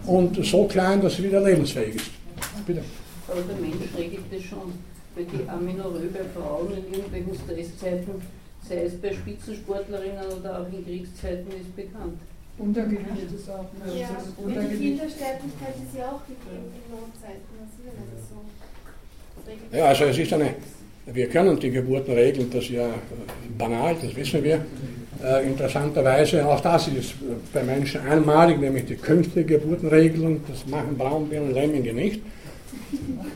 [0.07, 2.11] und so klein, dass sie wieder lebensfähig ist.
[2.67, 2.83] Bitte.
[3.27, 4.73] Aber der Mensch regelt das schon.
[5.15, 8.23] Weil die Aminorö bei Frauen in irgendwelchen Stresszeiten,
[8.69, 12.21] sei es bei Spitzensportlerinnen oder auch in Kriegszeiten, ist bekannt.
[12.59, 13.65] Untergewicht ist auch.
[13.89, 17.49] Ja, das und die Kindersterblichkeit ist ja auch gegeben in Notzeiten.
[17.57, 18.37] Das ist ja nicht so.
[19.73, 20.55] Ja, also es ist eine,
[21.07, 22.89] wir können die Geburten regeln, das ist ja
[23.57, 24.65] banal, das wissen wir.
[25.23, 27.15] Äh, interessanterweise, auch das ist
[27.53, 32.21] bei Menschen einmalig, nämlich die künstliche Geburtenregelung, das machen Braunbären und Lemminge nicht.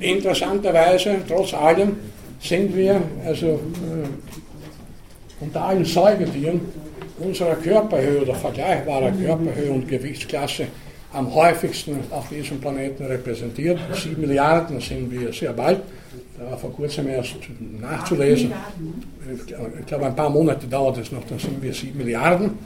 [0.00, 1.96] Interessanterweise, trotz allem,
[2.40, 6.60] sind wir also äh, unter allen Säugetieren
[7.18, 10.66] unserer Körperhöhe oder vergleichbarer Körperhöhe und Gewichtsklasse
[11.14, 13.78] am häufigsten auf diesem Planeten repräsentiert.
[13.94, 15.80] Sieben Milliarden sind wir sehr bald.
[16.38, 17.36] Da war vor kurzem erst
[17.80, 18.52] nachzulesen.
[19.80, 22.58] Ich glaube, ein paar Monate dauert es noch, dann sind wir sieben Milliarden.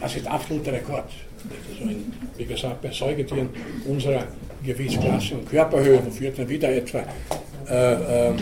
[0.00, 1.04] Das ist absoluter Rekord.
[1.70, 3.48] Also in, wie gesagt, bei Säugetieren
[3.86, 4.24] unserer
[4.64, 7.02] Gewichtsklasse und Körperhöhe, wofür dann wieder etwa
[7.68, 8.32] äh, äh,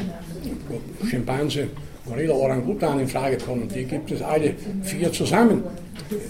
[1.08, 1.68] Schimpanse,
[2.06, 3.68] Gorilla, Orangutan in Frage kommen.
[3.68, 5.62] Die gibt es alle vier zusammen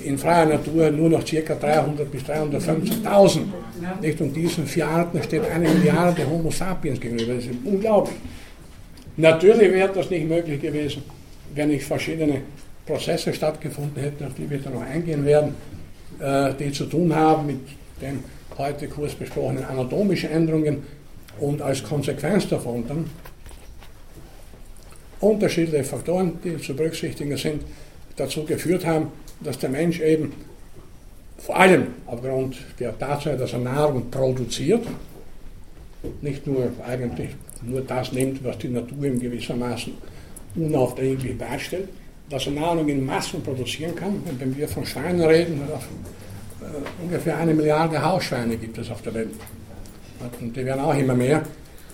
[0.04, 1.54] in freier Natur nur noch ca.
[1.54, 3.40] 300 bis 350.000.
[4.00, 4.20] Nicht?
[4.20, 7.34] Und diesen vier Arten steht eine Milliarde Homo sapiens gegenüber.
[7.34, 8.16] Das ist unglaublich.
[9.16, 11.02] Natürlich wäre das nicht möglich gewesen,
[11.54, 12.42] wenn nicht verschiedene
[12.86, 15.54] Prozesse stattgefunden hätten, auf die wir dann noch eingehen werden,
[16.20, 17.60] äh, die zu tun haben mit
[18.00, 18.22] den
[18.58, 20.82] heute kurz besprochenen anatomischen Änderungen
[21.40, 23.10] und als Konsequenz davon dann
[25.20, 27.62] unterschiedliche Faktoren, die zu berücksichtigen sind,
[28.16, 29.08] dazu geführt haben,
[29.40, 30.32] dass der Mensch eben
[31.38, 34.86] vor allem aufgrund der Tatsache, dass er Nahrung produziert,
[36.22, 37.30] nicht nur eigentlich
[37.62, 39.92] nur das nimmt, was die Natur ihm gewissermaßen
[40.54, 41.88] unaufdringlich darstellt,
[42.30, 44.22] dass er Nahrung in Massen produzieren kann.
[44.28, 49.14] Und wenn wir von Schweinen reden, äh, ungefähr eine Milliarde Hausschweine gibt es auf der
[49.14, 49.30] Welt.
[50.40, 51.42] Und die werden auch immer mehr,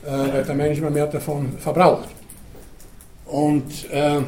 [0.04, 2.08] äh, weil der Mensch immer mehr davon verbraucht.
[3.32, 4.20] Und äh,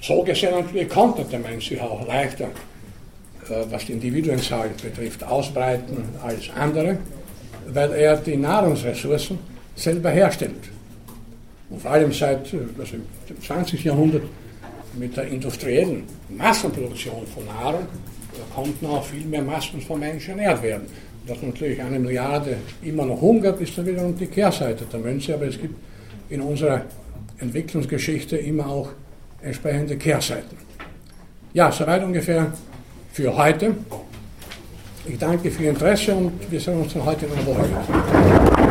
[0.00, 2.46] so gesehen natürlich konnte der Mensch sich auch leichter,
[3.48, 6.98] äh, was die Individuenzahl betrifft, ausbreiten als andere,
[7.68, 9.38] weil er die Nahrungsressourcen
[9.76, 10.70] selber herstellt.
[11.70, 12.96] Und vor allem seit äh, also
[13.28, 13.84] dem 20.
[13.84, 14.24] Jahrhundert
[14.98, 17.86] mit der industriellen Massenproduktion von Nahrung
[18.52, 20.88] konnten auch viel mehr Massen von Menschen ernährt werden.
[21.28, 25.46] Dass natürlich eine Milliarde immer noch hungert, ist dann wiederum die Kehrseite der Münze, aber
[25.46, 25.76] es gibt
[26.32, 26.82] in unserer
[27.38, 28.88] Entwicklungsgeschichte immer auch
[29.42, 30.56] entsprechende Kehrseiten.
[31.52, 32.52] Ja, soweit ungefähr
[33.12, 33.74] für heute.
[35.04, 38.61] Ich danke für Ihr Interesse und wir sehen uns dann heute in einer Woche.